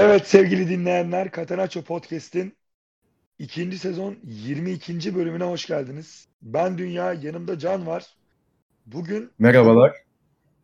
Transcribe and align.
Evet 0.00 0.28
sevgili 0.28 0.68
dinleyenler 0.68 1.30
Catenaccio 1.36 1.82
Podcast'in 1.82 2.56
ikinci 3.38 3.78
sezon 3.78 4.16
22. 4.24 5.14
bölümüne 5.14 5.44
hoş 5.44 5.66
geldiniz. 5.66 6.28
Ben 6.42 6.78
Dünya, 6.78 7.12
yanımda 7.12 7.58
Can 7.58 7.86
var. 7.86 8.06
Bugün 8.86 9.30
Merhabalar. 9.38 9.92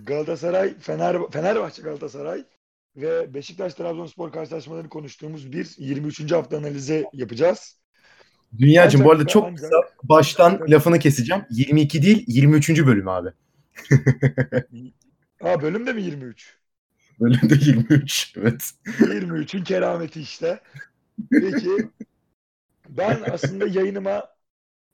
Galatasaray, 0.01 0.79
Fener, 0.79 1.17
Fenerbahçe 1.31 1.83
Galatasaray 1.83 2.45
ve 2.97 3.35
Beşiktaş 3.35 3.75
Trabzonspor 3.75 4.33
karşılaşmalarını 4.33 4.89
konuştuğumuz 4.89 5.53
bir 5.53 5.71
23. 5.79 6.33
hafta 6.33 6.59
analizi 6.59 7.05
yapacağız. 7.13 7.79
Dünyacığım 8.59 9.05
bu 9.05 9.13
arada 9.13 9.27
çok 9.27 9.45
ancak- 9.45 9.57
kısa 9.57 9.77
baştan 10.03 10.61
lafını 10.69 10.99
keseceğim. 10.99 11.43
22 11.51 12.03
değil 12.03 12.25
23. 12.27 12.87
bölüm 12.87 13.09
abi. 13.09 13.29
Aa 15.41 15.63
bölüm 15.63 15.87
de 15.87 15.93
mi 15.93 16.03
23? 16.03 16.64
Bölümde 17.21 17.55
23. 17.61 18.35
Evet. 18.37 18.71
23'ün 18.99 19.65
kerameti 19.65 20.21
işte. 20.21 20.61
Peki 21.39 21.89
ben 22.89 23.23
aslında 23.33 23.67
yayınıma 23.67 24.29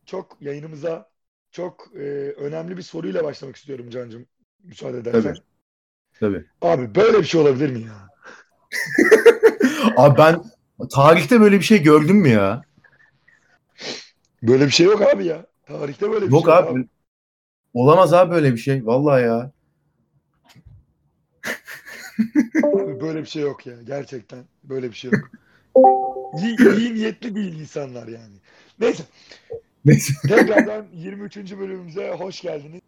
çok 0.07 0.39
yayınımıza 0.41 1.11
çok 1.51 1.89
e, 1.97 2.01
önemli 2.33 2.77
bir 2.77 2.83
soruyla 2.83 3.25
başlamak 3.25 3.57
istiyorum 3.57 3.91
Can'cığım. 3.91 4.27
Müsaade 4.65 4.99
edersen. 4.99 5.23
Tabii. 5.23 5.41
Tabii. 6.21 6.45
Abi 6.63 6.95
böyle 6.95 7.19
bir 7.19 7.25
şey 7.25 7.41
olabilir 7.41 7.71
mi 7.71 7.81
ya? 7.83 8.09
Abi 9.97 10.19
ben 10.19 10.43
tarihte 10.91 11.41
böyle 11.41 11.59
bir 11.59 11.65
şey 11.65 11.83
gördüm 11.83 12.17
mü 12.17 12.29
ya? 12.29 12.63
Böyle 14.43 14.67
bir 14.67 14.71
şey 14.71 14.87
yok 14.87 15.03
abi 15.03 15.27
ya. 15.27 15.47
Tarihte 15.67 16.11
böyle 16.11 16.27
bir 16.27 16.33
Yok 16.33 16.45
şey 16.45 16.55
abi. 16.55 16.89
Olamaz 17.75 18.13
abi 18.15 18.31
böyle 18.31 18.53
bir 18.53 18.59
şey. 18.59 18.87
Vallahi 18.87 19.23
ya. 19.23 19.51
Böyle 23.01 23.21
bir 23.21 23.27
şey 23.27 23.43
yok 23.43 23.67
ya. 23.67 23.75
Gerçekten 23.87 24.45
böyle 24.65 24.91
bir 24.91 24.97
şey 24.97 25.11
yok. 25.11 25.31
İyi, 26.43 26.57
iyi 26.79 26.95
niyetli 26.95 27.35
değil 27.35 27.61
insanlar 27.61 28.09
yani. 28.09 28.35
Neyse. 28.81 29.03
Neyse. 29.85 30.13
Tekrardan 30.29 30.87
23. 30.93 31.37
bölümümüze 31.37 32.11
hoş 32.11 32.41
geldiniz. 32.41 32.81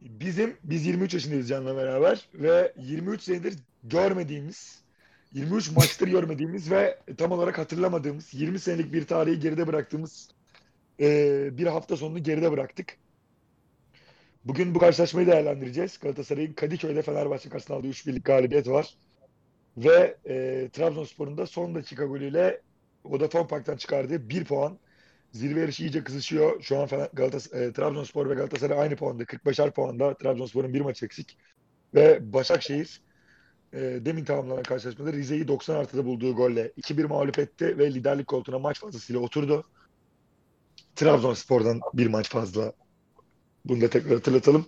Bizim, 0.00 0.56
biz 0.64 0.86
23 0.86 1.14
yaşındayız 1.14 1.48
Can'la 1.48 1.76
beraber 1.76 2.28
ve 2.34 2.72
23 2.76 3.22
senedir 3.22 3.54
görmediğimiz, 3.84 4.80
23 5.32 5.70
maçtır 5.70 6.08
görmediğimiz 6.08 6.70
ve 6.70 6.98
tam 7.18 7.32
olarak 7.32 7.58
hatırlamadığımız 7.58 8.34
20 8.34 8.58
senelik 8.58 8.92
bir 8.92 9.06
tarihi 9.06 9.40
geride 9.40 9.66
bıraktığımız 9.66 10.28
eee, 10.98 11.48
bir 11.52 11.66
hafta 11.66 11.96
sonunu 11.96 12.22
geride 12.22 12.52
bıraktık. 12.52 12.96
Bugün 14.46 14.74
bu 14.74 14.78
karşılaşmayı 14.78 15.26
değerlendireceğiz. 15.26 15.98
Galatasaray'ın 15.98 16.52
Kadıköy'de 16.52 17.02
Fenerbahçe 17.02 17.48
karşısında 17.48 17.76
aldığı 17.76 17.88
3 17.88 18.06
birlik 18.06 18.24
galibiyet 18.24 18.68
var. 18.68 18.94
Ve 19.76 20.16
eee 20.24 20.68
Trabzonspor'un 20.68 21.38
da 21.38 21.46
son 21.46 21.74
dakika 21.74 22.04
golüyle 22.04 22.62
Vodafone 23.04 23.46
Park'tan 23.46 23.76
çıkardığı 23.76 24.28
1 24.28 24.44
puan 24.44 24.78
Zirve 25.32 25.60
yarışı 25.60 25.82
iyice 25.82 26.04
kızışıyor. 26.04 26.62
Şu 26.62 26.78
an 26.78 26.86
Fener, 26.86 27.08
Galatas 27.12 27.54
e, 27.54 27.72
Trabzonspor 27.72 28.30
ve 28.30 28.34
Galatasaray 28.34 28.80
aynı 28.80 28.96
puanda. 28.96 29.26
45'er 29.26 29.70
puanda. 29.70 30.14
Trabzonspor'un 30.14 30.74
bir 30.74 30.80
maç 30.80 31.02
eksik. 31.02 31.38
Ve 31.94 32.32
Başakşehir 32.32 33.02
e, 33.72 33.78
demin 33.78 34.24
tamamlanan 34.24 34.62
karşılaşmada 34.62 35.12
Rize'yi 35.12 35.48
90 35.48 35.76
artıda 35.76 36.04
bulduğu 36.04 36.36
golle 36.36 36.72
2-1 36.76 37.06
mağlup 37.06 37.38
etti 37.38 37.78
ve 37.78 37.94
liderlik 37.94 38.26
koltuğuna 38.26 38.58
maç 38.58 38.80
fazlasıyla 38.80 39.20
oturdu. 39.20 39.64
Trabzonspor'dan 40.96 41.80
bir 41.94 42.06
maç 42.06 42.30
fazla. 42.30 42.72
Bunu 43.68 43.80
da 43.80 43.90
tekrar 43.90 44.14
hatırlatalım. 44.14 44.66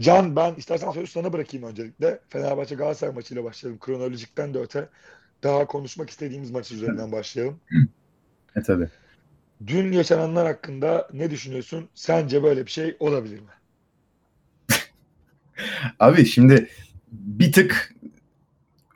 Can 0.00 0.36
ben 0.36 0.54
istersen 0.54 0.90
sözü 0.90 1.06
sana 1.06 1.32
bırakayım 1.32 1.66
öncelikle. 1.66 2.20
Fenerbahçe 2.28 2.74
Galatasaray 2.74 3.14
maçıyla 3.14 3.44
başlayalım. 3.44 3.80
Kronolojikten 3.80 4.54
de 4.54 4.58
öte 4.58 4.88
daha 5.42 5.66
konuşmak 5.66 6.10
istediğimiz 6.10 6.50
maç 6.50 6.72
üzerinden 6.72 7.12
başlayalım. 7.12 7.60
E 8.56 8.62
tabii. 8.62 8.88
Dün 9.66 9.92
yaşananlar 9.92 10.46
hakkında 10.46 11.08
ne 11.12 11.30
düşünüyorsun? 11.30 11.88
Sence 11.94 12.42
böyle 12.42 12.66
bir 12.66 12.70
şey 12.70 12.96
olabilir 13.00 13.40
mi? 13.40 13.50
Abi 16.00 16.24
şimdi 16.24 16.68
bir 17.10 17.52
tık 17.52 17.94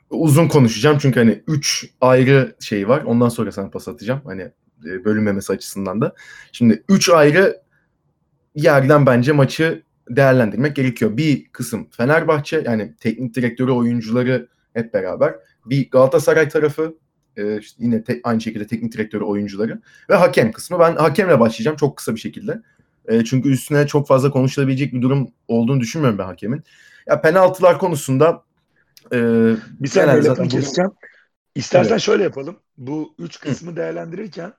uzun 0.09 0.47
konuşacağım 0.47 0.97
çünkü 1.01 1.19
hani 1.19 1.43
3 1.47 1.89
ayrı 2.01 2.55
şey 2.59 2.87
var. 2.87 3.01
Ondan 3.01 3.29
sonra 3.29 3.51
sana 3.51 3.69
pas 3.69 3.87
atacağım. 3.87 4.21
Hani 4.25 4.41
e, 4.85 5.05
bölünmemesi 5.05 5.53
açısından 5.53 6.01
da. 6.01 6.15
Şimdi 6.51 6.83
3 6.89 7.09
ayrı 7.09 7.60
yerden 8.55 9.05
bence 9.05 9.31
maçı 9.31 9.83
değerlendirmek 10.09 10.75
gerekiyor. 10.75 11.17
Bir 11.17 11.45
kısım 11.45 11.87
Fenerbahçe 11.91 12.63
yani 12.65 12.95
teknik 12.99 13.35
direktörü, 13.35 13.71
oyuncuları 13.71 14.47
hep 14.73 14.93
beraber. 14.93 15.35
Bir 15.65 15.89
Galatasaray 15.91 16.49
tarafı 16.49 16.95
e, 17.37 17.57
işte 17.59 17.83
yine 17.83 18.03
te- 18.03 18.19
aynı 18.23 18.41
şekilde 18.41 18.67
teknik 18.67 18.93
direktörü, 18.93 19.23
oyuncuları 19.23 19.81
ve 20.09 20.15
hakem 20.15 20.51
kısmı. 20.51 20.79
Ben 20.79 20.95
hakemle 20.95 21.39
başlayacağım 21.39 21.77
çok 21.77 21.97
kısa 21.97 22.15
bir 22.15 22.19
şekilde. 22.19 22.61
E, 23.07 23.23
çünkü 23.23 23.49
üstüne 23.49 23.87
çok 23.87 24.07
fazla 24.07 24.31
konuşulabilecek 24.31 24.93
bir 24.93 25.01
durum 25.01 25.31
olduğunu 25.47 25.79
düşünmüyorum 25.79 26.19
ben 26.19 26.25
hakemin. 26.25 26.63
Ya 27.07 27.21
penaltılar 27.21 27.79
konusunda 27.79 28.43
e, 29.13 29.17
Bir 29.79 29.87
saniye 29.87 30.21
zaten 30.21 30.47
keseceğim. 30.47 30.91
İstersen 31.55 31.91
Evet. 31.91 32.01
şöyle 32.01 32.23
yapalım. 32.23 32.59
Bu 32.77 33.15
üç 33.19 33.39
kısmı 33.39 33.75
değerlendirirken 33.75 34.53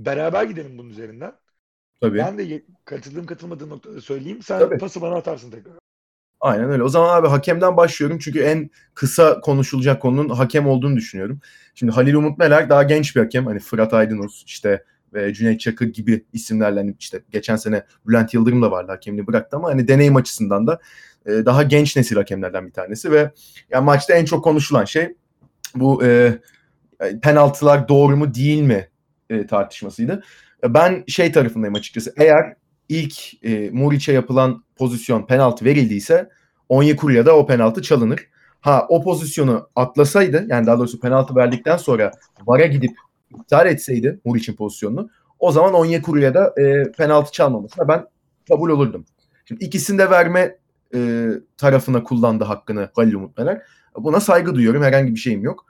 beraber 0.00 0.44
gidelim 0.44 0.78
bunun 0.78 0.90
üzerinden. 0.90 1.32
Tabii. 2.00 2.18
Ben 2.18 2.38
de 2.38 2.62
katıldığım 2.84 3.26
katılmadığım 3.26 3.70
noktada 3.70 4.00
söyleyeyim. 4.00 4.42
Sen 4.42 4.58
Tabii. 4.58 4.78
pası 4.78 5.00
bana 5.00 5.14
atarsın 5.14 5.50
tekrar. 5.50 5.72
Aynen 6.40 6.70
öyle. 6.70 6.82
O 6.82 6.88
zaman 6.88 7.16
abi 7.16 7.28
hakemden 7.28 7.76
başlıyorum 7.76 8.18
çünkü 8.18 8.40
en 8.40 8.70
kısa 8.94 9.40
konuşulacak 9.40 10.02
konunun 10.02 10.28
hakem 10.28 10.68
olduğunu 10.68 10.96
düşünüyorum. 10.96 11.40
Şimdi 11.74 11.92
Halil 11.92 12.14
Umut 12.14 12.38
Meler 12.38 12.70
daha 12.70 12.82
genç 12.82 13.16
bir 13.16 13.20
hakem. 13.20 13.46
Hani 13.46 13.58
Fırat 13.58 13.94
Aydınus 13.94 14.44
işte 14.46 14.84
ve 15.14 15.34
Cüneyt 15.34 15.60
Çakır 15.60 15.86
gibi 15.86 16.24
isimlerle 16.32 16.80
hani 16.80 16.94
işte 16.98 17.22
geçen 17.30 17.56
sene 17.56 17.84
Bülent 18.06 18.34
Yıldırım 18.34 18.62
da 18.62 18.70
vardı 18.70 18.92
hakemliği 18.92 19.26
bıraktı 19.26 19.56
ama 19.56 19.68
hani 19.68 19.88
deneyim 19.88 20.16
açısından 20.16 20.66
da 20.66 20.80
e, 21.26 21.30
daha 21.30 21.62
genç 21.62 21.96
nesil 21.96 22.16
hakemlerden 22.16 22.66
bir 22.66 22.72
tanesi 22.72 23.12
ve 23.12 23.30
ya 23.70 23.80
maçta 23.80 24.14
en 24.14 24.24
çok 24.24 24.44
konuşulan 24.44 24.84
şey 24.84 25.14
bu 25.74 26.04
e, 26.04 26.38
penaltılar 27.22 27.88
doğru 27.88 28.16
mu 28.16 28.34
değil 28.34 28.62
mi 28.62 28.88
e, 29.30 29.46
tartışmasıydı. 29.46 30.22
Ben 30.64 31.04
şey 31.08 31.32
tarafındayım 31.32 31.74
açıkçası. 31.74 32.14
Eğer 32.16 32.54
ilk 32.88 33.44
e, 33.44 33.70
Muriç'e 33.70 34.12
yapılan 34.12 34.64
pozisyon 34.76 35.26
penaltı 35.26 35.64
verildiyse 35.64 36.28
Onyekuru'ya 36.68 37.36
o 37.36 37.46
penaltı 37.46 37.82
çalınır. 37.82 38.28
Ha 38.60 38.86
o 38.88 39.02
pozisyonu 39.04 39.68
atlasaydı 39.76 40.46
yani 40.48 40.66
daha 40.66 40.78
doğrusu 40.78 41.00
penaltı 41.00 41.36
verdikten 41.36 41.76
sonra 41.76 42.12
VAR'a 42.46 42.66
gidip 42.66 42.90
iptal 43.30 43.66
etseydi 43.66 44.20
Muriç'in 44.24 44.56
pozisyonunu 44.56 45.10
o 45.38 45.52
zaman 45.52 45.74
Onyekuru'ya 45.74 46.34
da 46.34 46.54
e, 46.60 46.92
penaltı 46.92 47.32
çalmamasına 47.32 47.88
ben 47.88 48.04
kabul 48.48 48.70
olurdum. 48.70 49.04
Şimdi 49.44 49.64
ikisini 49.64 49.98
de 49.98 50.10
verme 50.10 50.56
e, 50.94 51.28
tarafına 51.56 52.02
kullandı 52.02 52.44
hakkını 52.44 52.90
Halil 52.94 53.14
Umut 53.14 53.38
Meler. 53.38 53.62
Buna 53.96 54.20
saygı 54.20 54.54
duyuyorum. 54.54 54.82
Herhangi 54.82 55.14
bir 55.14 55.20
şeyim 55.20 55.42
yok. 55.42 55.66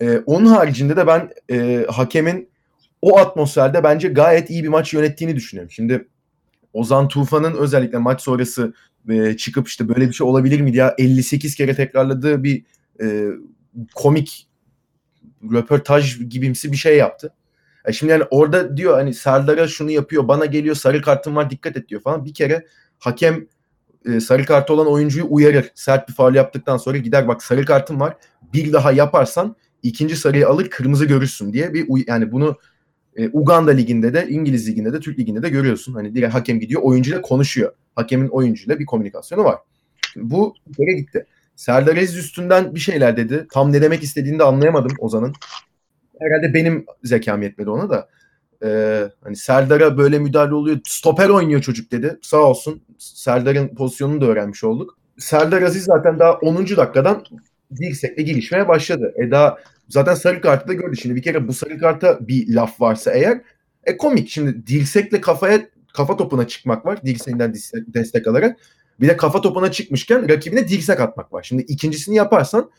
E, 0.00 0.18
onun 0.18 0.46
haricinde 0.46 0.96
de 0.96 1.06
ben 1.06 1.30
e, 1.50 1.86
hakemin 1.90 2.51
o 3.02 3.18
atmosferde 3.18 3.84
bence 3.84 4.08
gayet 4.08 4.50
iyi 4.50 4.64
bir 4.64 4.68
maç 4.68 4.94
yönettiğini 4.94 5.36
düşünüyorum. 5.36 5.70
Şimdi 5.70 6.08
Ozan 6.72 7.08
Tufan'ın 7.08 7.54
özellikle 7.54 7.98
maç 7.98 8.22
sonrası 8.22 8.74
e, 9.08 9.36
çıkıp 9.36 9.68
işte 9.68 9.88
böyle 9.88 10.08
bir 10.08 10.12
şey 10.12 10.26
olabilir 10.26 10.60
mi 10.60 10.72
diye 10.72 10.94
58 10.98 11.54
kere 11.54 11.74
tekrarladığı 11.74 12.44
bir 12.44 12.64
e, 13.02 13.26
komik 13.94 14.48
röportaj 15.52 16.18
gibimsi 16.28 16.72
bir 16.72 16.76
şey 16.76 16.96
yaptı. 16.96 17.34
E 17.84 17.92
şimdi 17.92 18.12
yani 18.12 18.24
orada 18.30 18.76
diyor 18.76 18.94
hani 18.94 19.14
Serdar'a 19.14 19.68
şunu 19.68 19.90
yapıyor, 19.90 20.28
bana 20.28 20.46
geliyor 20.46 20.74
sarı 20.74 21.02
kartım 21.02 21.36
var 21.36 21.50
dikkat 21.50 21.76
et 21.76 21.88
diyor 21.88 22.02
falan. 22.02 22.24
Bir 22.24 22.34
kere 22.34 22.66
hakem 22.98 23.46
e, 24.06 24.20
sarı 24.20 24.44
kartı 24.44 24.72
olan 24.72 24.86
oyuncuyu 24.86 25.26
uyarır. 25.30 25.70
Sert 25.74 26.08
bir 26.08 26.14
faul 26.14 26.34
yaptıktan 26.34 26.76
sonra 26.76 26.98
gider 26.98 27.28
bak 27.28 27.42
sarı 27.42 27.64
kartım 27.64 28.00
var. 28.00 28.16
Bir 28.52 28.72
daha 28.72 28.92
yaparsan 28.92 29.56
ikinci 29.82 30.16
sarıyı 30.16 30.48
alır 30.48 30.70
kırmızı 30.70 31.04
görürsün 31.04 31.52
diye 31.52 31.74
bir 31.74 32.08
yani 32.08 32.32
bunu 32.32 32.58
e, 33.16 33.28
Uganda 33.32 33.70
liginde 33.70 34.14
de 34.14 34.26
İngiliz 34.28 34.68
liginde 34.68 34.92
de 34.92 35.00
Türk 35.00 35.18
liginde 35.18 35.42
de 35.42 35.48
görüyorsun. 35.48 35.94
Hani 35.94 36.14
direkt 36.14 36.34
hakem 36.34 36.60
gidiyor 36.60 36.82
oyuncuyla 36.82 37.22
konuşuyor. 37.22 37.72
Hakemin 37.94 38.28
oyuncuyla 38.28 38.78
bir 38.78 38.86
komünikasyonu 38.86 39.44
var. 39.44 39.58
Bu 40.16 40.54
kere 40.76 40.92
gitti. 40.92 41.26
Serdar 41.56 41.96
Aziz 41.96 42.16
üstünden 42.16 42.74
bir 42.74 42.80
şeyler 42.80 43.16
dedi. 43.16 43.46
Tam 43.52 43.72
ne 43.72 43.82
demek 43.82 44.02
istediğini 44.02 44.38
de 44.38 44.44
anlayamadım 44.44 44.92
Ozan'ın. 44.98 45.32
Herhalde 46.20 46.54
benim 46.54 46.86
zekam 47.04 47.42
yetmedi 47.42 47.70
ona 47.70 47.90
da. 47.90 48.08
Ee, 48.64 49.08
hani 49.24 49.36
Serdar'a 49.36 49.98
böyle 49.98 50.18
müdahale 50.18 50.54
oluyor. 50.54 50.80
Stoper 50.84 51.28
oynuyor 51.28 51.60
çocuk 51.60 51.92
dedi. 51.92 52.18
Sağ 52.22 52.36
olsun. 52.36 52.82
Serdar'ın 52.98 53.68
pozisyonunu 53.68 54.20
da 54.20 54.26
öğrenmiş 54.26 54.64
olduk. 54.64 54.98
Serdar 55.18 55.62
Aziz 55.62 55.84
zaten 55.84 56.18
daha 56.18 56.32
10. 56.32 56.56
dakikadan 56.56 57.24
dirsekle 57.76 58.22
girişmeye 58.22 58.68
başladı. 58.68 59.14
E 59.16 59.30
daha 59.30 59.58
zaten 59.88 60.14
sarı 60.14 60.40
kartı 60.40 60.68
da 60.68 60.72
gördü. 60.72 60.96
Şimdi 60.96 61.16
bir 61.16 61.22
kere 61.22 61.48
bu 61.48 61.52
sarı 61.52 61.78
karta 61.78 62.28
bir 62.28 62.54
laf 62.54 62.80
varsa 62.80 63.12
eğer 63.12 63.40
e 63.84 63.96
komik. 63.96 64.28
Şimdi 64.28 64.66
dirsekle 64.66 65.20
kafaya 65.20 65.66
kafa 65.94 66.16
topuna 66.16 66.48
çıkmak 66.48 66.86
var. 66.86 67.02
Dirseğinden 67.04 67.54
destek, 67.86 68.26
alarak. 68.26 68.56
Bir 69.00 69.08
de 69.08 69.16
kafa 69.16 69.40
topuna 69.40 69.72
çıkmışken 69.72 70.28
rakibine 70.28 70.68
dirsek 70.68 71.00
atmak 71.00 71.32
var. 71.32 71.42
Şimdi 71.42 71.62
ikincisini 71.62 72.16
yaparsan 72.16 72.70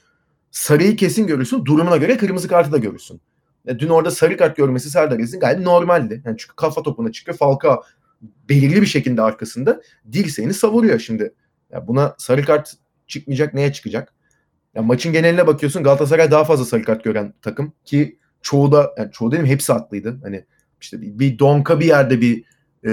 sarıyı 0.51 0.95
kesin 0.95 1.28
görürsün. 1.28 1.66
Durumuna 1.66 1.98
göre 1.98 2.18
kırmızı 2.18 2.48
kartı 2.48 2.72
da 2.72 2.78
görürsün. 2.78 3.22
Ya 3.66 3.80
dün 3.80 3.90
orada 3.90 4.12
sarı 4.12 4.38
kart 4.38 4.57
görmesi 4.57 4.90
Serdar 4.90 5.19
Aziz'in 5.19 5.40
gayet 5.40 5.60
normaldi. 5.60 6.22
Yani 6.25 6.38
çünkü 6.38 6.56
kafa 6.56 6.84
topuna 6.84 7.12
çıkıyor. 7.12 7.38
Falka 7.38 7.81
belirli 8.50 8.81
bir 8.81 8.88
şekilde 8.88 9.22
arkasında 9.22 9.81
dirseğini 10.12 10.54
savuruyor 10.54 11.00
şimdi. 11.00 11.34
Ya 11.72 11.88
buna 11.88 12.16
sarı 12.18 12.45
kart 12.45 12.74
çıkmayacak 13.07 13.54
neye 13.54 13.74
çıkacak? 13.74 14.13
Ya 14.75 14.81
maçın 14.81 15.14
geneline 15.14 15.48
bakıyorsun 15.48 15.84
Galatasaray 15.84 16.31
daha 16.31 16.44
fazla 16.44 16.66
sarı 16.66 16.84
kart 16.84 17.04
gören 17.04 17.34
takım 17.42 17.74
ki 17.86 18.20
çoğu 18.42 18.72
da 18.72 18.94
yani 18.98 19.12
çoğu 19.12 19.31
dedim 19.31 19.46
hepsi 19.46 19.74
haklıydı. 19.74 20.20
Hani 20.24 20.46
işte 20.81 21.02
bir, 21.02 21.20
bir 21.20 21.40
donka 21.40 21.80
bir 21.80 21.86
yerde 21.86 22.22
bir 22.22 22.44
e, 22.86 22.92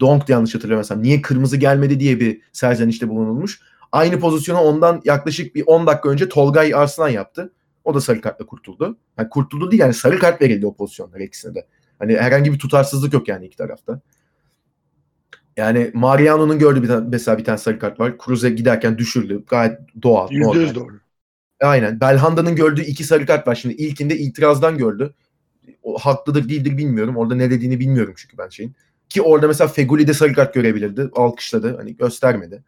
donk 0.00 0.28
yanlış 0.28 0.54
hatırlamıyorsam 0.54 1.02
niye 1.02 1.22
kırmızı 1.22 1.56
gelmedi 1.56 2.00
diye 2.00 2.20
bir 2.20 2.40
serzenişte 2.52 3.08
bulunulmuş. 3.08 3.60
Aynı 3.92 4.20
pozisyonu 4.20 4.60
ondan 4.60 5.02
yaklaşık 5.04 5.54
bir 5.54 5.64
10 5.66 5.86
dakika 5.86 6.08
önce 6.08 6.28
Tolgay 6.28 6.74
Arslan 6.74 7.08
yaptı. 7.08 7.52
O 7.84 7.94
da 7.94 8.00
sarı 8.00 8.20
kartla 8.20 8.46
kurtuldu. 8.46 8.98
Yani 9.18 9.28
kurtuldu 9.28 9.70
değil 9.70 9.80
yani 9.80 9.94
sarı 9.94 10.18
kart 10.18 10.42
verildi 10.42 10.66
o 10.66 10.74
pozisyonlara 10.74 11.22
ikisine 11.22 11.54
de. 11.54 11.66
Hani 11.98 12.16
herhangi 12.16 12.52
bir 12.52 12.58
tutarsızlık 12.58 13.12
yok 13.12 13.28
yani 13.28 13.46
iki 13.46 13.56
tarafta. 13.56 14.00
Yani 15.56 15.90
Mariano'nun 15.94 16.58
gördüğü 16.58 16.82
bir 16.82 16.88
tane, 16.88 17.08
mesela 17.10 17.38
bir 17.38 17.44
tane 17.44 17.58
sarı 17.58 17.78
kart 17.78 18.00
var. 18.00 18.12
Cruz'e 18.24 18.50
giderken 18.50 18.98
düşürdü. 18.98 19.44
Gayet 19.46 19.78
doğal. 20.02 20.30
Yüzde 20.30 20.58
yüz 20.58 20.74
doğru. 20.74 21.00
Aynen. 21.60 22.00
Belhanda'nın 22.00 22.56
gördüğü 22.56 22.82
iki 22.82 23.04
sarı 23.04 23.26
kart 23.26 23.48
var. 23.48 23.54
Şimdi 23.54 23.74
ilkinde 23.74 24.18
itirazdan 24.18 24.78
gördü. 24.78 25.14
O 25.82 25.98
haklıdır 25.98 26.48
değildir 26.48 26.76
bilmiyorum. 26.76 27.16
Orada 27.16 27.34
ne 27.34 27.50
dediğini 27.50 27.80
bilmiyorum 27.80 28.14
çünkü 28.16 28.38
ben 28.38 28.48
şeyin. 28.48 28.74
Ki 29.08 29.22
orada 29.22 29.48
mesela 29.48 29.68
Feguli 29.68 30.06
de 30.06 30.14
sarı 30.14 30.32
kart 30.32 30.54
görebilirdi. 30.54 31.10
Alkışladı. 31.14 31.76
Hani 31.76 31.96
göstermedi. 31.96 32.62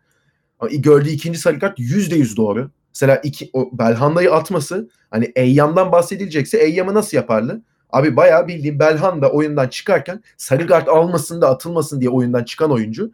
Ama 0.60 0.70
gördüğü 0.70 1.08
ikinci 1.08 1.38
sarı 1.38 1.58
kart 1.58 1.78
yüzde 1.78 2.16
yüz 2.16 2.36
doğru. 2.36 2.70
Mesela 2.94 3.16
iki, 3.16 3.50
o 3.52 3.70
Belhanda'yı 3.72 4.32
atması 4.32 4.90
hani 5.10 5.32
Eyyam'dan 5.36 5.92
bahsedilecekse 5.92 6.58
Eyyam'ı 6.58 6.94
nasıl 6.94 7.16
yapardı? 7.16 7.62
Abi 7.90 8.16
bayağı 8.16 8.48
bildiğim 8.48 8.78
Belhanda 8.78 9.32
oyundan 9.32 9.68
çıkarken 9.68 10.22
sarı 10.36 10.66
kart 10.66 10.88
almasın 10.88 11.40
da 11.40 11.50
atılmasın 11.50 12.00
diye 12.00 12.10
oyundan 12.10 12.44
çıkan 12.44 12.72
oyuncu 12.72 13.12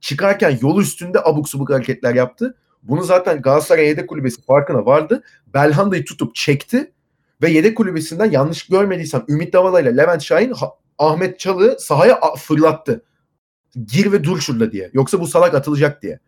çıkarken 0.00 0.58
yol 0.62 0.80
üstünde 0.80 1.20
abuk 1.24 1.48
subuk 1.48 1.70
hareketler 1.70 2.14
yaptı. 2.14 2.54
Bunu 2.82 3.02
zaten 3.02 3.42
Galatasaray 3.42 3.86
yedek 3.86 4.08
kulübesi 4.08 4.42
farkına 4.42 4.86
vardı. 4.86 5.22
Belhanda'yı 5.54 6.04
tutup 6.04 6.34
çekti 6.34 6.92
ve 7.42 7.50
yedek 7.50 7.76
kulübesinden 7.76 8.30
yanlış 8.30 8.66
görmediysem 8.66 9.24
Ümit 9.28 9.52
Davala 9.52 9.80
ile 9.80 9.96
Levent 9.96 10.22
Şahin 10.22 10.52
Ahmet 10.98 11.38
Çalık'ı 11.38 11.76
sahaya 11.80 12.20
fırlattı. 12.38 13.04
Gir 13.84 14.12
ve 14.12 14.24
dur 14.24 14.40
şurada 14.40 14.72
diye. 14.72 14.90
Yoksa 14.92 15.20
bu 15.20 15.26
salak 15.26 15.54
atılacak 15.54 16.02
diye. 16.02 16.18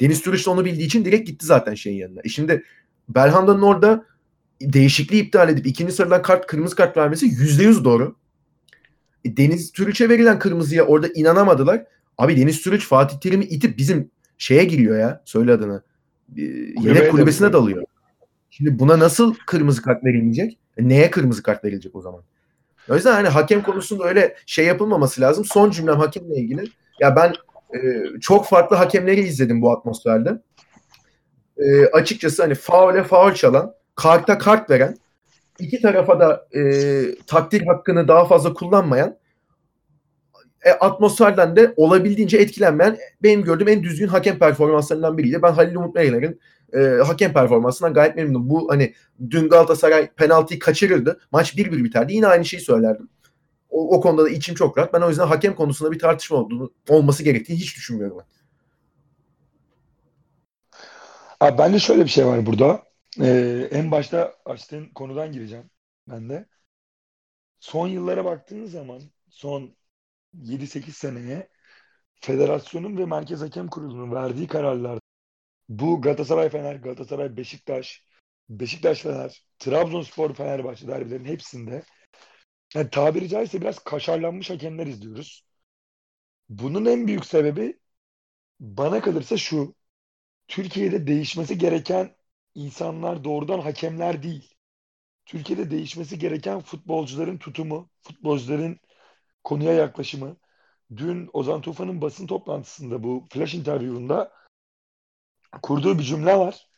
Deniz 0.00 0.22
Türüç 0.22 0.46
de 0.46 0.50
onu 0.50 0.64
bildiği 0.64 0.86
için 0.86 1.04
direkt 1.04 1.26
gitti 1.26 1.46
zaten 1.46 1.74
şeyin 1.74 1.96
yanına. 1.98 2.20
E 2.24 2.28
şimdi 2.28 2.64
Belhanda'nın 3.08 3.62
orada 3.62 4.04
değişikliği 4.62 5.22
iptal 5.22 5.48
edip 5.48 5.66
ikinci 5.66 5.92
sarıdan 5.92 6.22
kart 6.22 6.46
kırmızı 6.46 6.76
kart 6.76 6.96
vermesi 6.96 7.26
yüzde 7.26 7.62
yüz 7.62 7.84
doğru. 7.84 8.16
E, 9.24 9.36
Deniz 9.36 9.72
Türüç'e 9.72 10.08
verilen 10.08 10.38
kırmızıya 10.38 10.84
orada 10.84 11.08
inanamadılar. 11.14 11.84
Abi 12.18 12.36
Deniz 12.36 12.62
Türüç 12.62 12.86
Fatih 12.86 13.18
Terim'i 13.20 13.44
itip 13.44 13.78
bizim 13.78 14.10
şeye 14.38 14.64
giriyor 14.64 14.98
ya. 14.98 15.22
Söyle 15.24 15.52
adını. 15.52 15.82
E, 16.36 16.74
Kulübeye 16.74 16.94
Yedek 16.94 17.10
kulübesine 17.10 17.52
dalıyor. 17.52 17.76
dalıyor. 17.76 17.86
Şimdi 18.50 18.78
buna 18.78 18.98
nasıl 18.98 19.34
kırmızı 19.46 19.82
kart 19.82 20.04
verilmeyecek? 20.04 20.58
E, 20.76 20.88
neye 20.88 21.10
kırmızı 21.10 21.42
kart 21.42 21.64
verilecek 21.64 21.96
o 21.96 22.00
zaman? 22.00 22.22
O 22.90 22.94
yüzden 22.94 23.12
hani 23.12 23.28
hakem 23.28 23.62
konusunda 23.62 24.04
öyle 24.04 24.36
şey 24.46 24.66
yapılmaması 24.66 25.20
lazım. 25.20 25.44
Son 25.44 25.70
cümlem 25.70 25.96
hakemle 25.96 26.36
ilgili. 26.36 26.64
Ya 27.00 27.16
ben 27.16 27.32
e, 27.78 28.04
çok 28.20 28.46
farklı 28.46 28.76
hakemleri 28.76 29.20
izledim 29.20 29.62
bu 29.62 29.72
atmosferde. 29.72 30.42
E, 31.58 31.86
açıkçası 31.86 32.42
hani 32.42 32.54
faule 32.54 33.04
faul 33.04 33.32
çalan, 33.32 33.74
karta 33.94 34.38
kart 34.38 34.70
veren, 34.70 34.96
iki 35.58 35.80
tarafa 35.82 36.20
da 36.20 36.46
e, 36.58 36.62
takdir 37.26 37.66
hakkını 37.66 38.08
daha 38.08 38.24
fazla 38.24 38.52
kullanmayan, 38.52 39.16
e, 40.64 40.70
atmosferden 40.70 41.56
de 41.56 41.74
olabildiğince 41.76 42.38
etkilenmeyen 42.38 42.98
benim 43.22 43.44
gördüğüm 43.44 43.68
en 43.68 43.82
düzgün 43.82 44.08
hakem 44.08 44.38
performanslarından 44.38 45.18
biriydi. 45.18 45.42
Ben 45.42 45.52
Halil 45.52 45.74
Umut 45.74 45.94
Meyrel'in 45.94 46.40
e, 46.74 47.02
hakem 47.02 47.32
performansından 47.32 47.94
gayet 47.94 48.16
memnunum. 48.16 48.50
Bu 48.50 48.70
hani 48.70 48.94
dün 49.30 49.48
Galatasaray 49.48 50.10
penaltıyı 50.10 50.60
kaçırırdı. 50.60 51.20
Maç 51.32 51.54
1-1 51.54 51.84
biterdi. 51.84 52.12
Yine 52.14 52.26
aynı 52.26 52.44
şeyi 52.44 52.60
söylerdim. 52.60 53.08
O, 53.70 53.96
o 53.96 54.00
konuda 54.00 54.24
da 54.24 54.28
içim 54.28 54.54
çok 54.54 54.78
rahat. 54.78 54.94
Ben 54.94 55.00
o 55.00 55.08
yüzden 55.08 55.26
hakem 55.26 55.54
konusunda 55.54 55.92
bir 55.92 55.98
tartışma 55.98 56.36
olduğunu, 56.36 56.72
olması 56.88 57.22
gerektiğini 57.22 57.58
hiç 57.58 57.76
düşünmüyorum. 57.76 58.18
Ben. 58.18 58.24
Abi 61.40 61.58
bende 61.58 61.78
şöyle 61.78 62.04
bir 62.04 62.08
şey 62.08 62.26
var 62.26 62.46
burada. 62.46 62.82
Ee, 63.20 63.68
en 63.70 63.90
başta 63.90 64.34
açtığın 64.44 64.86
konudan 64.86 65.32
gireceğim 65.32 65.70
ben 66.08 66.28
de. 66.28 66.46
Son 67.60 67.88
yıllara 67.88 68.24
baktığınız 68.24 68.72
zaman 68.72 69.02
son 69.30 69.70
7-8 70.34 70.92
seneye 70.92 71.48
federasyonun 72.20 72.96
ve 72.98 73.06
Merkez 73.06 73.40
Hakem 73.40 73.68
Kurulu'nun 73.68 74.12
verdiği 74.12 74.46
kararlar 74.46 74.98
bu 75.68 76.02
Galatasaray 76.02 76.48
Fener, 76.48 76.76
Galatasaray 76.76 77.36
Beşiktaş, 77.36 78.04
Beşiktaş 78.48 79.02
Fener, 79.02 79.42
Trabzonspor 79.58 80.34
Fenerbahçe 80.34 80.88
derbilerin 80.88 81.24
hepsinde 81.24 81.82
yani 82.74 82.90
tabiri 82.90 83.28
caizse 83.28 83.60
biraz 83.60 83.78
kaşarlanmış 83.78 84.50
hakemler 84.50 84.86
izliyoruz. 84.86 85.44
Bunun 86.48 86.84
en 86.84 87.06
büyük 87.06 87.26
sebebi 87.26 87.78
bana 88.60 89.00
kalırsa 89.00 89.36
şu. 89.36 89.74
Türkiye'de 90.48 91.06
değişmesi 91.06 91.58
gereken 91.58 92.16
insanlar 92.54 93.24
doğrudan 93.24 93.60
hakemler 93.60 94.22
değil. 94.22 94.54
Türkiye'de 95.26 95.70
değişmesi 95.70 96.18
gereken 96.18 96.60
futbolcuların 96.60 97.38
tutumu, 97.38 97.90
futbolcuların 98.02 98.80
konuya 99.48 99.72
yaklaşımı. 99.72 100.36
Dün 100.96 101.30
Ozan 101.32 101.60
Tufan'ın 101.60 102.00
basın 102.00 102.26
toplantısında 102.26 103.02
bu 103.02 103.26
flash 103.30 103.54
interview'unda 103.54 104.32
kurduğu 105.62 105.98
bir 105.98 106.04
cümle 106.04 106.38
var. 106.38 106.68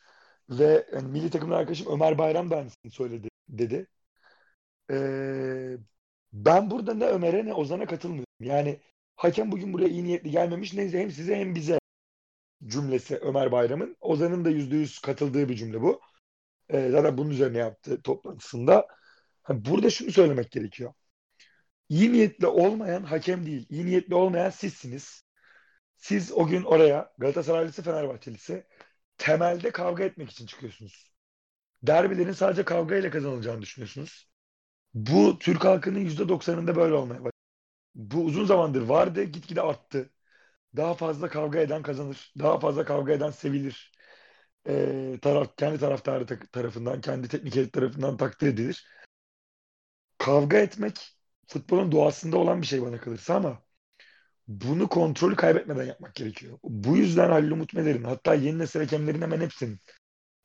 Ve 0.49 0.87
yani 0.93 1.07
milli 1.07 1.29
takımın 1.29 1.55
arkadaşım 1.55 1.87
Ömer 1.93 2.17
Bayram 2.17 2.51
da 2.51 2.65
söyledi 2.91 3.29
dedi. 3.49 3.87
Ee, 4.91 5.77
ben 6.33 6.71
burada 6.71 6.93
ne 6.93 7.05
Ömer'e 7.05 7.45
ne 7.45 7.53
Ozan'a 7.53 7.85
katılmıyorum. 7.85 8.25
Yani 8.39 8.79
hakem 9.15 9.51
bugün 9.51 9.73
buraya 9.73 9.87
iyi 9.87 10.03
niyetli 10.03 10.31
gelmemiş. 10.31 10.73
Neyse 10.73 10.99
hem 10.99 11.11
size 11.11 11.35
hem 11.35 11.55
bize 11.55 11.79
cümlesi 12.65 13.17
Ömer 13.17 13.51
Bayram'ın. 13.51 13.97
Ozan'ın 14.01 14.45
da 14.45 14.49
yüzde 14.49 14.75
yüz 14.75 14.99
katıldığı 14.99 15.49
bir 15.49 15.55
cümle 15.55 15.81
bu. 15.81 16.01
Ee, 16.69 16.89
zaten 16.91 17.17
bunun 17.17 17.29
üzerine 17.29 17.57
yaptığı 17.57 18.01
toplantısında. 18.01 18.87
Ha, 19.43 19.65
burada 19.65 19.89
şunu 19.89 20.11
söylemek 20.11 20.51
gerekiyor. 20.51 20.93
İyi 21.91 22.13
niyetli 22.13 22.47
olmayan 22.47 23.03
hakem 23.03 23.45
değil. 23.45 23.65
İyi 23.69 23.85
niyetli 23.85 24.15
olmayan 24.15 24.49
sizsiniz. 24.49 25.23
Siz 25.97 26.31
o 26.31 26.47
gün 26.47 26.63
oraya 26.63 27.13
Galatasaraylısı 27.17 27.83
Fenerbahçelisi 27.83 28.67
temelde 29.17 29.71
kavga 29.71 30.03
etmek 30.03 30.31
için 30.31 30.45
çıkıyorsunuz. 30.45 31.13
Derbilerin 31.83 32.31
sadece 32.33 32.65
kavga 32.65 32.95
ile 32.97 33.09
kazanılacağını 33.09 33.61
düşünüyorsunuz. 33.61 34.29
Bu 34.95 35.39
Türk 35.39 35.65
halkının 35.65 35.99
yüzde 35.99 36.29
doksanında 36.29 36.77
böyle 36.77 36.95
olmaya 36.95 37.19
başladı. 37.19 37.33
Bu 37.95 38.25
uzun 38.25 38.45
zamandır 38.45 38.81
vardı, 38.81 39.23
gitgide 39.23 39.61
arttı. 39.61 40.11
Daha 40.77 40.95
fazla 40.95 41.29
kavga 41.29 41.59
eden 41.59 41.83
kazanır. 41.83 42.33
Daha 42.39 42.59
fazla 42.59 42.85
kavga 42.85 43.13
eden 43.13 43.31
sevilir. 43.31 43.93
Ee, 44.69 45.19
taraf, 45.23 45.57
kendi 45.57 45.79
taraftarı 45.79 46.27
ta- 46.27 46.39
tarafından, 46.53 47.01
kendi 47.01 47.29
teknik 47.29 47.73
tarafından 47.73 48.17
takdir 48.17 48.47
edilir. 48.47 48.87
Kavga 50.17 50.57
etmek 50.57 51.20
futbolun 51.51 51.91
doğasında 51.91 52.37
olan 52.37 52.61
bir 52.61 52.67
şey 52.67 52.81
bana 52.81 53.01
kalırsa 53.01 53.35
ama 53.35 53.63
bunu 54.47 54.89
kontrolü 54.89 55.35
kaybetmeden 55.35 55.85
yapmak 55.85 56.15
gerekiyor. 56.15 56.59
Bu 56.63 56.97
yüzden 56.97 57.29
Halil 57.31 57.51
Umut 57.51 57.73
Meler'in 57.73 58.03
hatta 58.03 58.35
yeni 58.35 58.59
nesil 58.59 58.79
hakemlerin 58.79 59.21
hemen 59.21 59.41
hepsinin 59.41 59.79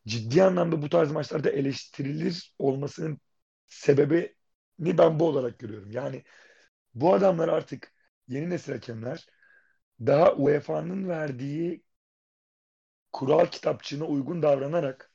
ciddi 0.08 0.44
anlamda 0.44 0.82
bu 0.82 0.88
tarz 0.88 1.12
maçlarda 1.12 1.50
eleştirilir 1.50 2.54
olmasının 2.58 3.20
sebebini 3.68 4.98
ben 4.98 5.20
bu 5.20 5.28
olarak 5.28 5.58
görüyorum. 5.58 5.90
Yani 5.92 6.24
bu 6.94 7.14
adamlar 7.14 7.48
artık 7.48 7.94
yeni 8.28 8.50
nesil 8.50 8.72
hakemler 8.72 9.26
daha 10.00 10.34
UEFA'nın 10.34 11.08
verdiği 11.08 11.84
kural 13.12 13.46
kitapçığına 13.46 14.04
uygun 14.04 14.42
davranarak 14.42 15.10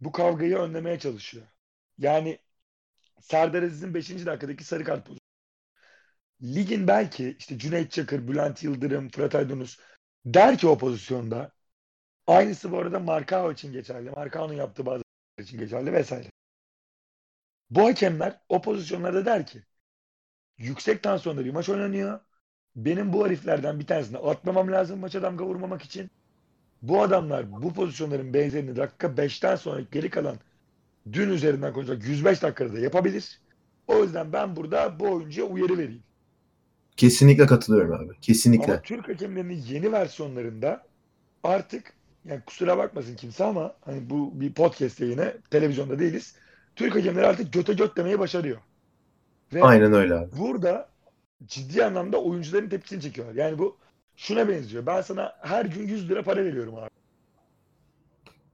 bu 0.00 0.12
kavgayı 0.12 0.56
önlemeye 0.56 0.98
çalışıyor. 0.98 1.46
Yani 1.98 2.38
Serdar 3.22 3.62
Aziz'in 3.62 3.94
5. 3.94 4.26
dakikadaki 4.26 4.64
sarı 4.64 4.84
kart 4.84 5.06
pozisyonu. 5.06 5.22
Ligin 6.42 6.88
belki 6.88 7.36
işte 7.38 7.58
Cüneyt 7.58 7.92
Çakır, 7.92 8.28
Bülent 8.28 8.62
Yıldırım, 8.62 9.08
Fırat 9.08 9.34
Aydınus 9.34 9.78
der 10.24 10.58
ki 10.58 10.66
o 10.68 10.78
pozisyonda 10.78 11.52
aynısı 12.26 12.72
bu 12.72 12.78
arada 12.78 12.98
Markao 13.00 13.52
için 13.52 13.72
geçerli. 13.72 14.10
Markao'nun 14.10 14.54
yaptığı 14.54 14.86
bazı 14.86 15.02
için 15.40 15.58
geçerli 15.58 15.92
vesaire. 15.92 16.28
Bu 17.70 17.86
hakemler 17.86 18.40
o 18.48 18.62
pozisyonlarda 18.62 19.24
der 19.26 19.46
ki 19.46 19.62
yüksek 20.58 21.02
tansiyonda 21.02 21.44
bir 21.44 21.50
maç 21.50 21.68
oynanıyor. 21.68 22.20
Benim 22.76 23.12
bu 23.12 23.26
heriflerden 23.26 23.80
bir 23.80 23.86
tanesini 23.86 24.18
atmamam 24.18 24.72
lazım 24.72 25.00
maça 25.00 25.22
damga 25.22 25.44
vurmamak 25.46 25.82
için. 25.82 26.10
bu 26.82 27.02
adamlar 27.02 27.62
bu 27.62 27.74
pozisyonların 27.74 28.34
benzerini 28.34 28.76
dakika 28.76 29.16
5'ten 29.16 29.56
sonra 29.56 29.80
geri 29.92 30.10
kalan 30.10 30.38
dün 31.12 31.30
üzerinden 31.30 31.72
konuşacak 31.72 32.08
105 32.08 32.42
dakikada 32.42 32.72
da 32.72 32.78
yapabilir. 32.78 33.40
O 33.86 34.02
yüzden 34.02 34.32
ben 34.32 34.56
burada 34.56 35.00
bu 35.00 35.12
oyuncuya 35.12 35.46
uyarı 35.46 35.78
vereyim. 35.78 36.02
Kesinlikle 36.96 37.46
katılıyorum 37.46 37.92
abi. 37.92 38.20
Kesinlikle. 38.20 38.72
Ama 38.72 38.82
Türk 38.82 39.08
hakemlerinin 39.08 39.62
yeni 39.68 39.92
versiyonlarında 39.92 40.86
artık 41.42 41.92
yani 42.24 42.40
kusura 42.46 42.78
bakmasın 42.78 43.16
kimse 43.16 43.44
ama 43.44 43.74
hani 43.80 44.10
bu 44.10 44.40
bir 44.40 44.52
podcast 44.52 45.00
yayını 45.00 45.34
televizyonda 45.50 45.98
değiliz. 45.98 46.36
Türk 46.76 46.94
hakemleri 46.96 47.26
artık 47.26 47.52
göte 47.52 47.72
göt 47.72 47.96
demeyi 47.96 48.18
başarıyor. 48.18 48.58
Ve 49.54 49.62
Aynen 49.62 49.92
öyle 49.92 50.14
abi. 50.14 50.30
burada 50.38 50.88
ciddi 51.46 51.84
anlamda 51.84 52.22
oyuncuların 52.22 52.68
tepkisini 52.68 53.00
çekiyorlar. 53.00 53.34
Yani 53.34 53.58
bu 53.58 53.76
şuna 54.16 54.48
benziyor. 54.48 54.86
Ben 54.86 55.00
sana 55.00 55.32
her 55.40 55.64
gün 55.64 55.86
100 55.88 56.08
lira 56.08 56.22
para 56.22 56.44
veriyorum 56.44 56.74
abi. 56.74 56.90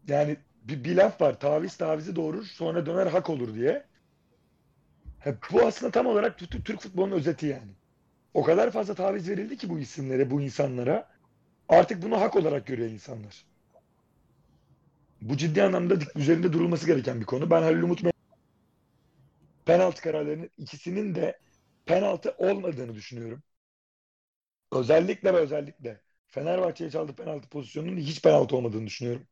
Yani 0.09 0.37
bir, 0.69 0.85
bir 0.85 0.97
laf 0.97 1.21
var. 1.21 1.41
Taviz 1.41 1.77
tavizi 1.77 2.17
doğurur 2.17 2.45
sonra 2.45 2.87
döner 2.87 3.07
hak 3.07 3.31
olur 3.31 3.55
diye. 3.55 3.87
Ha, 5.21 5.35
bu 5.53 5.67
aslında 5.67 5.93
tam 5.93 6.07
olarak 6.07 6.39
Türk, 6.39 6.81
futbolunun 6.81 7.17
özeti 7.17 7.47
yani. 7.47 7.73
O 8.35 8.43
kadar 8.45 8.71
fazla 8.71 8.95
taviz 8.95 9.29
verildi 9.29 9.57
ki 9.57 9.69
bu 9.69 9.79
isimlere, 9.79 10.31
bu 10.31 10.41
insanlara. 10.41 11.09
Artık 11.69 12.03
bunu 12.03 12.21
hak 12.21 12.37
olarak 12.37 12.67
görüyor 12.67 12.91
insanlar. 12.91 13.47
Bu 15.21 15.37
ciddi 15.37 15.63
anlamda 15.63 15.95
üzerinde 16.17 16.53
durulması 16.53 16.87
gereken 16.87 17.21
bir 17.21 17.27
konu. 17.27 17.51
Ben 17.51 17.63
Halil 17.63 17.83
Umut 17.83 18.03
penaltı 19.65 20.03
kararlarının 20.03 20.51
ikisinin 20.59 21.15
de 21.15 21.41
penaltı 21.87 22.35
olmadığını 22.39 22.95
düşünüyorum. 22.95 23.43
Özellikle 24.73 25.35
ve 25.35 25.37
özellikle 25.39 26.01
Fenerbahçe'ye 26.27 26.91
çaldığı 26.91 27.15
penaltı 27.15 27.49
pozisyonunun 27.49 27.97
hiç 27.97 28.23
penaltı 28.23 28.57
olmadığını 28.57 28.87
düşünüyorum. 28.87 29.27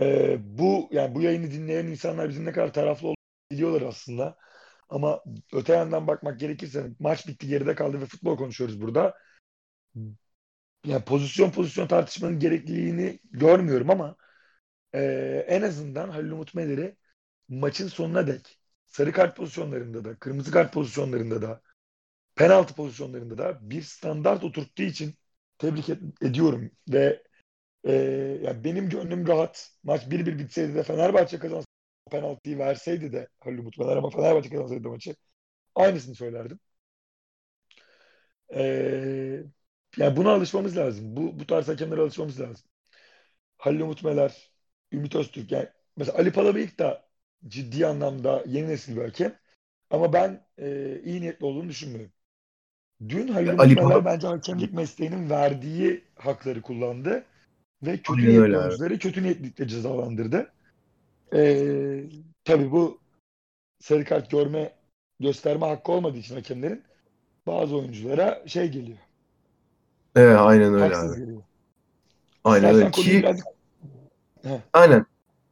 Ee, 0.00 0.38
bu 0.58 0.88
yani 0.92 1.14
bu 1.14 1.22
yayını 1.22 1.50
dinleyen 1.50 1.86
insanlar 1.86 2.28
bizim 2.28 2.44
ne 2.44 2.52
kadar 2.52 2.72
taraflı 2.72 3.08
olduğunu 3.08 3.16
biliyorlar 3.52 3.82
aslında. 3.82 4.36
Ama 4.88 5.22
öte 5.52 5.72
yandan 5.74 6.06
bakmak 6.06 6.40
gerekirse 6.40 6.90
maç 6.98 7.28
bitti 7.28 7.48
geride 7.48 7.74
kaldı 7.74 8.00
ve 8.00 8.06
futbol 8.06 8.36
konuşuyoruz 8.36 8.80
burada. 8.82 9.14
Yani 10.84 11.04
pozisyon 11.04 11.50
pozisyon 11.50 11.86
tartışmanın 11.86 12.38
gerekliliğini 12.38 13.18
görmüyorum 13.30 13.90
ama 13.90 14.16
e, 14.94 15.00
en 15.48 15.62
azından 15.62 16.10
Halil 16.10 16.32
Umut 16.32 16.54
Meler'i 16.54 16.96
maçın 17.48 17.88
sonuna 17.88 18.28
dek 18.28 18.60
sarı 18.86 19.12
kart 19.12 19.36
pozisyonlarında 19.38 20.06
da, 20.06 20.16
kırmızı 20.18 20.52
kart 20.52 20.74
pozisyonlarında 20.74 21.42
da, 21.42 21.62
penaltı 22.36 22.74
pozisyonlarında 22.76 23.38
da 23.38 23.70
bir 23.70 23.82
standart 23.82 24.44
oturttuğu 24.44 24.84
için 24.84 25.16
tebrik 25.58 25.90
ediyorum 26.22 26.72
ve 26.90 27.23
e, 27.84 27.92
yani 28.42 28.64
benim 28.64 28.88
gönlüm 28.88 29.28
rahat. 29.28 29.70
Maç 29.82 30.02
1-1 30.10 30.38
bitseydi 30.38 30.74
de 30.74 30.82
Fenerbahçe 30.82 31.38
kazansaydı 31.38 31.74
penaltıyı 32.10 32.58
verseydi 32.58 33.12
de 33.12 33.28
Halil 33.40 33.58
Umut 33.58 33.78
Meler 33.78 33.96
ama 33.96 34.10
Fenerbahçe 34.10 34.50
kazansaydı 34.50 34.88
maçı 34.88 35.16
aynısını 35.74 36.14
söylerdim. 36.14 36.58
E, 38.54 38.62
yani 39.96 40.16
buna 40.16 40.32
alışmamız 40.32 40.76
lazım. 40.76 41.16
Bu, 41.16 41.40
bu 41.40 41.46
tarz 41.46 41.68
hakemlere 41.68 42.00
alışmamız 42.00 42.40
lazım. 42.40 42.66
Halil 43.58 43.80
Umut 43.80 44.04
Meler, 44.04 44.50
Ümit 44.92 45.14
Öztürk 45.16 45.52
yani 45.52 45.68
mesela 45.96 46.18
Ali 46.18 46.32
Palabıyık 46.32 46.78
da 46.78 47.04
ciddi 47.48 47.86
anlamda 47.86 48.44
yeni 48.46 48.68
nesil 48.68 48.96
bir 48.96 49.02
hakem. 49.02 49.38
Ama 49.90 50.12
ben 50.12 50.46
e, 50.58 51.00
iyi 51.04 51.20
niyetli 51.20 51.46
olduğunu 51.46 51.68
düşünmüyorum. 51.68 52.12
Dün 53.08 53.28
Halil 53.28 53.48
Umut 53.48 53.60
Ali 53.60 53.74
Meler 53.74 54.04
bence 54.04 54.26
hakemlik 54.26 54.72
mesleğinin 54.72 55.30
verdiği 55.30 56.04
hakları 56.14 56.62
kullandı. 56.62 57.24
Ve 57.86 57.96
kötü 57.96 58.12
Aynen 58.12 58.28
niyetli 58.28 58.58
oyuncuları 58.58 58.98
kötü 58.98 59.22
niyetlikle 59.22 59.68
cezalandırdı. 59.68 60.52
E, 61.34 62.04
tabii 62.44 62.70
bu 62.70 62.98
sarı 63.80 64.04
kart 64.04 64.30
görme 64.30 64.72
gösterme 65.20 65.66
hakkı 65.66 65.92
olmadığı 65.92 66.18
için 66.18 66.34
hakemlerin 66.34 66.82
bazı 67.46 67.76
oyunculara 67.76 68.42
şey 68.46 68.68
geliyor. 68.68 68.98
Evet, 70.16 70.36
aynen 70.38 70.74
öyle 70.74 70.94
haksız 70.94 71.12
abi. 71.12 71.20
geliyor. 71.20 71.42
Aynen 72.44 72.74
öyle. 72.74 72.90
Ki 72.90 73.10
birazcık 73.10 73.46
aynen 74.72 75.06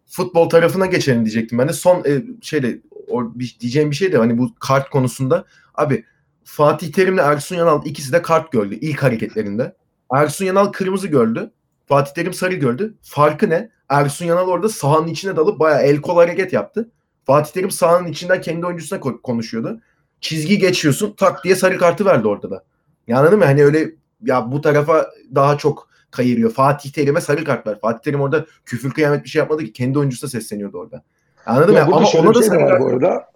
futbol 0.06 0.48
tarafına 0.48 0.86
geçelim 0.86 1.24
diyecektim. 1.24 1.58
Ben 1.58 1.68
de 1.68 1.72
son 1.72 2.04
e, 2.04 2.22
şeyle 2.42 2.78
o, 3.08 3.34
bir, 3.34 3.56
diyeceğim 3.60 3.90
bir 3.90 3.96
şey 3.96 4.12
de 4.12 4.18
hani 4.18 4.38
bu 4.38 4.54
kart 4.54 4.90
konusunda 4.90 5.44
abi 5.74 6.04
Fatih 6.44 6.92
Terim'le 6.92 7.18
Ersun 7.18 7.56
Yanal 7.56 7.86
ikisi 7.86 8.12
de 8.12 8.22
kart 8.22 8.52
gördü 8.52 8.74
ilk 8.74 9.02
hareketlerinde. 9.02 9.76
Ersun 10.14 10.44
Yanal 10.44 10.66
kırmızı 10.66 11.08
gördü. 11.08 11.50
Fatih 11.86 12.12
Terim 12.14 12.34
sarı 12.34 12.54
gördü. 12.54 12.94
Farkı 13.02 13.50
ne? 13.50 13.70
Ersun 13.88 14.26
Yanal 14.26 14.48
orada 14.48 14.68
sahanın 14.68 15.08
içine 15.08 15.36
dalıp 15.36 15.60
bayağı 15.60 15.82
el 15.82 16.00
kol 16.00 16.16
hareket 16.16 16.52
yaptı. 16.52 16.90
Fatih 17.24 17.52
Terim 17.52 17.70
sahanın 17.70 18.06
içinden 18.06 18.40
kendi 18.40 18.66
oyuncusuna 18.66 18.98
ko- 18.98 19.22
konuşuyordu. 19.22 19.80
Çizgi 20.20 20.58
geçiyorsun 20.58 21.14
tak 21.16 21.44
diye 21.44 21.56
sarı 21.56 21.78
kartı 21.78 22.04
verdi 22.04 22.28
orada 22.28 22.50
da. 22.50 22.64
Ya 23.06 23.18
anladın 23.18 23.38
mı? 23.38 23.44
Hani 23.44 23.64
öyle 23.64 23.90
ya 24.22 24.52
bu 24.52 24.60
tarafa 24.60 25.10
daha 25.34 25.58
çok 25.58 25.88
kayırıyor. 26.10 26.52
Fatih 26.52 26.92
Terim'e 26.92 27.20
sarı 27.20 27.44
kart 27.44 27.66
ver. 27.66 27.80
Fatih 27.80 28.02
Terim 28.02 28.20
orada 28.20 28.46
küfür 28.64 28.90
kıyamet 28.90 29.24
bir 29.24 29.28
şey 29.28 29.40
yapmadı 29.40 29.64
ki. 29.64 29.72
Kendi 29.72 29.98
oyuncusuna 29.98 30.30
sesleniyordu 30.30 30.78
orada. 30.78 31.02
Anladın 31.46 31.72
Ya 31.72 31.86
mı? 31.86 31.96
Ama 31.96 32.08
ona 32.08 32.34
da 32.34 32.38
şey 32.38 32.48
sarı 32.48 32.58
kart 32.58 32.80
bu 32.80 32.86
arada. 32.86 33.32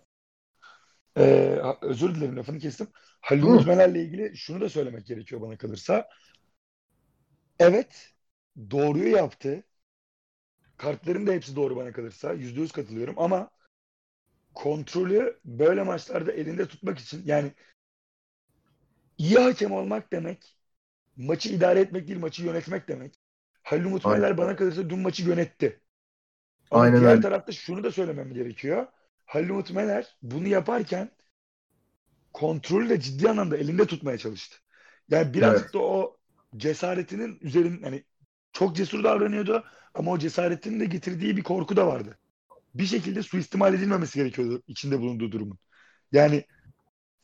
Ee, 1.18 1.58
özür 1.82 2.14
dilerim 2.14 2.36
lafını 2.36 2.58
kestim. 2.58 2.86
Halil 3.20 3.66
Meler'le 3.66 3.94
ilgili 3.94 4.36
şunu 4.36 4.60
da 4.60 4.68
söylemek 4.68 5.06
gerekiyor 5.06 5.40
bana 5.40 5.56
kalırsa. 5.56 6.08
Evet, 7.58 8.12
doğruyu 8.70 9.08
yaptı. 9.08 9.64
Kartların 10.76 11.26
da 11.26 11.32
hepsi 11.32 11.56
doğru 11.56 11.76
bana 11.76 11.92
kalırsa. 11.92 12.32
Yüzde 12.32 12.60
yüz 12.60 12.72
katılıyorum 12.72 13.14
ama 13.18 13.50
kontrolü 14.54 15.40
böyle 15.44 15.82
maçlarda 15.82 16.32
elinde 16.32 16.68
tutmak 16.68 16.98
için 16.98 17.22
yani 17.24 17.52
iyi 19.18 19.38
hakem 19.38 19.72
olmak 19.72 20.12
demek 20.12 20.56
maçı 21.16 21.48
idare 21.48 21.80
etmek 21.80 22.08
değil 22.08 22.20
maçı 22.20 22.44
yönetmek 22.44 22.88
demek. 22.88 23.14
Halil 23.62 23.84
Umut. 23.84 24.06
Meler 24.06 24.38
bana 24.38 24.56
kalırsa 24.56 24.90
dün 24.90 24.98
maçı 24.98 25.22
yönetti. 25.28 25.80
Ama 26.70 26.82
Aynen 26.82 26.96
diğer 26.96 27.16
öyle. 27.16 27.22
tarafta 27.22 27.52
şunu 27.52 27.84
da 27.84 27.92
söylemem 27.92 28.34
gerekiyor. 28.34 28.86
Halil 29.26 29.50
Umut 29.50 29.70
Meler 29.72 30.16
bunu 30.22 30.48
yaparken 30.48 31.10
kontrolü 32.32 32.88
de 32.88 33.00
ciddi 33.00 33.28
anlamda 33.30 33.56
elinde 33.56 33.86
tutmaya 33.86 34.18
çalıştı. 34.18 34.56
Yani 35.10 35.34
birazcık 35.34 35.64
Evet. 35.64 35.74
da 35.74 35.78
o 35.78 36.16
cesaretinin 36.56 37.38
üzerine 37.40 37.84
hani 37.84 38.04
çok 38.56 38.76
cesur 38.76 39.04
davranıyordu 39.04 39.64
ama 39.94 40.10
o 40.10 40.18
cesaretinin 40.18 40.80
de 40.80 40.84
getirdiği 40.84 41.36
bir 41.36 41.42
korku 41.42 41.76
da 41.76 41.86
vardı. 41.86 42.18
Bir 42.74 42.86
şekilde 42.86 43.22
suistimal 43.22 43.74
edilmemesi 43.74 44.18
gerekiyordu 44.18 44.62
içinde 44.68 45.00
bulunduğu 45.00 45.32
durumun. 45.32 45.58
Yani 46.12 46.44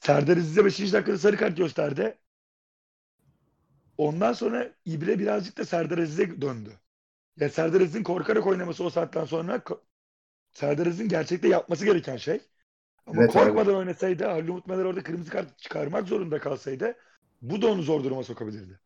Serdar 0.00 0.36
Aziz'e 0.36 0.64
5. 0.64 0.92
dakikada 0.92 1.18
sarı 1.18 1.36
kart 1.36 1.56
gösterdi. 1.56 2.18
Ondan 3.98 4.32
sonra 4.32 4.72
İbre 4.84 5.18
birazcık 5.18 5.58
da 5.58 5.64
Serdar 5.64 5.98
Aziz'e 5.98 6.40
döndü. 6.40 6.70
Ya 7.36 7.48
Serdar 7.48 7.80
Aziz'in 7.80 8.02
korkarak 8.02 8.46
oynaması 8.46 8.84
o 8.84 8.90
saatten 8.90 9.24
sonra 9.24 9.62
Serdar 10.52 10.86
Aziz'in 10.86 11.08
gerçekte 11.08 11.48
yapması 11.48 11.84
gereken 11.84 12.16
şey. 12.16 12.40
Ama 13.06 13.22
Evet 13.22 13.36
abi. 13.36 13.36
korkmadan 13.42 13.74
oynasaydı, 13.74 14.26
Halil 14.26 14.48
Umut 14.48 14.66
Meler 14.66 14.84
orada 14.84 15.02
kırmızı 15.02 15.30
kart 15.30 15.58
çıkarmak 15.58 16.08
zorunda 16.08 16.40
kalsaydı 16.40 16.96
bu 17.42 17.62
da 17.62 17.66
onu 17.66 17.82
zor 17.82 18.04
duruma 18.04 18.22
sokabilirdi. 18.22 18.80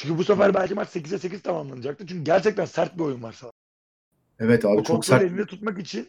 Çünkü 0.00 0.18
bu 0.18 0.24
sefer 0.24 0.54
belki 0.54 0.74
maç 0.74 0.88
8'e 0.88 1.18
8 1.18 1.42
tamamlanacaktı. 1.42 2.06
Çünkü 2.06 2.24
gerçekten 2.24 2.64
sert 2.64 2.98
bir 2.98 3.02
oyun 3.04 3.22
var 3.22 3.32
sahada. 3.32 3.52
Evet 4.38 4.64
O 4.64 4.68
abi 4.68 4.76
çok 4.76 4.86
kontrolü 4.86 5.04
sert. 5.18 5.22
elinde 5.24 5.46
tutmak 5.46 5.78
için 5.78 6.08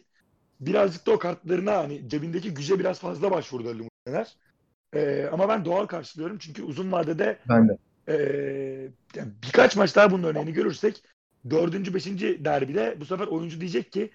birazcık 0.60 1.06
da 1.06 1.12
o 1.12 1.18
kartlarına 1.18 1.76
hani 1.76 2.08
cebindeki 2.08 2.54
güce 2.54 2.78
biraz 2.78 3.00
fazla 3.00 3.30
başvurdu 3.30 3.68
Ali 3.68 3.80
Umut 3.80 4.36
Ee, 4.94 5.28
ama 5.32 5.48
ben 5.48 5.64
doğal 5.64 5.86
karşılıyorum 5.86 6.38
çünkü 6.38 6.62
uzun 6.62 6.92
vadede 6.92 7.38
Ben 7.48 7.68
de. 7.68 7.76
ee, 8.08 8.14
yani 9.14 9.32
birkaç 9.46 9.76
maç 9.76 9.96
daha 9.96 10.10
bunun 10.10 10.22
örneğini 10.22 10.52
görürsek 10.52 11.04
dördüncü, 11.50 11.94
beşinci 11.94 12.44
derbide 12.44 12.96
bu 13.00 13.04
sefer 13.04 13.26
oyuncu 13.26 13.60
diyecek 13.60 13.92
ki 13.92 14.10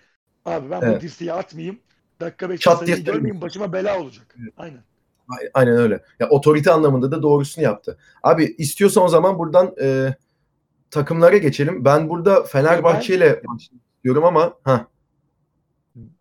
abi 0.45 0.69
ben 0.69 0.81
Evet. 0.81 0.97
bu 0.97 1.01
dirseği 1.01 1.33
atmayayım. 1.33 1.79
Dakika 2.21 2.45
5'te 2.45 2.59
Çat 2.59 2.77
diye 2.77 2.95
sayıyı 2.95 3.05
görmeyeyim 3.05 3.41
başıma 3.41 3.73
bela 3.73 4.01
olacak. 4.01 4.35
Aynen. 4.57 4.83
Aynen 5.53 5.77
öyle. 5.77 6.03
Ya 6.19 6.29
otorite 6.29 6.71
anlamında 6.71 7.11
da 7.11 7.23
doğrusunu 7.23 7.63
yaptı. 7.63 7.97
Abi 8.23 8.55
istiyorsan 8.57 9.03
o 9.03 9.07
zaman 9.07 9.39
buradan 9.39 9.75
e, 9.81 10.15
takımlara 10.91 11.37
geçelim. 11.37 11.85
Ben 11.85 12.09
burada 12.09 12.43
Fenerbahçe 12.43 13.15
ile 13.15 13.41
istiyorum 13.57 14.23
ama 14.23 14.53
ha 14.63 14.87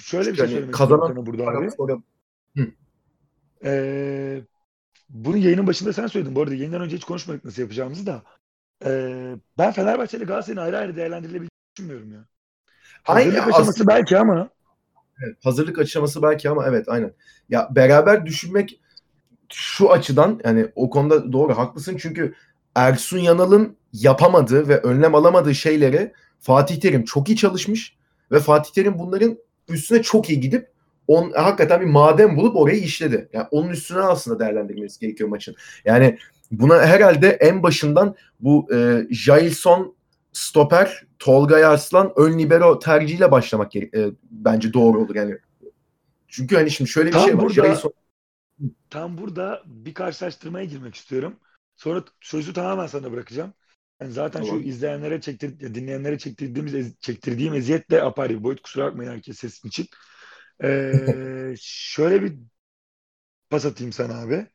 Şöyle 0.00 0.32
bir 0.32 0.36
şey 0.36 0.50
Yani 0.50 0.70
kazanan 0.70 1.26
burada 1.26 1.46
abi. 1.46 1.70
sonra 1.70 1.98
Ee, 3.64 4.40
bunu 5.10 5.36
yayının 5.36 5.66
başında 5.66 5.92
sen 5.92 6.06
söyledin. 6.06 6.34
Bu 6.34 6.42
arada 6.42 6.54
yayından 6.54 6.80
önce 6.80 6.96
hiç 6.96 7.04
konuşmadık 7.04 7.44
nasıl 7.44 7.62
yapacağımızı 7.62 8.06
da. 8.06 8.22
Ee, 8.84 9.34
ben 9.58 9.72
Fenerbahçe 9.72 10.16
ile 10.16 10.24
Galatasaray'ın 10.24 10.66
ayrı 10.66 10.78
ayrı 10.78 10.96
değerlendirilebildiğini 10.96 11.50
düşünmüyorum 11.76 12.12
ya. 12.12 12.24
Hazırlık 13.02 13.38
aşaması 13.38 13.70
aslında- 13.70 13.88
belki 13.88 14.18
ama 14.18 14.48
Evet, 15.24 15.36
hazırlık 15.44 15.78
aşaması 15.78 16.22
belki 16.22 16.50
ama 16.50 16.66
evet 16.66 16.88
aynen. 16.88 17.12
Ya 17.48 17.68
beraber 17.70 18.26
düşünmek 18.26 18.80
şu 19.52 19.92
açıdan 19.92 20.40
yani 20.44 20.66
o 20.74 20.90
konuda 20.90 21.32
doğru 21.32 21.58
haklısın 21.58 21.96
çünkü 22.00 22.34
Ersun 22.74 23.18
Yanal'ın 23.18 23.76
yapamadığı 23.92 24.68
ve 24.68 24.78
önlem 24.78 25.14
alamadığı 25.14 25.54
şeyleri 25.54 26.12
Fatih 26.40 26.80
Terim 26.80 27.04
çok 27.04 27.28
iyi 27.28 27.36
çalışmış 27.36 27.96
ve 28.32 28.40
Fatih 28.40 28.72
Terim 28.72 28.98
bunların 28.98 29.38
üstüne 29.68 30.02
çok 30.02 30.30
iyi 30.30 30.40
gidip 30.40 30.68
on, 31.08 31.30
hakikaten 31.30 31.80
bir 31.80 31.86
maden 31.86 32.36
bulup 32.36 32.56
orayı 32.56 32.80
işledi. 32.80 33.28
Yani 33.32 33.46
onun 33.50 33.68
üstüne 33.68 34.00
aslında 34.00 34.38
değerlendirmesi 34.38 35.00
gerekiyor 35.00 35.28
maçın. 35.28 35.54
Yani 35.84 36.18
buna 36.50 36.78
herhalde 36.86 37.28
en 37.28 37.62
başından 37.62 38.14
bu 38.40 38.74
e, 38.74 39.06
Jailson 39.10 39.94
stoper, 40.32 41.06
Tolga 41.18 41.68
Arslan 41.68 42.12
ön 42.16 42.38
libero 42.38 42.78
tercihiyle 42.78 43.30
başlamak 43.30 43.76
e, 43.76 43.88
bence 44.30 44.72
doğru 44.72 45.00
olur 45.00 45.14
yani. 45.14 45.38
Çünkü 46.28 46.56
hani 46.56 46.70
şimdi 46.70 46.90
şöyle 46.90 47.08
bir 47.08 47.12
Tam 47.12 47.24
şey 47.24 47.34
var. 47.34 47.42
burada- 47.42 47.54
Jailson 47.54 47.92
Tam 48.90 49.18
burada 49.18 49.62
bir 49.66 49.94
karşılaştırmaya 49.94 50.64
girmek 50.64 50.94
istiyorum. 50.94 51.40
Sonra 51.76 52.04
sözü 52.20 52.52
tamamen 52.52 52.86
sana 52.86 53.12
bırakacağım. 53.12 53.54
Yani 54.00 54.12
zaten 54.12 54.42
Tamam. 54.42 54.62
şu 54.62 54.68
izleyenlere 54.68 55.20
çektir, 55.20 55.60
dinleyenlere 55.74 56.18
çektirdiğimiz 56.18 57.00
çektirdiğim 57.00 57.54
eziyet 57.54 57.90
de 57.90 58.02
apayrı 58.02 58.38
bir 58.38 58.44
boyut. 58.44 58.62
Kusura 58.62 58.84
bakmayın 58.86 59.10
herkes 59.10 59.38
sesim 59.38 59.68
için. 59.68 59.86
Ee, 60.64 61.54
şöyle 61.60 62.22
bir 62.22 62.34
pas 63.50 63.64
atayım 63.66 63.92
sana 63.92 64.20
abi. 64.20 64.46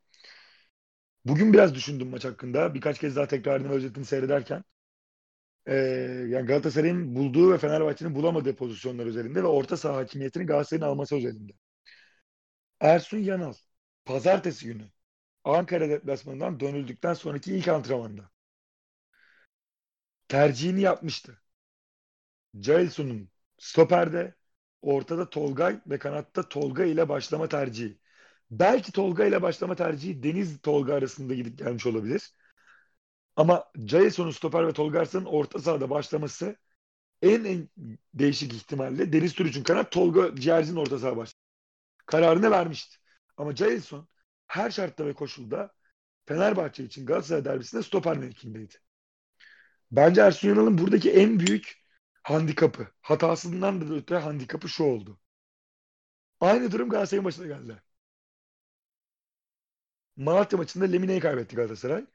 Bugün 1.25 1.53
biraz 1.53 1.75
düşündüm 1.75 2.09
maç 2.09 2.25
hakkında. 2.25 2.73
Birkaç 2.73 2.99
kez 2.99 3.15
daha 3.15 3.27
tekrarını 3.27 3.69
özetini 3.71 4.05
seyrederken. 4.05 4.63
Ee, 5.65 5.75
yani 6.29 6.45
Galatasaray'ın 6.45 7.15
bulduğu 7.15 7.53
ve 7.53 7.57
Fenerbahçe'nin 7.57 8.15
bulamadığı 8.15 8.55
pozisyonlar 8.55 9.05
üzerinde 9.05 9.43
ve 9.43 9.47
orta 9.47 9.77
saha 9.77 9.95
hakimiyetini 9.97 10.45
Galatasaray'ın 10.45 10.91
alması 10.91 11.15
üzerinde. 11.15 11.53
Ersun 12.79 13.17
Yanal 13.17 13.53
pazartesi 14.05 14.65
günü 14.65 14.91
Ankara 15.43 15.89
deplasmanından 15.89 16.59
dönüldükten 16.59 17.13
sonraki 17.13 17.55
ilk 17.55 17.67
antrenmanda 17.67 18.31
tercihini 20.27 20.81
yapmıştı. 20.81 21.41
Jailson'un 22.53 23.29
stoperde, 23.59 24.35
ortada 24.81 25.29
Tolgay 25.29 25.81
ve 25.87 25.99
kanatta 25.99 26.49
Tolga 26.49 26.85
ile 26.85 27.09
başlama 27.09 27.49
tercihi. 27.49 27.99
Belki 28.51 28.91
Tolga 28.91 29.25
ile 29.25 29.41
başlama 29.41 29.75
tercihi 29.75 30.23
Deniz 30.23 30.61
Tolga 30.61 30.93
arasında 30.95 31.33
gidip 31.33 31.57
gelmiş 31.57 31.85
olabilir. 31.85 32.33
Ama 33.35 33.71
Jailson'un 33.75 34.31
stoper 34.31 34.67
ve 34.67 34.73
Tolga 34.73 34.99
Arslan'ın 34.99 35.25
orta 35.25 35.59
sahada 35.59 35.89
başlaması 35.89 36.55
en, 37.21 37.43
en 37.45 37.69
değişik 38.13 38.53
ihtimalle 38.53 39.13
Deniz 39.13 39.33
Türüç'ün 39.35 39.63
kanat 39.63 39.91
Tolga 39.91 40.35
Ciğerci'nin 40.35 40.77
orta 40.77 40.99
saha 40.99 41.17
baş. 41.17 41.35
Kararını 42.05 42.51
vermişti. 42.51 42.97
Ama 43.37 43.55
Jailson 43.55 44.07
her 44.47 44.71
şartta 44.71 45.05
ve 45.05 45.13
koşulda 45.13 45.73
Fenerbahçe 46.25 46.83
için 46.83 47.05
Galatasaray 47.05 47.45
derbisinde 47.45 47.83
stoper 47.83 48.17
mevkiindeydi. 48.17 48.75
Bence 49.91 50.21
Ersun 50.21 50.49
Yanal'ın 50.49 50.77
buradaki 50.77 51.11
en 51.11 51.39
büyük 51.39 51.83
handikapı, 52.23 52.87
hatasından 53.01 53.81
da 53.81 53.95
öte 53.95 54.15
handikapı 54.15 54.69
şu 54.69 54.83
oldu. 54.83 55.19
Aynı 56.39 56.71
durum 56.71 56.89
Galatasaray'ın 56.89 57.25
başına 57.25 57.47
geldi. 57.47 57.81
Malatya 60.15 60.57
maçında 60.57 60.85
Lemine'yi 60.85 61.19
kaybetti 61.19 61.55
Galatasaray. 61.55 62.05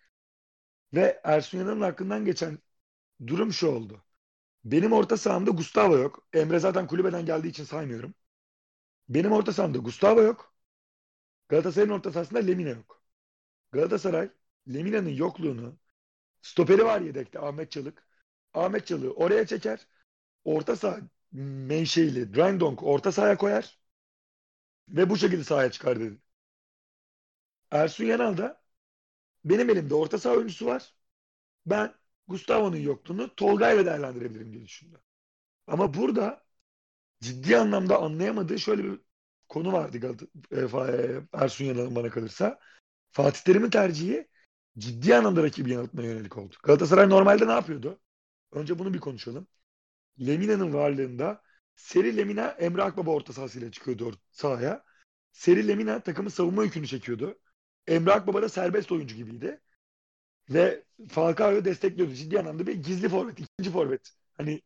Ve 0.95 1.21
Ersun 1.25 1.59
Yanal'ın 1.59 1.81
hakkından 1.81 2.25
geçen 2.25 2.59
durum 3.27 3.53
şu 3.53 3.69
oldu. 3.69 4.05
Benim 4.65 4.93
orta 4.93 5.17
sahamda 5.17 5.51
Gustavo 5.51 5.99
yok. 5.99 6.29
Emre 6.35 6.59
zaten 6.59 6.87
kulübeden 6.87 7.27
geldiği 7.27 7.49
için 7.49 7.65
saymıyorum. 7.65 8.15
Benim 9.09 9.33
orta 9.33 9.53
sahamda 9.53 9.79
Gustavo 9.79 10.23
yok. 10.23 10.56
Galatasaray'ın 11.49 11.93
orta 11.93 12.13
sahasında 12.13 12.39
Lemine 12.39 12.71
yok. 12.71 13.03
Galatasaray 13.73 14.31
Lemine'nin 14.75 15.11
yokluğunu 15.15 15.79
stoperi 16.43 16.85
var 16.85 17.01
yedekte 17.01 17.41
Ahmet 17.41 17.73
Çalık. 17.73 18.09
Ahmet 18.55 18.87
Çalık'ı 18.87 19.15
oraya 19.15 19.47
çeker. 19.47 19.89
Orta 20.45 20.77
saha 20.77 21.01
menşeili 21.33 22.37
Randonk 22.37 22.83
orta 22.83 23.13
sahaya 23.13 23.37
koyar. 23.39 23.81
Ve 24.89 25.11
bu 25.11 25.17
şekilde 25.17 25.45
sahaya 25.45 25.71
çıkar 25.71 26.01
dedi. 26.01 26.19
Ersun 27.71 28.05
Yanal 28.05 28.37
da 28.37 28.63
benim 29.45 29.71
elimde 29.71 29.95
orta 29.95 30.19
saha 30.19 30.35
oyuncusu 30.35 30.67
var. 30.67 30.95
Ben 31.67 31.95
Gustavo'nun 32.29 32.77
yokluğunu 32.77 33.37
Tolga 33.37 33.73
ile 33.73 33.87
değerlendirebilirim 33.87 34.53
diye 34.53 34.65
düşündü. 34.65 35.03
Ama 35.67 35.95
burada 35.95 36.45
ciddi 37.23 37.59
anlamda 37.59 37.99
anlayamadığı 38.03 38.61
şöyle 38.61 38.85
bir 38.85 39.01
konu 39.49 39.73
vardı 39.73 39.99
Galata- 39.99 40.29
e, 40.53 41.17
e, 41.19 41.43
Ersun 41.43 41.65
Yanal'ın 41.65 41.97
bana 41.97 42.11
kalırsa. 42.11 42.59
Fatih 43.13 43.41
Terim'in 43.43 43.71
tercihi 43.71 44.29
ciddi 44.79 45.17
anlamda 45.17 45.43
rakibi 45.43 45.73
yanıltmaya 45.73 46.11
yönelik 46.13 46.39
oldu. 46.39 46.57
Galatasaray 46.65 47.11
normalde 47.11 47.49
ne 47.49 47.53
yapıyordu? 47.53 48.01
Önce 48.53 48.79
bunu 48.79 48.95
bir 48.95 49.01
konuşalım. 49.01 49.49
Lemina'nın 50.21 50.75
varlığında 50.75 51.43
Seri 51.77 52.17
Lemina 52.17 52.49
Emre 52.49 52.83
Akbaba 52.83 53.11
orta 53.11 53.33
sahasıyla 53.33 53.71
çıkıyordu 53.73 54.11
or- 54.11 54.19
sahaya. 54.33 54.85
Seri 55.33 55.69
Lemina 55.69 56.01
takımın 56.03 56.31
savunma 56.31 56.65
yükünü 56.65 56.87
çekiyordu. 56.87 57.39
Emre 57.87 58.13
Akbaba 58.13 58.43
da 58.43 58.49
serbest 58.49 58.93
oyuncu 58.93 59.17
gibiydi. 59.17 59.61
Ve 60.51 60.85
Falcao'yu 61.09 61.65
destekliyordu. 61.65 62.15
Ciddi 62.15 62.39
anlamda 62.41 62.67
bir 62.67 62.75
gizli 62.75 63.09
forvet, 63.09 63.41
ikinci 63.41 63.71
forvet. 63.71 64.11
Hani 64.37 64.63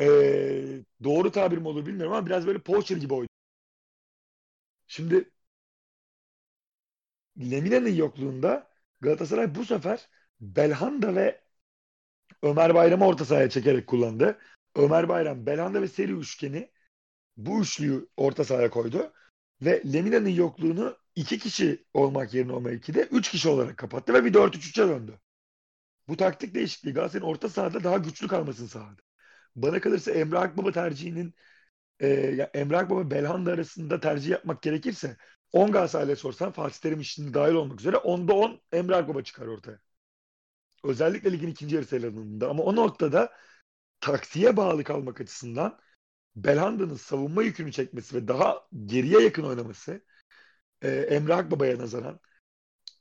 eee, 0.00 0.84
doğru 1.04 1.32
tabir 1.32 1.58
mi 1.58 1.68
olur 1.68 1.86
bilmiyorum 1.86 2.12
ama 2.12 2.26
biraz 2.26 2.46
böyle 2.46 2.58
poacher 2.58 2.96
gibi 2.96 3.14
oynadı. 3.14 3.33
Şimdi 4.86 5.30
Lemina'nın 7.38 7.94
yokluğunda 7.94 8.70
Galatasaray 9.00 9.54
bu 9.54 9.64
sefer 9.64 10.08
Belhanda 10.40 11.14
ve 11.14 11.40
Ömer 12.42 12.74
Bayram'ı 12.74 13.06
orta 13.06 13.24
sahaya 13.24 13.50
çekerek 13.50 13.86
kullandı. 13.86 14.38
Ömer 14.76 15.08
Bayram, 15.08 15.46
Belhanda 15.46 15.82
ve 15.82 15.88
Seri 15.88 16.12
üçgeni 16.12 16.70
bu 17.36 17.60
üçlüyü 17.62 18.08
orta 18.16 18.44
sahaya 18.44 18.70
koydu. 18.70 19.12
Ve 19.62 19.82
Lemina'nın 19.92 20.28
yokluğunu 20.28 20.96
iki 21.16 21.38
kişi 21.38 21.84
olmak 21.94 22.34
yerine 22.34 22.52
o 22.52 22.60
mevkide 22.60 23.02
üç 23.02 23.30
kişi 23.30 23.48
olarak 23.48 23.76
kapattı 23.76 24.14
ve 24.14 24.24
bir 24.24 24.34
4-3-3'e 24.34 24.88
döndü. 24.88 25.20
Bu 26.08 26.16
taktik 26.16 26.54
değişikliği 26.54 26.92
Galatasaray'ın 26.92 27.30
orta 27.30 27.48
sahada 27.48 27.84
daha 27.84 27.98
güçlü 27.98 28.28
kalmasını 28.28 28.68
sağladı. 28.68 29.02
Bana 29.56 29.80
kalırsa 29.80 30.12
Emre 30.12 30.38
Akbaba 30.38 30.72
tercihinin 30.72 31.34
e, 32.00 32.08
ya 32.08 32.50
Emre 32.54 32.76
Akbaba 32.76 33.10
Belhanda 33.10 33.52
arasında 33.52 34.00
tercih 34.00 34.30
yapmak 34.30 34.62
gerekirse 34.62 35.16
10 35.52 35.72
Galatasaray'a 35.72 36.16
sorsan 36.16 36.52
Fatih 36.52 36.78
Terim 36.78 37.00
işini 37.00 37.34
dahil 37.34 37.54
olmak 37.54 37.80
üzere 37.80 37.96
10'da 37.96 38.34
10 38.34 38.60
Emre 38.72 38.96
Akbaba 38.96 39.22
çıkar 39.22 39.46
ortaya. 39.46 39.78
Özellikle 40.84 41.32
ligin 41.32 41.48
ikinci 41.48 41.74
yarısı 41.74 41.96
alanında. 41.96 42.50
Ama 42.50 42.62
o 42.62 42.76
noktada 42.76 43.32
taktiğe 44.00 44.56
bağlı 44.56 44.84
kalmak 44.84 45.20
açısından 45.20 45.80
Belhanda'nın 46.36 46.96
savunma 46.96 47.42
yükünü 47.42 47.72
çekmesi 47.72 48.16
ve 48.16 48.28
daha 48.28 48.68
geriye 48.86 49.20
yakın 49.22 49.44
oynaması 49.44 50.04
e, 50.82 50.90
Emre 50.90 51.34
Akbaba'ya 51.34 51.78
nazaran 51.78 52.20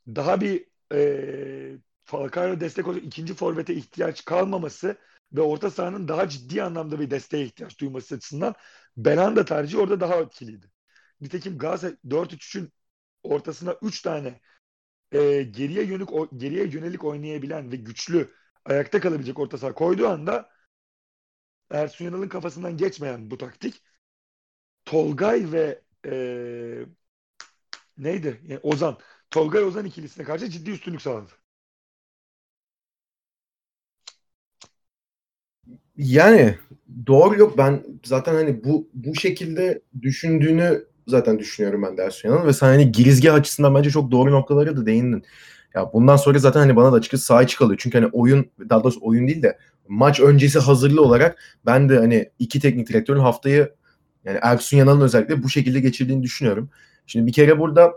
daha 0.07 0.41
bir 0.41 0.65
e, 0.93 1.77
Falcao 2.05 2.59
destek 2.59 2.87
olacak 2.87 3.05
ikinci 3.05 3.33
forvete 3.33 3.73
ihtiyaç 3.75 4.25
kalmaması 4.25 4.97
ve 5.33 5.41
orta 5.41 5.71
sahanın 5.71 6.07
daha 6.07 6.29
ciddi 6.29 6.63
anlamda 6.63 6.99
bir 6.99 7.09
desteğe 7.11 7.45
ihtiyaç 7.45 7.79
duyması 7.79 8.15
açısından 8.15 8.55
Belhanda 8.97 9.45
tercihi 9.45 9.81
orada 9.81 9.99
daha 9.99 10.15
etkiliydi. 10.15 10.71
Nitekim 11.21 11.57
Galatasaray 11.57 11.95
4-3-3'ün 12.09 12.73
ortasına 13.23 13.75
3 13.81 14.01
tane 14.01 14.39
e, 15.11 15.43
geriye 15.43 15.83
yönelik 15.85 16.13
o- 16.13 16.29
geriye 16.37 16.65
yönelik 16.67 17.03
oynayabilen 17.03 17.71
ve 17.71 17.75
güçlü 17.75 18.31
ayakta 18.65 18.99
kalabilecek 19.01 19.39
orta 19.39 19.57
saha 19.57 19.73
koyduğu 19.73 20.07
anda 20.07 20.49
Ersun 21.69 22.05
Yanal'ın 22.05 22.29
kafasından 22.29 22.77
geçmeyen 22.77 23.31
bu 23.31 23.37
taktik 23.37 23.81
Tolgay 24.85 25.51
ve 25.51 25.81
e, 26.05 26.13
neydi? 27.97 28.41
Yani 28.43 28.59
Ozan. 28.63 28.97
Tolgay 29.29 29.63
Ozan 29.63 29.85
ikilisine 29.85 30.25
karşı 30.25 30.49
ciddi 30.49 30.71
üstünlük 30.71 31.01
sağladı. 31.01 31.31
Yani 35.97 36.55
doğru 37.07 37.39
yok 37.39 37.57
ben 37.57 37.83
zaten 38.05 38.33
hani 38.33 38.63
bu 38.63 38.87
bu 38.93 39.15
şekilde 39.15 39.81
düşündüğünü 40.01 40.85
zaten 41.07 41.39
düşünüyorum 41.39 41.83
ben 41.83 41.97
de 41.97 42.01
Ersun 42.01 42.47
ve 42.47 42.53
sen 42.53 42.67
hani 42.67 42.91
girizgah 42.91 43.33
açısından 43.33 43.75
bence 43.75 43.89
çok 43.89 44.11
doğru 44.11 44.31
noktalara 44.31 44.77
da 44.77 44.85
değindin. 44.85 45.23
Ya 45.75 45.93
bundan 45.93 46.15
sonra 46.15 46.39
zaten 46.39 46.59
hani 46.59 46.75
bana 46.75 46.91
da 46.91 46.95
açıkçası 46.95 47.25
sahaya 47.25 47.47
çıkalıyor. 47.47 47.79
Çünkü 47.83 47.97
hani 47.97 48.09
oyun 48.13 48.51
daha 48.69 48.83
doğrusu 48.83 48.99
oyun 49.03 49.27
değil 49.27 49.43
de 49.43 49.57
maç 49.87 50.19
öncesi 50.19 50.59
hazırlığı 50.59 51.01
olarak 51.01 51.37
ben 51.65 51.89
de 51.89 51.97
hani 51.97 52.29
iki 52.39 52.59
teknik 52.59 52.89
direktörün 52.89 53.19
haftayı 53.19 53.73
yani 54.25 54.39
Ersun 54.41 54.77
Yanal'ın 54.77 55.01
özellikle 55.01 55.43
bu 55.43 55.49
şekilde 55.49 55.79
geçirdiğini 55.79 56.23
düşünüyorum. 56.23 56.69
Şimdi 57.07 57.27
bir 57.27 57.33
kere 57.33 57.59
burada 57.59 57.93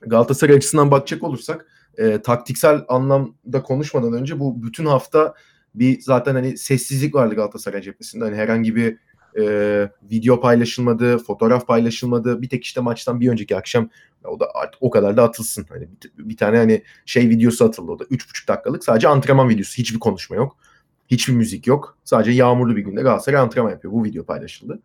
Galatasaray 0.00 0.56
açısından 0.56 0.90
bakacak 0.90 1.22
olursak 1.22 1.66
e, 1.98 2.22
taktiksel 2.22 2.84
anlamda 2.88 3.62
konuşmadan 3.62 4.12
önce 4.12 4.40
bu 4.40 4.62
bütün 4.62 4.86
hafta 4.86 5.34
bir 5.78 6.00
zaten 6.00 6.34
hani 6.34 6.58
sessizlik 6.58 7.14
vardı 7.14 7.34
Galatasaray 7.34 7.82
cephesinde. 7.82 8.24
Hani 8.24 8.36
herhangi 8.36 8.76
bir 8.76 8.98
e, 9.38 9.90
video 10.02 10.40
paylaşılmadı, 10.40 11.18
fotoğraf 11.18 11.66
paylaşılmadı. 11.66 12.42
Bir 12.42 12.48
tek 12.48 12.64
işte 12.64 12.80
maçtan 12.80 13.20
bir 13.20 13.28
önceki 13.28 13.56
akşam 13.56 13.90
o 14.24 14.40
da 14.40 14.50
artık 14.54 14.82
o 14.82 14.90
kadar 14.90 15.16
da 15.16 15.22
atılsın. 15.22 15.66
Hani 15.68 15.88
bir, 16.18 16.28
bir 16.28 16.36
tane 16.36 16.56
hani 16.56 16.82
şey 17.06 17.28
videosu 17.28 17.64
atıldı 17.64 17.92
o 17.92 17.98
da 17.98 18.04
3,5 18.04 18.48
dakikalık 18.48 18.84
sadece 18.84 19.08
antrenman 19.08 19.48
videosu. 19.48 19.78
Hiçbir 19.78 19.98
konuşma 19.98 20.36
yok. 20.36 20.56
Hiçbir 21.08 21.34
müzik 21.34 21.66
yok. 21.66 21.98
Sadece 22.04 22.30
yağmurlu 22.30 22.76
bir 22.76 22.82
günde 22.82 23.02
Galatasaray 23.02 23.40
antrenman 23.40 23.70
yapıyor. 23.70 23.94
Bu 23.94 24.04
video 24.04 24.24
paylaşıldı. 24.24 24.82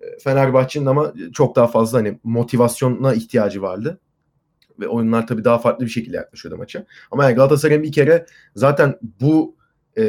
E, 0.00 0.18
Fenerbahçe'nin 0.18 0.86
ama 0.86 1.14
çok 1.32 1.56
daha 1.56 1.66
fazla 1.66 1.98
hani 1.98 2.18
motivasyona 2.24 3.14
ihtiyacı 3.14 3.62
vardı. 3.62 4.00
Ve 4.80 4.88
oyunlar 4.88 5.26
tabii 5.26 5.44
daha 5.44 5.58
farklı 5.58 5.84
bir 5.84 5.90
şekilde 5.90 6.16
yaklaşıyordu 6.16 6.58
maça. 6.58 6.86
Ama 7.10 7.24
yani 7.24 7.34
Galatasaray'ın 7.34 7.82
bir 7.82 7.92
kere 7.92 8.26
zaten 8.54 8.98
bu 9.20 9.56
e, 9.98 10.04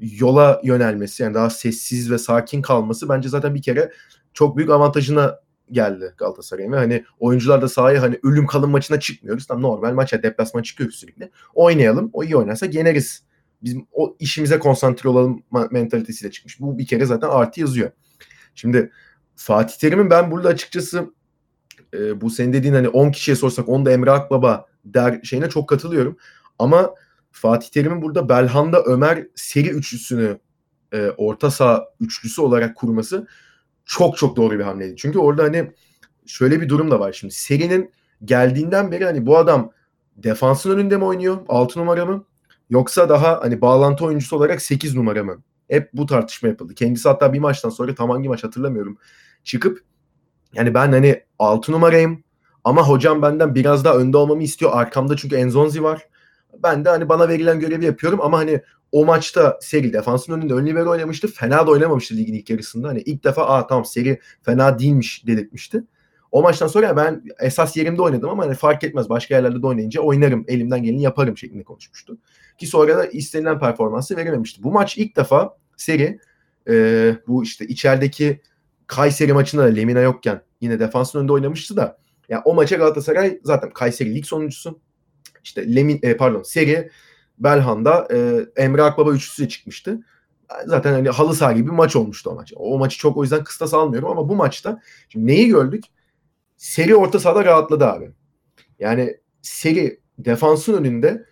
yola 0.00 0.60
yönelmesi 0.64 1.22
yani 1.22 1.34
daha 1.34 1.50
sessiz 1.50 2.10
ve 2.10 2.18
sakin 2.18 2.62
kalması 2.62 3.08
bence 3.08 3.28
zaten 3.28 3.54
bir 3.54 3.62
kere 3.62 3.92
çok 4.32 4.56
büyük 4.56 4.70
avantajına 4.70 5.38
geldi 5.70 6.14
Galatasaray'ın 6.18 6.72
hani 6.72 7.04
oyuncular 7.18 7.62
da 7.62 7.68
sahaya 7.68 8.02
hani 8.02 8.18
ölüm 8.22 8.46
kalım 8.46 8.70
maçına 8.70 9.00
çıkmıyoruz. 9.00 9.46
Tam 9.46 9.62
normal 9.62 9.94
maça 9.94 10.22
deplasman 10.22 10.62
çıkıyoruz 10.62 10.96
sürekli. 10.96 11.30
Oynayalım. 11.54 12.10
O 12.12 12.24
iyi 12.24 12.36
oynarsa 12.36 12.66
yeneriz. 12.66 13.22
Bizim 13.62 13.86
o 13.92 14.16
işimize 14.18 14.58
konsantre 14.58 15.08
olalım 15.08 15.42
mentalitesiyle 15.70 16.30
çıkmış. 16.30 16.60
Bu 16.60 16.78
bir 16.78 16.86
kere 16.86 17.06
zaten 17.06 17.28
artı 17.28 17.60
yazıyor. 17.60 17.90
Şimdi 18.54 18.90
Fatih 19.36 19.76
Terim'in 19.76 20.10
ben 20.10 20.30
burada 20.30 20.48
açıkçası 20.48 21.12
e, 21.94 22.20
bu 22.20 22.30
senin 22.30 22.52
dediğin 22.52 22.74
hani 22.74 22.88
10 22.88 23.10
kişiye 23.10 23.36
sorsak 23.36 23.68
10 23.68 23.86
da 23.86 23.92
Emre 23.92 24.10
Akbaba 24.10 24.66
der 24.84 25.20
şeyine 25.22 25.48
çok 25.48 25.68
katılıyorum. 25.68 26.16
Ama 26.58 26.94
Fatih 27.32 27.68
Terim'in 27.68 28.02
burada 28.02 28.28
Belhanda 28.28 28.82
Ömer 28.82 29.26
seri 29.34 29.68
üçlüsünü 29.68 30.38
e, 30.92 31.10
orta 31.16 31.50
saha 31.50 31.84
üçlüsü 32.00 32.42
olarak 32.42 32.76
kurması 32.76 33.26
çok 33.84 34.16
çok 34.16 34.36
doğru 34.36 34.58
bir 34.58 34.64
hamleydi. 34.64 34.96
Çünkü 34.96 35.18
orada 35.18 35.42
hani 35.42 35.72
şöyle 36.26 36.60
bir 36.60 36.68
durum 36.68 36.90
da 36.90 37.00
var 37.00 37.12
şimdi. 37.12 37.34
Serinin 37.34 37.92
geldiğinden 38.24 38.92
beri 38.92 39.04
hani 39.04 39.26
bu 39.26 39.38
adam 39.38 39.72
defansın 40.16 40.70
önünde 40.70 40.96
mi 40.96 41.04
oynuyor? 41.04 41.38
6 41.48 41.80
numara 41.80 42.06
mı? 42.06 42.24
Yoksa 42.70 43.08
daha 43.08 43.40
hani 43.42 43.60
bağlantı 43.60 44.04
oyuncusu 44.04 44.36
olarak 44.36 44.62
8 44.62 44.94
numara 44.94 45.24
mı? 45.24 45.42
Hep 45.68 45.90
bu 45.92 46.06
tartışma 46.06 46.48
yapıldı. 46.48 46.74
Kendisi 46.74 47.08
hatta 47.08 47.32
bir 47.32 47.38
maçtan 47.38 47.70
sonra 47.70 47.94
tam 47.94 48.10
hangi 48.10 48.28
maç 48.28 48.44
hatırlamıyorum. 48.44 48.98
Çıkıp 49.44 49.84
yani 50.54 50.74
ben 50.74 50.92
hani 50.92 51.22
6 51.38 51.72
numarayım 51.72 52.24
ama 52.64 52.88
hocam 52.88 53.22
benden 53.22 53.54
biraz 53.54 53.84
daha 53.84 53.94
önde 53.94 54.16
olmamı 54.16 54.42
istiyor. 54.42 54.70
Arkamda 54.74 55.16
çünkü 55.16 55.36
Enzonzi 55.36 55.82
var. 55.82 56.08
Ben 56.58 56.84
de 56.84 56.88
hani 56.88 57.08
bana 57.08 57.28
verilen 57.28 57.60
görevi 57.60 57.84
yapıyorum 57.84 58.20
ama 58.22 58.38
hani 58.38 58.62
o 58.92 59.04
maçta 59.04 59.58
seri 59.60 59.92
defansın 59.92 60.32
önünde 60.32 60.54
ön 60.54 60.66
libero 60.66 60.90
oynamıştı. 60.90 61.28
Fena 61.28 61.66
da 61.66 61.70
oynamamıştı 61.70 62.16
ligin 62.16 62.34
ilk 62.34 62.50
yarısında. 62.50 62.88
Hani 62.88 63.00
ilk 63.00 63.24
defa 63.24 63.46
aa 63.46 63.66
tamam 63.66 63.84
seri 63.84 64.20
fena 64.42 64.78
değilmiş 64.78 65.26
dedirtmişti. 65.26 65.84
O 66.32 66.42
maçtan 66.42 66.66
sonra 66.66 66.96
ben 66.96 67.22
esas 67.40 67.76
yerimde 67.76 68.02
oynadım 68.02 68.30
ama 68.30 68.44
hani 68.44 68.54
fark 68.54 68.84
etmez 68.84 69.08
başka 69.08 69.34
yerlerde 69.34 69.62
de 69.62 69.66
oynayınca 69.66 70.00
oynarım 70.00 70.44
elimden 70.48 70.82
geleni 70.82 71.02
yaparım 71.02 71.38
şeklinde 71.38 71.62
konuşmuştu. 71.62 72.18
Ki 72.58 72.66
sonra 72.66 72.96
da 72.96 73.06
istenilen 73.06 73.58
performansı 73.58 74.16
verememişti. 74.16 74.62
Bu 74.62 74.72
maç 74.72 74.98
ilk 74.98 75.16
defa 75.16 75.56
seri 75.76 76.18
e, 76.68 77.16
bu 77.26 77.42
işte 77.42 77.66
içerideki 77.66 78.40
Kayseri 78.86 79.32
maçında 79.32 79.62
da 79.62 79.66
Lemina 79.66 80.00
yokken 80.00 80.42
yine 80.60 80.80
defansın 80.80 81.18
önünde 81.18 81.32
oynamıştı 81.32 81.76
da 81.76 81.98
yani 82.28 82.42
o 82.44 82.54
maça 82.54 82.76
Galatasaray 82.76 83.40
zaten 83.44 83.70
Kayseri 83.70 84.14
lig 84.14 84.24
sonuncusu. 84.24 84.80
İşte 85.44 85.74
Lemin 85.76 86.00
e, 86.02 86.16
pardon 86.16 86.42
seri 86.42 86.90
Belhanda 87.38 88.08
e, 88.12 88.46
Emre 88.56 88.82
Akbaba 88.82 89.12
üçlüsüyle 89.12 89.48
çıkmıştı. 89.48 90.00
Zaten 90.66 90.92
hani 90.92 91.08
halı 91.08 91.34
saha 91.34 91.52
gibi 91.52 91.66
bir 91.66 91.72
maç 91.72 91.96
olmuştu 91.96 92.30
o 92.30 92.34
maç. 92.34 92.52
O 92.56 92.78
maçı 92.78 92.98
çok 92.98 93.16
o 93.16 93.22
yüzden 93.22 93.44
kıstas 93.44 93.74
almıyorum 93.74 94.10
ama 94.10 94.28
bu 94.28 94.36
maçta 94.36 94.80
şimdi 95.08 95.26
neyi 95.26 95.48
gördük? 95.48 95.84
Seri 96.56 96.96
orta 96.96 97.20
sahada 97.20 97.44
rahatladı 97.44 97.86
abi. 97.86 98.10
Yani 98.78 99.16
seri 99.42 100.00
defansın 100.18 100.74
önünde 100.74 101.26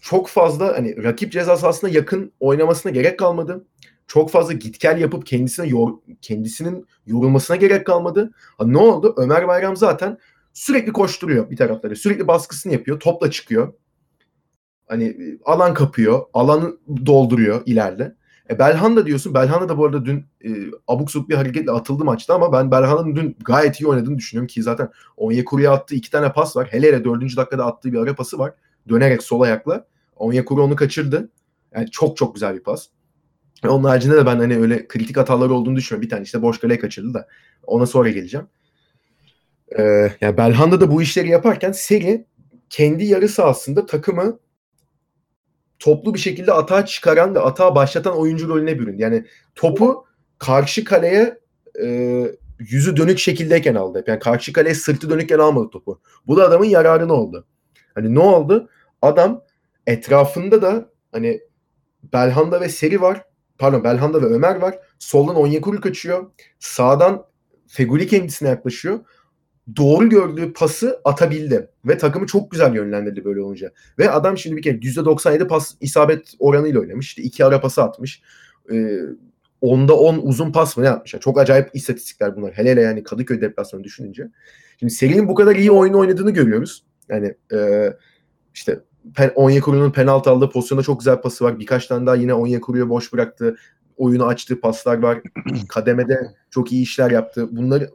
çok 0.00 0.28
fazla 0.28 0.66
hani 0.76 1.04
rakip 1.04 1.32
ceza 1.32 1.56
sahasına 1.56 1.90
yakın 1.90 2.32
oynamasına 2.40 2.92
gerek 2.92 3.18
kalmadı. 3.18 3.66
Çok 4.06 4.30
fazla 4.30 4.52
git 4.52 4.80
gel 4.80 5.00
yapıp 5.00 5.26
kendisine 5.26 5.66
yor, 5.66 5.90
kendisinin 6.22 6.86
yorulmasına 7.06 7.56
gerek 7.56 7.86
kalmadı. 7.86 8.30
Ha, 8.58 8.66
ne 8.66 8.78
oldu? 8.78 9.14
Ömer 9.16 9.48
Bayram 9.48 9.76
zaten 9.76 10.18
sürekli 10.54 10.92
koşturuyor 10.92 11.50
bir 11.50 11.56
tarafları. 11.56 11.96
Sürekli 11.96 12.28
baskısını 12.28 12.72
yapıyor. 12.72 13.00
Topla 13.00 13.30
çıkıyor. 13.30 13.72
Hani 14.86 15.16
alan 15.44 15.74
kapıyor. 15.74 16.22
Alanı 16.34 16.76
dolduruyor 17.06 17.62
ileride. 17.66 18.16
E 18.50 18.58
Belhanda 18.58 19.06
diyorsun. 19.06 19.34
Belhanda 19.34 19.68
da 19.68 19.78
bu 19.78 19.84
arada 19.84 20.04
dün 20.04 20.26
e, 20.44 20.50
abuk 20.88 21.10
subuk 21.10 21.28
bir 21.28 21.34
hareketle 21.34 21.72
atıldı 21.72 22.04
maçta 22.04 22.34
ama 22.34 22.52
ben 22.52 22.70
Belhanda'nın 22.70 23.16
dün 23.16 23.36
gayet 23.44 23.80
iyi 23.80 23.86
oynadığını 23.86 24.18
düşünüyorum 24.18 24.46
ki 24.46 24.62
zaten 24.62 24.88
Onyekuru'ya 25.16 25.72
attığı 25.72 25.94
iki 25.94 26.10
tane 26.10 26.32
pas 26.32 26.56
var. 26.56 26.68
Hele 26.70 26.86
hele 26.86 27.04
dördüncü 27.04 27.36
dakikada 27.36 27.66
attığı 27.66 27.92
bir 27.92 27.98
ara 27.98 28.14
pası 28.14 28.38
var. 28.38 28.54
Dönerek 28.88 29.22
sol 29.22 29.40
ayakla. 29.40 29.86
Onyekuru 30.16 30.62
onu 30.62 30.76
kaçırdı. 30.76 31.30
Yani 31.74 31.90
çok 31.90 32.16
çok 32.16 32.34
güzel 32.34 32.54
bir 32.54 32.62
pas. 32.62 32.86
Onun 33.68 33.84
haricinde 33.84 34.16
de 34.16 34.26
ben 34.26 34.36
hani 34.36 34.58
öyle 34.58 34.88
kritik 34.88 35.16
hataları 35.16 35.54
olduğunu 35.54 35.76
düşünmüyorum. 35.76 36.06
Bir 36.06 36.10
tane 36.10 36.22
işte 36.22 36.42
boş 36.42 36.58
kale 36.58 36.78
kaçırdı 36.78 37.14
da. 37.14 37.28
Ona 37.66 37.86
sonra 37.86 38.08
geleceğim. 38.10 38.46
Ee, 39.78 40.12
yani 40.20 40.36
Belhanda 40.36 40.80
da 40.80 40.90
bu 40.90 41.02
işleri 41.02 41.28
yaparken 41.28 41.72
Seri 41.72 42.26
kendi 42.70 43.04
yarı 43.04 43.28
sahasında 43.28 43.86
takımı 43.86 44.38
toplu 45.78 46.14
bir 46.14 46.18
şekilde 46.18 46.52
atağa 46.52 46.86
çıkaran 46.86 47.34
ve 47.34 47.40
atağa 47.40 47.74
başlatan 47.74 48.16
oyuncu 48.16 48.48
rolüne 48.48 48.78
büründü. 48.78 49.02
Yani 49.02 49.24
topu 49.54 50.04
karşı 50.38 50.84
kaleye 50.84 51.38
e, 51.82 51.86
yüzü 52.58 52.96
dönük 52.96 53.18
şekildeyken 53.18 53.74
aldı. 53.74 54.04
Yani 54.06 54.18
karşı 54.18 54.52
kaleye 54.52 54.74
sırtı 54.74 55.10
dönükken 55.10 55.38
almadı 55.38 55.70
topu. 55.70 56.00
Bu 56.26 56.36
da 56.36 56.44
adamın 56.44 56.64
yararına 56.64 57.12
oldu. 57.12 57.46
Hani 57.94 58.14
ne 58.14 58.20
oldu? 58.20 58.68
Adam 59.02 59.44
etrafında 59.86 60.62
da 60.62 60.90
hani 61.12 61.40
Belhanda 62.12 62.60
ve 62.60 62.68
Seri 62.68 63.00
var. 63.00 63.24
Pardon 63.58 63.84
Belhanda 63.84 64.22
ve 64.22 64.26
Ömer 64.26 64.56
var. 64.56 64.78
Soldan 64.98 65.36
Onyekuru 65.36 65.80
kaçıyor. 65.80 66.30
Sağdan 66.58 67.26
Feguli 67.66 68.06
kendisine 68.06 68.48
yaklaşıyor 68.48 69.00
doğru 69.76 70.08
gördüğü 70.08 70.52
pası 70.52 71.00
atabildi. 71.04 71.68
Ve 71.84 71.98
takımı 71.98 72.26
çok 72.26 72.50
güzel 72.50 72.74
yönlendirdi 72.74 73.24
böyle 73.24 73.40
olunca. 73.40 73.72
Ve 73.98 74.10
adam 74.10 74.38
şimdi 74.38 74.56
bir 74.56 74.62
kere 74.62 74.76
%97 74.76 75.46
pas 75.46 75.74
isabet 75.80 76.34
oranıyla 76.38 76.80
oynamış. 76.80 77.06
İşte 77.06 77.22
iki 77.22 77.44
ara 77.44 77.60
pası 77.60 77.82
atmış. 77.82 78.22
Ee, 78.72 78.98
onda 79.60 79.96
10 79.98 80.18
uzun 80.18 80.52
pas 80.52 80.76
mı 80.76 80.84
ne 80.84 80.90
atmış? 80.90 81.14
Yani 81.14 81.20
çok 81.20 81.38
acayip 81.38 81.70
istatistikler 81.74 82.36
bunlar. 82.36 82.52
Hele 82.52 82.70
hele 82.70 82.80
yani 82.80 83.02
Kadıköy 83.02 83.40
deplasmanı 83.40 83.84
düşününce. 83.84 84.30
Şimdi 84.80 84.92
serinin 84.92 85.28
bu 85.28 85.34
kadar 85.34 85.56
iyi 85.56 85.70
oyun 85.70 85.94
oynadığını 85.94 86.30
görüyoruz. 86.30 86.84
Yani 87.08 87.34
e, 87.52 87.88
işte 88.54 88.80
Pen, 89.16 89.32
Onyekuru'nun 89.34 89.90
penaltı 89.90 90.30
aldığı 90.30 90.50
pozisyonda 90.50 90.82
çok 90.82 91.00
güzel 91.00 91.20
pası 91.20 91.44
var. 91.44 91.58
Birkaç 91.58 91.86
tane 91.86 92.06
daha 92.06 92.16
yine 92.16 92.34
Onyekuru'ya 92.34 92.88
boş 92.88 93.12
bıraktı. 93.12 93.56
Oyunu 93.96 94.26
açtığı 94.26 94.60
paslar 94.60 94.98
var. 94.98 95.18
Kademede 95.68 96.18
çok 96.50 96.72
iyi 96.72 96.82
işler 96.82 97.10
yaptı. 97.10 97.56
Bunları 97.56 97.90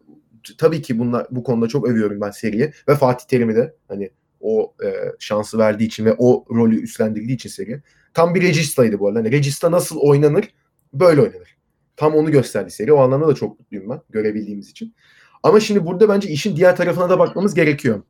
tabii 0.58 0.82
ki 0.82 1.00
bunlar 1.00 1.28
bu 1.32 1.44
konuda 1.44 1.68
çok 1.68 1.88
övüyorum 1.88 2.22
ben 2.22 2.32
seriye 2.32 2.74
ve 2.88 2.96
Fatih 2.96 3.26
Terim'i 3.28 3.56
de 3.56 3.76
hani 3.88 4.10
o 4.40 4.74
e, 4.84 4.94
şansı 5.20 5.58
verdiği 5.58 5.86
için 5.86 6.06
ve 6.06 6.16
o 6.18 6.46
rolü 6.52 6.82
üstlendirdiği 6.82 7.36
için 7.36 7.50
seri. 7.50 7.82
Tam 8.14 8.36
bir 8.36 8.42
registaydı 8.42 9.00
bu 9.00 9.08
arada. 9.08 9.20
Hani 9.20 9.32
regista 9.32 9.72
nasıl 9.72 9.98
oynanır? 9.98 10.54
Böyle 10.94 11.22
oynanır. 11.22 11.58
Tam 11.98 12.16
onu 12.16 12.32
gösterdi 12.32 12.72
seri. 12.72 12.94
O 12.94 12.98
anlamda 12.98 13.28
da 13.28 13.36
çok 13.36 13.60
mutluyum 13.60 13.90
ben 13.90 14.02
görebildiğimiz 14.10 14.70
için. 14.70 14.96
Ama 15.44 15.60
şimdi 15.60 15.86
burada 15.86 16.10
bence 16.10 16.30
işin 16.30 16.56
diğer 16.56 16.76
tarafına 16.76 17.10
da 17.10 17.20
bakmamız 17.20 17.54
gerekiyor. 17.54 18.02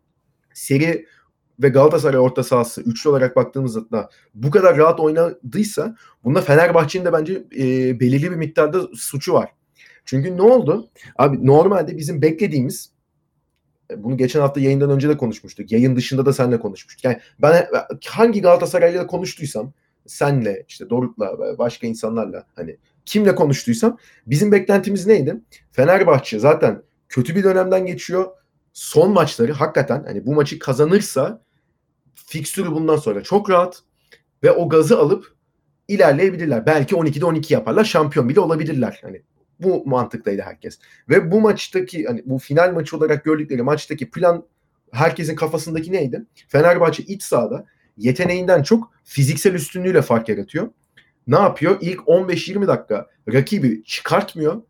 Seri 0.54 1.06
ve 1.60 1.70
Galatasaray 1.70 2.20
orta 2.20 2.44
sahası 2.44 2.82
üçlü 2.82 3.10
olarak 3.10 3.36
baktığımızda 3.36 4.10
bu 4.34 4.52
kadar 4.52 4.78
rahat 4.78 5.00
oynadıysa 5.00 5.96
bunda 6.24 6.42
Fenerbahçe'nin 6.42 7.06
de 7.06 7.14
bence 7.14 7.44
e, 7.58 8.00
belirli 8.00 8.32
bir 8.32 8.36
miktarda 8.36 8.88
suçu 8.96 9.34
var. 9.34 9.50
Çünkü 10.10 10.38
ne 10.38 10.42
oldu? 10.42 10.90
Abi 11.18 11.48
normalde 11.48 11.98
bizim 11.98 12.22
beklediğimiz 12.22 12.92
e, 13.92 14.04
bunu 14.04 14.18
geçen 14.18 14.40
hafta 14.40 14.60
yayından 14.60 14.90
önce 14.90 15.10
de 15.10 15.18
konuşmuştuk. 15.18 15.72
Yayın 15.72 15.96
dışında 15.96 16.26
da 16.26 16.34
seninle 16.34 16.60
konuşmuştuk. 16.60 17.04
Yani 17.04 17.20
ben 17.42 17.68
hangi 18.06 18.42
Galatasaray'la 18.42 19.08
konuştuysam 19.08 19.74
senle 20.06 20.66
işte 20.68 20.90
Doruk'la 20.90 21.58
başka 21.58 21.88
insanlarla 21.88 22.46
hani 22.56 22.78
kimle 23.06 23.36
konuştuysam 23.36 23.98
bizim 24.28 24.52
beklentimiz 24.52 25.08
neydi? 25.08 25.42
Fenerbahçe 25.72 26.40
zaten 26.40 26.82
kötü 27.10 27.36
bir 27.36 27.44
dönemden 27.44 27.86
geçiyor. 27.86 28.26
Son 28.74 29.12
maçları 29.12 29.54
hakikaten 29.54 30.04
hani 30.04 30.26
bu 30.26 30.34
maçı 30.34 30.60
kazanırsa 30.60 31.42
fikstürü 32.16 32.72
bundan 32.72 32.98
sonra 32.98 33.24
çok 33.24 33.50
rahat 33.50 33.84
ve 34.44 34.52
o 34.52 34.70
gazı 34.70 35.00
alıp 35.00 35.36
ilerleyebilirler. 35.88 36.66
Belki 36.66 36.96
12'de 36.96 37.26
12 37.26 37.54
yaparlar. 37.54 37.84
Şampiyon 37.84 38.30
bile 38.30 38.40
olabilirler. 38.40 39.00
Hani 39.04 39.22
bu 39.60 39.84
mantıktaydı 39.86 40.42
herkes. 40.42 40.80
Ve 41.10 41.32
bu 41.32 41.42
maçtaki 41.42 42.06
hani 42.06 42.24
bu 42.26 42.40
final 42.40 42.74
maçı 42.74 42.98
olarak 42.98 43.24
gördükleri 43.26 43.64
maçtaki 43.64 44.10
plan 44.10 44.46
herkesin 44.92 45.36
kafasındaki 45.36 45.92
neydi? 45.92 46.26
Fenerbahçe 46.48 47.04
iç 47.04 47.24
sahada 47.24 47.66
yeteneğinden 47.98 48.64
çok 48.64 48.92
fiziksel 49.04 49.54
üstünlüğüyle 49.54 50.02
fark 50.02 50.30
yaratıyor. 50.30 50.70
Ne 51.28 51.40
yapıyor? 51.40 51.78
İlk 51.82 52.00
15-20 52.00 52.68
dakika 52.68 53.08
rakibi 53.34 53.84
çıkartmıyor. 53.84 54.62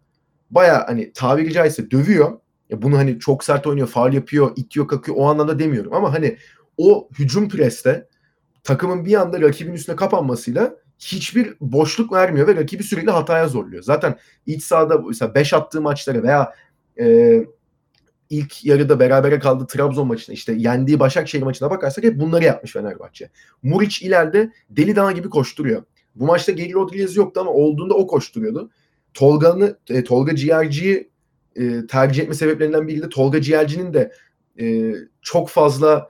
baya 0.52 0.88
hani 0.88 1.14
tabiri 1.14 1.54
caizse 1.54 1.92
dövüyor. 1.92 2.40
Ya 2.70 2.82
bunu 2.82 2.98
hani 2.98 3.20
çok 3.20 3.44
sert 3.44 3.68
oynuyor, 3.68 3.88
faal 3.88 4.14
yapıyor, 4.14 4.52
itiyor, 4.56 4.88
kakıyor 4.88 5.18
o 5.18 5.26
anlamda 5.26 5.60
demiyorum. 5.60 5.94
Ama 5.94 6.14
hani 6.14 6.38
o 6.78 7.10
hücum 7.20 7.50
preste 7.50 8.08
takımın 8.64 9.06
bir 9.06 9.22
anda 9.22 9.42
rakibin 9.42 9.74
üstüne 9.74 9.96
kapanmasıyla 9.96 10.76
hiçbir 11.00 11.54
boşluk 11.62 12.14
vermiyor 12.14 12.48
ve 12.48 12.56
rakibi 12.56 12.84
sürekli 12.84 13.12
hataya 13.12 13.48
zorluyor. 13.48 13.84
Zaten 13.84 14.16
iç 14.46 14.64
sahada 14.64 14.98
mesela 14.98 15.36
5 15.36 15.54
attığı 15.54 15.82
maçları 15.82 16.24
veya 16.24 16.54
e, 17.00 17.40
ilk 18.30 18.66
yarıda 18.66 19.00
berabere 19.00 19.40
kaldığı 19.40 19.68
Trabzon 19.68 20.08
maçına 20.08 20.34
işte 20.34 20.54
yendiği 20.54 21.00
Başakşehir 21.00 21.44
maçına 21.44 21.70
bakarsak 21.70 22.04
hep 22.04 22.20
bunları 22.20 22.44
yapmış 22.44 22.74
Fenerbahçe. 22.74 23.30
Muriç 23.64 24.02
ileride 24.02 24.52
deli 24.70 24.96
dana 24.96 25.12
gibi 25.12 25.30
koşturuyor. 25.30 25.84
Bu 26.16 26.26
maçta 26.26 26.52
Geri 26.52 26.74
Rodriguez 26.74 27.16
yoktu 27.16 27.40
ama 27.42 27.52
olduğunda 27.52 27.94
o 27.94 28.08
koşturuyordu. 28.08 28.70
Tolga'nı 29.14 29.78
e, 29.90 30.04
Tolga 30.04 30.36
Ciğerci'yi 30.36 31.10
e, 31.56 31.88
tercih 31.88 32.24
etme 32.24 32.34
sebeplerinden 32.36 32.88
biri 32.88 33.02
de 33.02 33.10
Tolga 33.10 33.42
Ciğerci'nin 33.42 33.94
de 33.94 34.12
e, 34.60 34.94
çok 35.22 35.50
fazla 35.50 36.10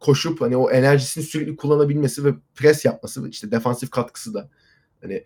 koşup 0.00 0.40
hani 0.40 0.56
o 0.56 0.70
enerjisini 0.70 1.24
sürekli 1.24 1.56
kullanabilmesi 1.56 2.24
ve 2.24 2.34
pres 2.54 2.84
yapması 2.84 3.28
işte 3.28 3.50
defansif 3.50 3.90
katkısı 3.90 4.34
da 4.34 4.50
hani 5.02 5.24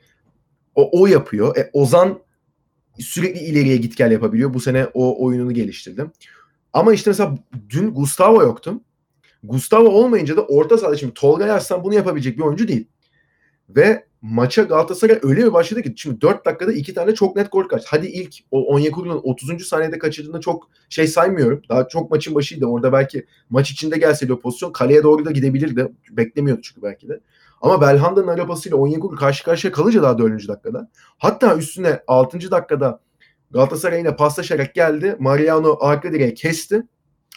o, 0.75 1.03
o 1.03 1.07
yapıyor. 1.07 1.57
E, 1.57 1.71
Ozan 1.73 2.21
sürekli 2.99 3.41
ileriye 3.41 3.77
git 3.77 3.97
gel 3.97 4.13
yapabiliyor. 4.13 4.55
Bu 4.55 4.61
sene 4.61 4.87
o 4.95 5.25
oyununu 5.25 5.53
geliştirdi. 5.53 6.07
Ama 6.73 6.93
işte 6.93 7.11
mesela 7.11 7.39
dün 7.69 7.95
Gustavo 7.95 8.43
yoktu. 8.43 8.81
Gustavo 9.43 9.89
olmayınca 9.89 10.37
da 10.37 10.47
orta 10.47 10.79
sahada 10.79 10.97
şimdi 10.97 11.15
Tolga 11.15 11.47
Yarslan 11.47 11.85
bunu 11.85 11.95
yapabilecek 11.95 12.37
bir 12.39 12.43
oyuncu 12.43 12.69
değil. 12.69 12.89
Ve 13.69 14.07
maça 14.25 14.63
Galatasaray 14.63 15.19
öyle 15.23 15.47
bir 15.47 15.53
başladı 15.53 15.83
ki 15.83 15.93
şimdi 15.97 16.21
4 16.21 16.47
dakikada 16.47 16.73
2 16.73 16.95
tane 16.95 17.15
çok 17.15 17.37
net 17.37 17.53
gol 17.53 17.69
kaçtı. 17.69 17.89
Hadi 17.91 18.07
ilk 18.07 18.35
o 18.51 18.75
Onyekuru'nun 18.75 19.21
30. 19.23 19.67
saniyede 19.67 19.99
kaçırdığında 19.99 20.41
çok 20.41 20.69
şey 20.89 21.07
saymıyorum. 21.07 21.63
Daha 21.69 21.89
çok 21.89 22.11
maçın 22.11 22.35
başıydı. 22.35 22.67
Orada 22.67 22.93
belki 22.93 23.27
maç 23.51 23.71
içinde 23.71 23.99
gelseydi 23.99 24.33
o 24.33 24.41
pozisyon 24.41 24.73
kaleye 24.73 25.03
doğru 25.03 25.25
da 25.25 25.31
gidebilirdi. 25.31 25.93
Beklemiyordu 26.11 26.63
çünkü 26.63 26.83
belki 26.83 27.09
de. 27.09 27.21
Ama 27.63 27.81
Belhanda'nın 27.81 28.29
arabasıyla 28.29 28.79
Onyekuru 28.79 29.17
karşı 29.17 29.45
karşıya 29.45 29.73
kalınca 29.73 30.03
daha 30.03 30.19
4. 30.19 30.49
dakikada. 30.49 30.91
Hatta 31.19 31.57
üstüne 31.57 32.01
6. 32.07 32.51
dakikada 32.51 33.01
Galatasaray 33.51 33.99
yine 33.99 34.17
paslaşarak 34.17 34.75
geldi. 34.75 35.17
Mariano 35.19 35.79
arka 35.81 36.13
direğe 36.13 36.35
kesti. 36.35 36.83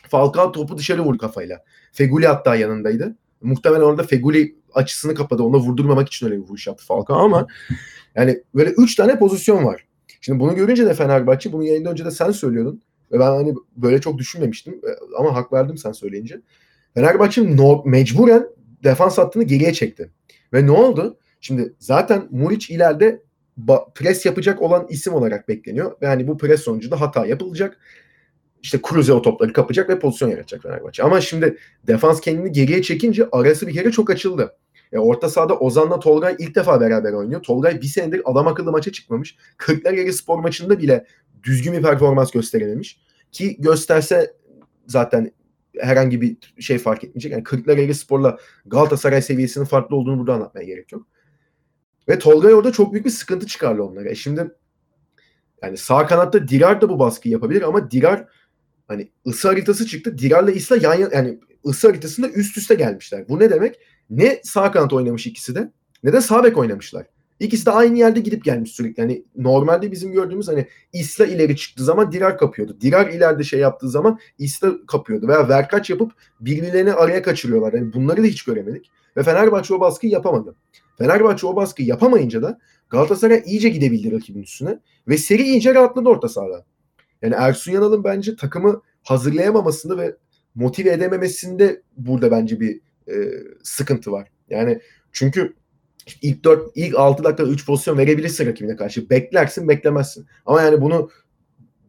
Falcao 0.10 0.52
topu 0.52 0.78
dışarı 0.78 1.02
vurdu 1.02 1.17
kafayla. 1.17 1.63
Feguli 1.91 2.28
hatta 2.28 2.56
yanındaydı. 2.56 3.15
Muhtemelen 3.41 3.82
orada 3.82 4.04
Feguli 4.04 4.56
açısını 4.73 5.15
kapadı. 5.15 5.43
Ona 5.43 5.58
vurdurmamak 5.58 6.08
için 6.08 6.26
öyle 6.26 6.38
bir 6.38 6.47
vuruş 6.47 6.67
yaptı 6.67 6.86
Falcao 6.86 7.17
ama 7.17 7.47
yani 8.15 8.43
böyle 8.56 8.69
3 8.69 8.95
tane 8.95 9.19
pozisyon 9.19 9.65
var. 9.65 9.88
Şimdi 10.21 10.39
bunu 10.39 10.56
görünce 10.56 10.86
de 10.86 10.93
Fenerbahçe 10.93 11.52
bunu 11.52 11.63
yayında 11.63 11.89
önce 11.91 12.06
de 12.06 12.12
sen 12.12 12.32
söylüyordun. 12.32 12.82
Ve 13.12 13.19
ben 13.19 13.26
hani 13.26 13.56
böyle 13.76 14.02
çok 14.02 14.17
düşünmemiştim 14.17 14.82
ama 15.17 15.36
hak 15.36 15.54
verdim 15.54 15.78
sen 15.78 15.91
söyleyince. 15.91 16.41
Fenerbahçe 16.93 17.58
no, 17.58 17.84
mecburen 17.86 18.47
defans 18.84 19.17
hattını 19.17 19.43
geriye 19.43 19.73
çekti. 19.73 20.12
Ve 20.54 20.65
ne 20.65 20.71
oldu? 20.71 21.17
Şimdi 21.41 21.73
zaten 21.80 22.28
Muriç 22.32 22.69
ileride 22.69 23.21
pres 23.95 24.26
yapacak 24.26 24.62
olan 24.62 24.88
isim 24.89 25.13
olarak 25.13 25.47
bekleniyor. 25.47 25.95
Ve 26.02 26.08
hani 26.08 26.28
bu 26.28 26.38
pres 26.38 26.62
sonucu 26.62 26.91
da 26.91 27.02
hata 27.02 27.26
yapılacak. 27.26 27.80
İşte 28.63 28.79
Cruze 28.89 29.13
o 29.13 29.21
topları 29.21 29.53
kapacak 29.53 29.89
ve 29.89 29.99
pozisyon 29.99 30.29
yaratacak 30.29 30.63
Fenerbahçe. 30.63 31.03
Ama 31.03 31.21
şimdi 31.21 31.57
defans 31.87 32.21
kendini 32.21 32.51
geriye 32.51 32.81
çekince 32.81 33.27
arası 33.31 33.67
bir 33.67 33.73
kere 33.73 33.91
çok 33.91 34.09
açıldı. 34.09 34.57
E, 34.91 34.97
orta 34.97 35.29
sahada 35.29 35.59
Ozan'la 35.59 35.99
Tolgay 35.99 36.35
ilk 36.39 36.55
defa 36.55 36.81
beraber 36.81 37.13
oynuyor. 37.13 37.43
Tolgay 37.43 37.81
bir 37.81 37.87
senedir 37.87 38.21
adam 38.25 38.47
akıllı 38.47 38.71
maça 38.71 38.91
çıkmamış. 38.91 39.37
Kırklareli 39.57 40.13
spor 40.13 40.39
maçında 40.39 40.79
bile 40.79 41.05
düzgün 41.43 41.73
bir 41.73 41.81
performans 41.81 42.31
gösterememiş. 42.31 43.01
Ki 43.31 43.55
gösterse 43.59 44.33
zaten 44.87 45.31
herhangi 45.79 46.21
bir 46.21 46.37
şey 46.59 46.77
fark 46.77 47.03
etmeyecek. 47.03 47.31
Yani 47.31 47.43
Kırklareli 47.43 47.95
Spor'la 47.95 48.37
Galatasaray 48.65 49.21
seviyesinin 49.21 49.65
farklı 49.65 49.95
olduğunu 49.95 50.19
burada 50.19 50.33
anlatmaya 50.33 50.65
gerek 50.65 50.91
yok. 50.91 51.07
Ve 52.09 52.19
Tolgay 52.19 52.53
orada 52.53 52.71
çok 52.71 52.93
büyük 52.93 53.05
bir 53.05 53.11
sıkıntı 53.11 53.47
çıkarlı 53.47 53.85
onlara. 53.85 54.09
E 54.09 54.15
şimdi 54.15 54.51
yani 55.63 55.77
sağ 55.77 56.07
kanatta 56.07 56.47
Dirar 56.47 56.81
da 56.81 56.89
bu 56.89 56.99
baskıyı 56.99 57.33
yapabilir 57.33 57.61
ama 57.61 57.91
Dirar 57.91 58.27
hani 58.88 59.10
ısı 59.28 59.47
haritası 59.47 59.86
çıktı. 59.86 60.17
Dirar'la 60.17 60.52
Isla 60.52 60.78
yan 60.78 60.93
yana 60.93 61.13
yani 61.13 61.39
ısı 61.65 61.88
haritasında 61.88 62.30
üst 62.30 62.58
üste 62.58 62.76
gelmişler. 62.76 63.30
Bu 63.30 63.39
ne 63.39 63.50
demek? 63.50 63.80
Ne 64.10 64.39
sağ 64.43 64.71
kanat 64.71 64.93
oynamış 64.93 65.28
ikisi 65.28 65.56
de 65.56 65.71
ne 66.04 66.13
de 66.13 66.21
sağ 66.21 66.43
bek 66.43 66.58
oynamışlar. 66.58 67.06
İkisi 67.39 67.65
de 67.65 67.71
aynı 67.71 67.97
yerde 67.97 68.19
gidip 68.19 68.43
gelmiş 68.43 68.71
sürekli. 68.71 69.02
Yani 69.02 69.23
normalde 69.36 69.91
bizim 69.91 70.12
gördüğümüz 70.12 70.47
hani 70.47 70.67
Isla 70.93 71.26
ileri 71.26 71.56
çıktığı 71.56 71.84
zaman 71.84 72.12
Dirar 72.12 72.38
kapıyordu. 72.38 72.78
Dirar 72.82 73.10
ileride 73.10 73.43
şey 73.43 73.60
yaptığı 73.60 73.89
zaman 73.89 74.19
Isla 74.39 74.86
kapıyordu. 74.88 75.28
Veya 75.28 75.50
verkaç 75.50 75.89
yapıp 75.89 76.12
birbirlerini 76.39 76.93
araya 76.93 77.21
kaçırıyorlar. 77.21 77.73
Yani 77.73 77.93
bunları 77.93 78.23
da 78.23 78.28
hiç 78.28 78.43
göremedik. 78.43 78.91
Ve 79.17 79.23
Fenerbahçe 79.23 79.73
o 79.73 79.80
baskıyı 79.80 80.13
yapamadı. 80.13 80.56
Fenerbahçe 80.97 81.47
o 81.47 81.56
baskıyı 81.56 81.88
yapamayınca 81.88 82.41
da 82.41 82.60
Galatasaray 82.89 83.43
iyice 83.45 83.69
gidebildi 83.69 84.12
rakibin 84.12 84.41
üstüne. 84.41 84.80
Ve 85.08 85.17
seri 85.17 85.43
iyice 85.43 85.76
rahatladı 85.76 86.10
orta 86.10 86.30
sahada. 86.30 86.65
Yani 87.21 87.34
Ersun 87.38 87.71
Yanal'ın 87.71 88.03
bence 88.03 88.36
takımı 88.36 88.82
hazırlayamamasında 89.03 89.97
ve 89.97 90.15
motive 90.56 90.91
edememesinde 90.91 91.82
burada 91.97 92.32
bence 92.32 92.60
bir 92.60 92.80
e, 93.08 93.15
sıkıntı 93.63 94.12
var. 94.12 94.27
Yani 94.49 94.80
çünkü 95.12 95.53
ilk 96.21 96.43
4 96.43 96.71
ilk 96.75 96.95
6 96.95 97.23
dakikada 97.23 97.49
3 97.49 97.65
pozisyon 97.65 97.97
verebilirsin 97.97 98.45
rakibine 98.45 98.75
karşı. 98.75 99.10
Beklersin, 99.10 99.69
beklemezsin. 99.69 100.27
Ama 100.45 100.62
yani 100.62 100.82
bunu 100.82 101.10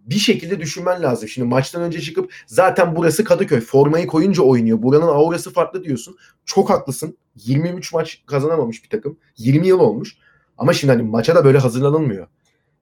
bir 0.07 0.19
şekilde 0.19 0.61
düşünmen 0.61 1.03
lazım. 1.03 1.29
Şimdi 1.29 1.49
maçtan 1.49 1.83
önce 1.83 2.01
çıkıp 2.01 2.33
zaten 2.47 2.97
burası 2.97 3.25
Kadıköy. 3.25 3.61
Formayı 3.61 4.07
koyunca 4.07 4.43
oynuyor. 4.43 4.83
Buranın 4.83 5.07
aurası 5.07 5.53
farklı 5.53 5.85
diyorsun. 5.85 6.17
Çok 6.45 6.71
haklısın. 6.71 7.17
23 7.37 7.93
maç 7.93 8.23
kazanamamış 8.27 8.85
bir 8.85 8.89
takım. 8.89 9.19
20 9.37 9.67
yıl 9.67 9.81
olmuş. 9.81 10.17
Ama 10.59 10.73
şimdi 10.73 10.93
hani 10.93 11.03
maça 11.03 11.35
da 11.35 11.45
böyle 11.45 11.59
hazırlanılmıyor. 11.59 12.27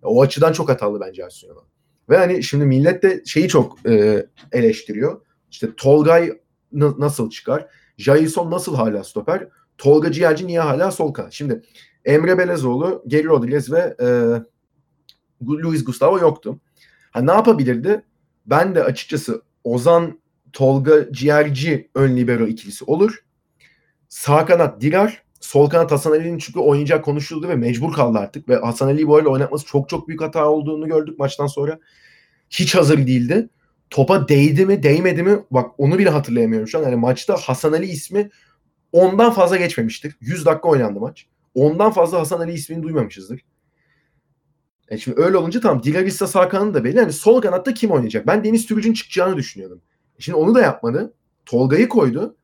O 0.03 0.23
açıdan 0.23 0.53
çok 0.53 0.69
hatalı 0.69 1.01
bence 1.01 1.23
Ersun 1.23 1.49
Yanal. 1.49 1.61
Ve 2.09 2.17
hani 2.17 2.43
şimdi 2.43 2.65
millet 2.65 3.03
de 3.03 3.23
şeyi 3.27 3.49
çok 3.49 3.89
e, 3.89 4.27
eleştiriyor. 4.53 5.21
İşte 5.51 5.69
Tolgay 5.77 6.33
nasıl 6.73 7.31
çıkar? 7.31 7.67
Jailson 7.99 8.51
nasıl 8.51 8.75
hala 8.75 9.05
stoper? 9.05 9.49
Tolga 9.79 10.13
Ciğerci 10.13 10.47
niye 10.47 10.61
hala 10.61 10.91
sol 10.91 11.13
kanat? 11.13 11.33
Şimdi 11.33 11.63
Emre 12.05 12.39
Belezoğlu, 12.39 13.03
Geri 13.07 13.27
Rodriguez 13.27 13.73
ve 13.73 13.97
e, 14.01 14.07
Luis 15.47 15.85
Gustavo 15.85 16.19
yoktu. 16.19 16.61
Ha, 17.11 17.21
ne 17.21 17.33
yapabilirdi? 17.33 18.03
Ben 18.47 18.75
de 18.75 18.85
açıkçası 18.85 19.43
Ozan, 19.65 20.21
Tolga 20.53 21.13
Ciğerci 21.13 21.91
ön 21.95 22.17
libero 22.17 22.47
ikilisi 22.47 22.85
olur. 22.85 23.25
Sağ 24.09 24.47
kanat 24.47 24.81
Dirar, 24.81 25.23
sol 25.41 25.71
kanat 25.71 25.93
Hasan 25.93 26.11
Ali'nin 26.11 26.39
çünkü 26.39 26.59
oynayacak 26.59 27.05
konuşuldu 27.05 27.49
ve 27.49 27.57
mecbur 27.57 27.93
kaldı 27.93 28.19
artık. 28.19 28.49
Ve 28.49 28.57
Hasan 28.57 28.89
Ali'yi 28.89 29.09
arada 29.09 29.29
oynatması 29.29 29.67
çok 29.67 29.89
çok 29.89 30.09
büyük 30.09 30.23
hata 30.23 30.49
olduğunu 30.51 30.89
gördük 30.89 31.19
maçtan 31.19 31.47
sonra. 31.47 31.79
Hiç 32.51 32.75
hazır 32.75 33.07
değildi. 33.07 33.49
Topa 33.91 34.29
değdi 34.29 34.67
mi 34.67 34.83
değmedi 34.83 35.23
mi 35.23 35.39
bak 35.51 35.71
onu 35.79 35.99
bile 35.99 36.11
hatırlayamıyorum 36.11 36.69
şu 36.69 36.79
an. 36.79 36.83
Yani 36.83 36.97
maçta 36.97 37.37
Hasan 37.37 37.73
Ali 37.73 37.87
ismi 37.87 38.31
ondan 38.93 39.33
fazla 39.33 39.57
geçmemiştir. 39.57 40.17
100 40.21 40.47
dakika 40.47 40.69
oynandı 40.69 41.01
maç. 41.01 41.27
Ondan 41.55 41.93
fazla 41.93 42.21
Hasan 42.21 42.41
Ali 42.41 42.53
ismini 42.53 42.83
duymamışızdır. 42.83 43.41
E 44.89 44.99
şimdi 44.99 45.21
öyle 45.21 45.37
olunca 45.37 45.61
tamam 45.61 45.83
Dilarissa 45.83 46.27
sağ 46.27 46.53
da 46.53 46.85
belli. 46.85 46.97
Yani 46.97 47.13
sol 47.13 47.41
kanatta 47.41 47.75
kim 47.75 47.91
oynayacak? 47.91 48.27
Ben 48.27 48.45
Deniz 48.45 48.67
Türüc'ün 48.67 48.93
çıkacağını 48.93 49.37
düşünüyordum. 49.37 49.81
E 50.19 50.23
şimdi 50.23 50.37
onu 50.37 50.55
da 50.55 50.61
yapmadı. 50.61 51.15
Tolga'yı 51.47 51.89
koydu. 51.89 52.37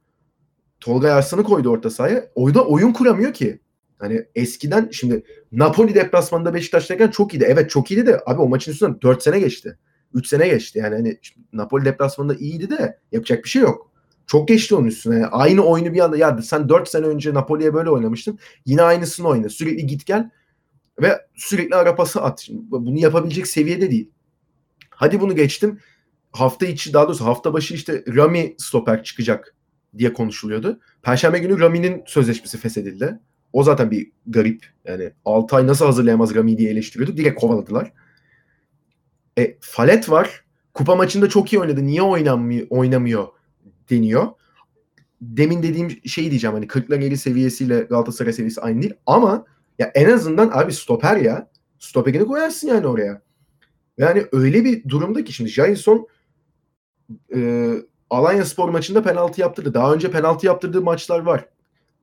Tolga 0.83 1.13
Arslan'ı 1.15 1.45
koydu 1.45 1.71
orta 1.71 1.91
sahaya. 1.91 2.25
Oyda 2.35 2.65
oyun 2.65 2.93
kuramıyor 2.93 3.33
ki. 3.33 3.61
Hani 3.99 4.25
eskiden 4.35 4.89
şimdi 4.93 5.25
Napoli 5.53 5.95
deplasmanında 5.95 6.55
Beşiktaş'tayken 6.55 7.11
çok 7.11 7.35
iyiydi. 7.35 7.47
Evet 7.49 7.71
çok 7.71 7.91
iyiydi 7.91 8.07
de 8.07 8.21
abi 8.27 8.41
o 8.41 8.49
maçın 8.49 8.73
üstünden 8.73 9.01
4 9.03 9.23
sene 9.23 9.41
geçti. 9.41 9.79
3 10.15 10.27
sene 10.27 10.49
geçti. 10.49 10.79
Yani 10.79 10.95
hani 10.95 11.19
Napoli 11.53 11.85
deplasmanında 11.85 12.35
iyiydi 12.35 12.71
de 12.71 12.99
yapacak 13.13 13.45
bir 13.45 13.49
şey 13.49 13.63
yok. 13.63 13.91
Çok 14.27 14.49
geçti 14.49 14.75
onun 14.75 14.87
üstüne. 14.87 15.15
Yani 15.15 15.27
aynı 15.27 15.63
oyunu 15.63 15.93
bir 15.93 16.01
anda 16.01 16.17
ya 16.17 16.43
sen 16.43 16.69
4 16.69 16.89
sene 16.89 17.07
önce 17.07 17.35
Napoli'ye 17.35 17.75
böyle 17.75 17.91
oynamıştın. 17.91 18.39
Yine 18.67 18.83
aynısını 18.83 19.29
oyna. 19.29 19.49
Sürekli 19.49 19.87
git 19.87 20.07
gel 20.07 20.31
ve 21.03 21.27
sürekli 21.35 21.75
ara 21.75 21.95
pası 21.95 22.23
at. 22.23 22.41
Şimdi 22.41 22.61
bunu 22.71 22.99
yapabilecek 22.99 23.47
seviyede 23.47 23.91
değil. 23.91 24.11
Hadi 24.91 25.21
bunu 25.21 25.37
geçtim. 25.37 25.79
Hafta 26.33 26.67
içi 26.67 26.93
daha 26.93 27.09
doğrusu 27.09 27.25
hafta 27.25 27.53
başı 27.53 27.75
işte 27.75 28.05
Rami 28.17 28.55
stoper 28.59 29.05
çıkacak 29.05 29.55
diye 29.99 30.13
konuşuluyordu. 30.13 30.81
Perşembe 31.03 31.39
günü 31.39 31.61
Rami'nin 31.61 32.03
sözleşmesi 32.07 32.59
feshedildi. 32.59 33.19
O 33.53 33.63
zaten 33.63 33.91
bir 33.91 34.11
garip. 34.27 34.67
Yani 34.85 35.13
6 35.25 35.57
ay 35.57 35.67
nasıl 35.67 35.85
hazırlayamaz 35.85 36.35
Rami 36.35 36.59
diye 36.59 36.71
eleştiriyordu. 36.71 37.17
Direkt 37.17 37.41
kovaladılar. 37.41 37.93
E, 39.39 39.57
Falet 39.61 40.11
var. 40.11 40.45
Kupa 40.75 40.97
maçında 40.97 41.29
çok 41.29 41.53
iyi 41.53 41.59
oynadı. 41.61 41.87
Niye 41.87 42.03
oynamıyor, 42.03 42.67
oynamıyor 42.71 43.29
deniyor. 43.91 44.27
Demin 45.21 45.63
dediğim 45.63 45.91
şeyi 46.07 46.31
diyeceğim 46.31 46.55
hani 46.55 46.67
Kırklareli 46.67 47.17
seviyesiyle 47.17 47.81
Galatasaray 47.81 48.33
seviyesi 48.33 48.61
aynı 48.61 48.83
değil 48.83 48.95
ama 49.07 49.47
ya 49.79 49.93
en 49.95 50.11
azından 50.11 50.51
abi 50.53 50.73
stoper 50.73 51.17
ya. 51.17 51.51
Stoperini 51.79 52.27
koyarsın 52.27 52.69
yani 52.69 52.87
oraya. 52.87 53.23
Yani 53.99 54.27
öyle 54.33 54.65
bir 54.65 54.89
durumda 54.89 55.25
ki 55.25 55.33
şimdi 55.33 55.51
Jailson 55.51 56.07
e, 57.35 57.73
Alanya 58.13 58.45
Spor 58.45 58.69
maçında 58.69 59.03
penaltı 59.03 59.41
yaptırdı. 59.41 59.75
Daha 59.75 59.95
önce 59.95 60.11
penaltı 60.11 60.47
yaptırdığı 60.47 60.83
maçlar 60.83 61.21
var. 61.21 61.49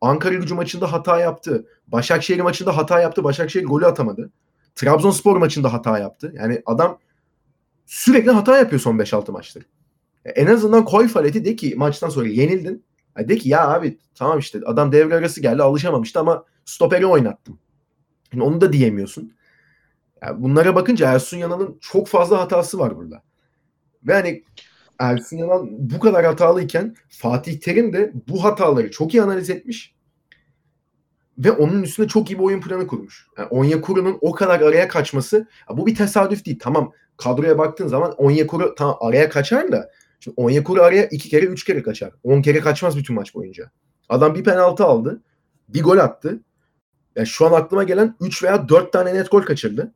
Ankara 0.01 0.35
gücü 0.35 0.53
maçında 0.53 0.91
hata 0.91 1.19
yaptı. 1.19 1.67
Başakşehir 1.87 2.39
maçında 2.39 2.77
hata 2.77 3.01
yaptı. 3.01 3.23
Başakşehir 3.23 3.65
golü 3.65 3.85
atamadı. 3.85 4.31
Trabzonspor 4.75 5.37
maçında 5.37 5.73
hata 5.73 5.99
yaptı. 5.99 6.33
Yani 6.35 6.61
adam 6.65 6.99
sürekli 7.85 8.31
hata 8.31 8.57
yapıyor 8.57 8.81
son 8.81 8.97
5-6 8.97 9.31
maçtır. 9.31 9.65
En 10.25 10.45
azından 10.45 10.85
koy 10.85 11.07
faleti 11.07 11.45
de 11.45 11.55
ki 11.55 11.73
maçtan 11.77 12.09
sonra 12.09 12.27
yenildin. 12.27 12.83
Yani 13.17 13.29
de 13.29 13.37
ki 13.37 13.49
ya 13.49 13.67
abi 13.67 13.97
tamam 14.15 14.39
işte 14.39 14.59
adam 14.65 14.91
devre 14.91 15.15
arası 15.15 15.41
geldi 15.41 15.63
alışamamıştı 15.63 16.19
ama 16.19 16.45
stoperi 16.65 17.05
oynattım. 17.05 17.59
Yani 18.33 18.43
onu 18.43 18.61
da 18.61 18.73
diyemiyorsun. 18.73 19.33
Yani 20.21 20.43
bunlara 20.43 20.75
bakınca 20.75 21.13
Ersun 21.13 21.37
Yanal'ın 21.37 21.77
çok 21.81 22.07
fazla 22.07 22.41
hatası 22.41 22.79
var 22.79 22.97
burada. 22.97 23.23
Ve 24.03 24.13
hani 24.13 24.43
Ersun 24.99 25.37
Yanal 25.37 25.67
bu 25.69 25.99
kadar 25.99 26.25
hatalıyken 26.25 26.95
Fatih 27.09 27.59
Terim 27.59 27.93
de 27.93 28.11
bu 28.27 28.43
hataları 28.43 28.91
çok 28.91 29.13
iyi 29.13 29.23
analiz 29.23 29.49
etmiş. 29.49 29.95
Ve 31.37 31.51
onun 31.51 31.83
üstüne 31.83 32.07
çok 32.07 32.31
iyi 32.31 32.39
bir 32.39 32.43
oyun 32.43 32.61
planı 32.61 32.87
kurmuş. 32.87 33.27
Yani 33.37 33.47
Onyekuru'nun 33.47 34.17
o 34.21 34.31
kadar 34.31 34.61
araya 34.61 34.87
kaçması 34.87 35.47
bu 35.69 35.87
bir 35.87 35.95
tesadüf 35.95 36.45
değil. 36.45 36.59
Tamam 36.61 36.93
kadroya 37.17 37.57
baktığın 37.57 37.87
zaman 37.87 38.13
Onyekuru 38.17 38.75
tamam 38.75 38.97
araya 38.99 39.29
kaçar 39.29 39.71
da 39.71 39.91
şimdi 40.19 40.35
Onyekuru 40.41 40.81
araya 40.81 41.05
iki 41.05 41.29
kere 41.29 41.45
üç 41.45 41.63
kere 41.63 41.83
kaçar. 41.83 42.11
On 42.23 42.41
kere 42.41 42.59
kaçmaz 42.59 42.97
bütün 42.97 43.15
maç 43.15 43.35
boyunca. 43.35 43.71
Adam 44.09 44.35
bir 44.35 44.43
penaltı 44.43 44.83
aldı. 44.83 45.21
Bir 45.69 45.83
gol 45.83 45.97
attı. 45.97 46.39
Yani 47.15 47.27
şu 47.27 47.45
an 47.47 47.51
aklıma 47.51 47.83
gelen 47.83 48.15
3 48.21 48.43
veya 48.43 48.69
4 48.69 48.93
tane 48.93 49.13
net 49.13 49.31
gol 49.31 49.41
kaçırdı. 49.41 49.93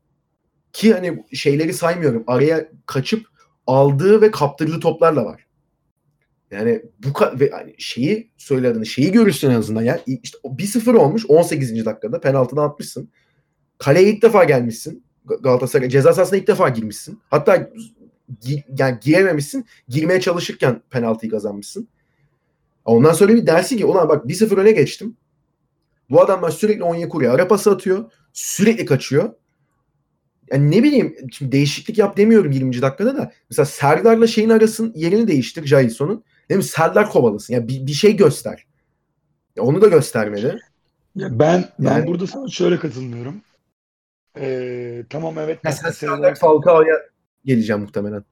Ki 0.74 0.94
hani 0.94 1.26
şeyleri 1.34 1.74
saymıyorum. 1.74 2.24
Araya 2.28 2.70
kaçıp 2.86 3.33
aldığı 3.68 4.22
ve 4.22 4.32
kaptırdığı 4.32 4.80
toplarla 4.80 5.26
var. 5.26 5.46
Yani 6.52 6.82
bu 7.00 7.40
ve 7.40 7.50
hani 7.50 7.76
şeyi 7.78 8.32
söylediğini 8.38 8.86
şeyi 8.86 9.12
görürsün 9.12 9.50
en 9.50 9.56
azından 9.56 9.82
ya. 9.82 10.00
İşte 10.24 10.38
1-0 10.44 10.98
olmuş 10.98 11.26
18. 11.28 11.86
dakikada 11.86 12.20
penaltıdan 12.20 12.64
atmışsın. 12.64 13.10
Kaleye 13.78 14.10
ilk 14.10 14.22
defa 14.22 14.44
gelmişsin. 14.44 15.04
Galatasaray 15.26 15.90
ceza 15.90 16.14
sahasına 16.14 16.40
ilk 16.40 16.48
defa 16.48 16.70
girmişsin. 16.70 17.20
Hatta 17.30 17.70
gi, 18.42 18.64
yani 18.78 19.00
girememişsin. 19.02 19.66
Girmeye 19.88 20.22
çalışırken 20.22 20.82
penaltıyı 20.90 21.32
kazanmışsın. 21.32 21.88
Ondan 22.86 23.14
sonra 23.14 23.34
bir 23.34 23.48
dersi 23.48 23.78
ki 23.78 23.86
ulan 23.86 24.10
bak 24.10 24.26
1-0 24.26 24.56
öne 24.56 24.72
geçtim. 24.72 25.18
Bu 26.10 26.22
adamlar 26.22 26.50
sürekli 26.50 26.84
Onyekuru'ya 26.84 27.34
ara 27.34 27.48
pası 27.48 27.72
atıyor. 27.72 28.12
Sürekli 28.34 28.86
kaçıyor. 28.86 29.34
Yani 30.52 30.72
ne 30.72 30.84
bileyim 30.84 31.16
şimdi 31.32 31.52
değişiklik 31.52 31.98
yap 31.98 32.18
demiyorum 32.18 32.52
20. 32.52 32.82
dakikada 32.82 33.18
da. 33.18 33.32
Mesela 33.50 33.66
Serdar'la 33.66 34.28
şeyin 34.28 34.50
arasının 34.50 34.94
yerini 34.96 35.28
değiştir 35.28 35.66
Jailson'un. 35.66 36.24
Değil 36.50 36.58
mi? 36.58 36.64
Serdar 36.64 37.10
kovalasın. 37.10 37.54
Yani 37.54 37.68
bir, 37.68 37.88
bir 37.88 37.94
şey 37.94 38.16
göster. 38.16 38.66
Ya 39.56 39.64
onu 39.64 39.82
da 39.82 39.88
göstermedi. 39.88 40.60
Ya 41.16 41.40
ben 41.40 41.70
ben 41.80 41.92
yani, 41.92 42.08
burada 42.08 42.28
sana 42.28 42.48
şöyle 42.48 42.80
katılmıyorum. 42.80 43.42
Ee, 44.38 45.04
tamam 45.10 45.40
evet. 45.40 45.60
Ya 45.66 45.72
sen 45.72 45.92
Serdar. 45.92 46.36
Falcao'ya 46.36 46.96
geleceğim 47.46 47.82
muhtemelen. 47.82 48.24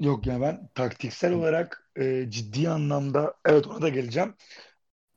Yok 0.00 0.26
ya 0.26 0.40
ben 0.40 0.68
taktiksel 0.74 1.32
olarak 1.32 1.90
e, 1.96 2.30
ciddi 2.30 2.68
anlamda 2.68 3.34
evet 3.44 3.66
ona 3.66 3.82
da 3.82 3.88
geleceğim. 3.88 4.34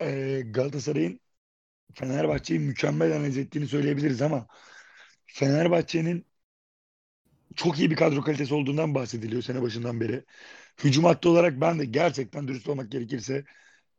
E, 0.01 0.41
Galatasaray'ın 0.45 1.19
Fenerbahçe'yi 1.93 2.59
mükemmel 2.59 3.15
analiz 3.15 3.37
ettiğini 3.37 3.67
söyleyebiliriz 3.67 4.21
ama 4.21 4.47
Fenerbahçe'nin 5.33 6.25
çok 7.55 7.79
iyi 7.79 7.91
bir 7.91 7.95
kadro 7.95 8.21
kalitesi 8.21 8.53
olduğundan 8.53 8.95
bahsediliyor 8.95 9.41
sene 9.41 9.61
başından 9.61 10.01
beri. 10.01 10.23
Hücum 10.83 11.03
hattı 11.05 11.29
olarak 11.29 11.61
ben 11.61 11.79
de 11.79 11.85
gerçekten 11.85 12.47
dürüst 12.47 12.69
olmak 12.69 12.91
gerekirse 12.91 13.45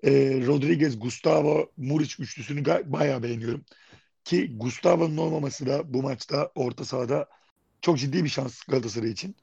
e, 0.05 0.11
Rodriguez, 0.47 1.01
Gustavo, 1.01 1.73
Muric 1.77 2.23
üçlüsünü 2.23 2.65
bayağı 2.93 3.23
beğeniyorum. 3.23 3.65
Ki 4.25 4.59
Gustavo'nun 4.59 5.17
olmaması 5.17 5.67
da 5.67 5.95
bu 5.95 6.03
maçta 6.03 6.53
orta 6.55 6.85
sahada 6.85 7.29
çok 7.83 7.99
ciddi 7.99 8.25
bir 8.25 8.29
şans 8.29 8.65
Galatasaray 8.65 9.11
için. 9.11 9.37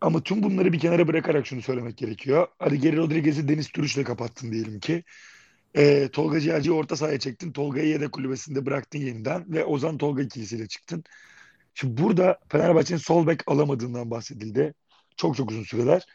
Ama 0.00 0.22
tüm 0.22 0.42
bunları 0.42 0.72
bir 0.72 0.80
kenara 0.80 1.08
bırakarak 1.08 1.46
şunu 1.46 1.62
söylemek 1.62 1.96
gerekiyor. 1.98 2.48
Hadi 2.58 2.80
geri 2.80 2.96
Rodriguez'i 2.96 3.48
Deniz 3.48 3.68
Türüç'le 3.68 4.04
kapattın 4.04 4.52
diyelim 4.52 4.80
ki. 4.80 5.04
E, 5.76 6.08
Tolga 6.08 6.40
Ciğerci'yi 6.40 6.74
orta 6.74 6.96
sahaya 6.96 7.18
çektin. 7.18 7.52
Tolga'yı 7.52 7.88
yedek 7.88 8.12
kulübesinde 8.12 8.66
bıraktın 8.66 8.98
yeniden 8.98 9.52
ve 9.52 9.64
Ozan 9.64 9.98
Tolga 9.98 10.22
ikilisiyle 10.22 10.68
çıktın. 10.68 11.04
Şimdi 11.74 12.02
burada 12.02 12.38
Fenerbahçe'nin 12.48 12.98
sol 12.98 13.26
bek 13.26 13.40
alamadığından 13.46 14.10
bahsedildi. 14.10 14.74
Çok 15.16 15.36
çok 15.36 15.50
uzun 15.50 15.62
süreler. 15.62 16.06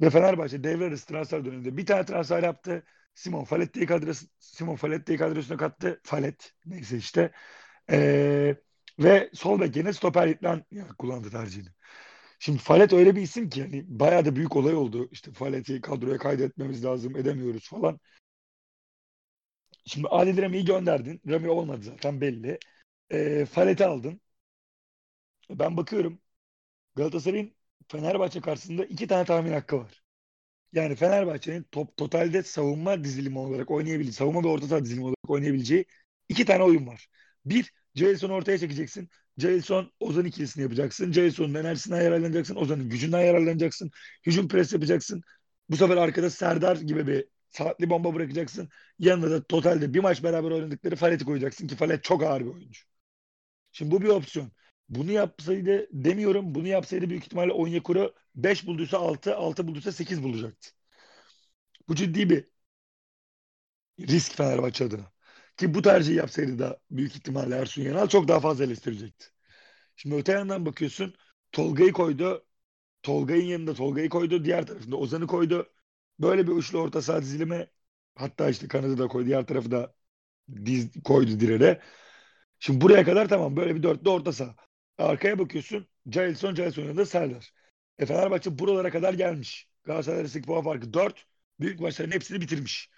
Ve 0.00 0.10
Fenerbahçe 0.10 0.64
devre 0.64 0.84
arası 0.84 1.06
transfer 1.06 1.44
döneminde 1.44 1.76
bir 1.76 1.86
tane 1.86 2.04
transfer 2.04 2.42
yaptı. 2.42 2.84
Simon 3.14 3.44
Faletti'yi 3.44 3.86
kadrosu, 3.86 4.26
Simon 4.38 4.76
Faletti'yi 4.76 5.18
kadrosuna 5.18 5.56
kattı. 5.56 6.00
Falet 6.04 6.52
neyse 6.66 6.96
işte. 6.96 7.32
Ee, 7.90 8.56
ve 8.98 9.30
sol 9.34 9.60
bek 9.60 9.76
yerine 9.76 9.92
stoper 9.92 10.28
İtlan 10.28 10.64
kullandı 10.98 11.30
tercihini. 11.30 11.68
Şimdi 12.38 12.58
Falet 12.58 12.92
öyle 12.92 13.16
bir 13.16 13.22
isim 13.22 13.48
ki 13.48 13.62
hani 13.62 13.84
bayağı 13.88 14.24
da 14.24 14.36
büyük 14.36 14.56
olay 14.56 14.74
oldu. 14.74 15.08
İşte 15.12 15.32
Falet'i 15.32 15.80
kadroya 15.80 16.18
kaydetmemiz 16.18 16.84
lazım 16.84 17.16
edemiyoruz 17.16 17.68
falan. 17.68 18.00
Şimdi 19.84 20.08
Adil 20.08 20.42
Rami'yi 20.42 20.64
gönderdin. 20.64 21.20
Rami 21.28 21.48
olmadı 21.50 21.82
zaten 21.82 22.20
belli. 22.20 22.58
E, 23.10 23.46
Falet'i 23.46 23.86
aldın. 23.86 24.20
Ben 25.50 25.76
bakıyorum 25.76 26.20
Galatasaray'ın 26.96 27.54
Fenerbahçe 27.88 28.40
karşısında 28.40 28.84
iki 28.84 29.06
tane 29.06 29.24
tahmin 29.24 29.52
hakkı 29.52 29.78
var. 29.78 30.02
Yani 30.72 30.96
Fenerbahçe'nin 30.96 31.62
top, 31.72 31.96
totalde 31.96 32.42
savunma 32.42 33.04
dizilimi 33.04 33.38
olarak 33.38 33.70
oynayabileceği, 33.70 34.14
savunma 34.14 34.44
ve 34.44 34.48
orta 34.48 34.66
saha 34.66 34.84
dizilimi 34.84 35.04
olarak 35.04 35.30
oynayabileceği 35.30 35.84
iki 36.28 36.44
tane 36.44 36.62
oyun 36.64 36.86
var. 36.86 37.08
Bir, 37.44 37.72
Jailson'u 37.94 38.32
ortaya 38.32 38.58
çekeceksin. 38.58 39.10
Jailson 39.38 39.92
Ozan 40.00 40.24
ikilisini 40.24 40.62
yapacaksın. 40.62 41.12
Jailson'un 41.12 41.54
enerjisinden 41.54 42.02
yararlanacaksın. 42.02 42.56
Ozan'ın 42.56 42.88
gücünden 42.90 43.20
yararlanacaksın. 43.20 43.90
Hücum 44.26 44.48
pres 44.48 44.72
yapacaksın. 44.72 45.22
Bu 45.70 45.76
sefer 45.76 45.96
arkada 45.96 46.30
Serdar 46.30 46.76
gibi 46.76 47.06
bir 47.06 47.26
saatli 47.50 47.90
bomba 47.90 48.14
bırakacaksın. 48.14 48.68
Yanında 48.98 49.30
da 49.30 49.44
totalde 49.44 49.94
bir 49.94 50.00
maç 50.00 50.22
beraber 50.22 50.50
oynadıkları 50.50 50.96
Falet'i 50.96 51.24
koyacaksın 51.24 51.66
ki 51.66 51.76
Falet 51.76 52.04
çok 52.04 52.22
ağır 52.22 52.40
bir 52.40 52.46
oyuncu. 52.54 52.80
Şimdi 53.72 53.90
bu 53.90 54.02
bir 54.02 54.08
opsiyon. 54.08 54.52
Bunu 54.88 55.12
yapsaydı 55.12 55.88
demiyorum. 55.92 56.54
Bunu 56.54 56.68
yapsaydı 56.68 57.10
büyük 57.10 57.24
ihtimalle 57.24 57.52
Onyekuru 57.52 58.14
5 58.34 58.66
bulduysa 58.66 58.98
6, 58.98 59.36
6 59.36 59.68
bulduysa 59.68 59.92
8 59.92 60.22
bulacaktı. 60.22 60.70
Bu 61.88 61.94
ciddi 61.94 62.30
bir 62.30 62.44
risk 64.00 64.34
Fenerbahçe 64.36 64.84
adına. 64.84 65.12
Ki 65.56 65.74
bu 65.74 65.82
tercihi 65.82 66.16
yapsaydı 66.16 66.58
da 66.58 66.78
büyük 66.90 67.16
ihtimalle 67.16 67.56
Ersun 67.56 67.82
Yanal 67.82 68.08
çok 68.08 68.28
daha 68.28 68.40
fazla 68.40 68.64
eleştirecekti. 68.64 69.26
Şimdi 69.96 70.14
öte 70.16 70.32
yandan 70.32 70.66
bakıyorsun 70.66 71.14
Tolga'yı 71.52 71.92
koydu. 71.92 72.46
Tolga'nın 73.02 73.42
yanında 73.42 73.74
Tolga'yı 73.74 74.08
koydu. 74.08 74.44
Diğer 74.44 74.66
tarafında 74.66 74.96
Ozan'ı 74.96 75.26
koydu. 75.26 75.72
Böyle 76.20 76.46
bir 76.46 76.52
üçlü 76.52 76.78
orta 76.78 77.02
saha 77.02 77.22
dizilimi 77.22 77.68
hatta 78.14 78.50
işte 78.50 78.68
kanadı 78.68 78.98
da 78.98 79.08
koydu. 79.08 79.26
Diğer 79.26 79.46
tarafı 79.46 79.70
da 79.70 79.94
diz, 80.66 80.90
koydu 81.04 81.40
direre. 81.40 81.80
Şimdi 82.58 82.80
buraya 82.80 83.04
kadar 83.04 83.28
tamam 83.28 83.56
böyle 83.56 83.74
bir 83.74 83.82
dörtlü 83.82 84.10
orta 84.10 84.32
saha. 84.32 84.56
Arkaya 84.98 85.38
bakıyorsun. 85.38 85.88
Jailson, 86.12 86.54
Jailson 86.54 86.82
yanında 86.82 87.06
Serdar. 87.06 87.52
E 87.98 88.06
Fenerbahçe 88.06 88.58
buralara 88.58 88.90
kadar 88.90 89.14
gelmiş. 89.14 89.68
Galatasaray 89.84 90.20
arasındaki 90.20 90.46
puan 90.46 90.64
farkı 90.64 90.92
4. 90.94 91.26
Büyük 91.60 91.80
maçların 91.80 92.10
hepsini 92.10 92.40
bitirmiş. 92.40 92.90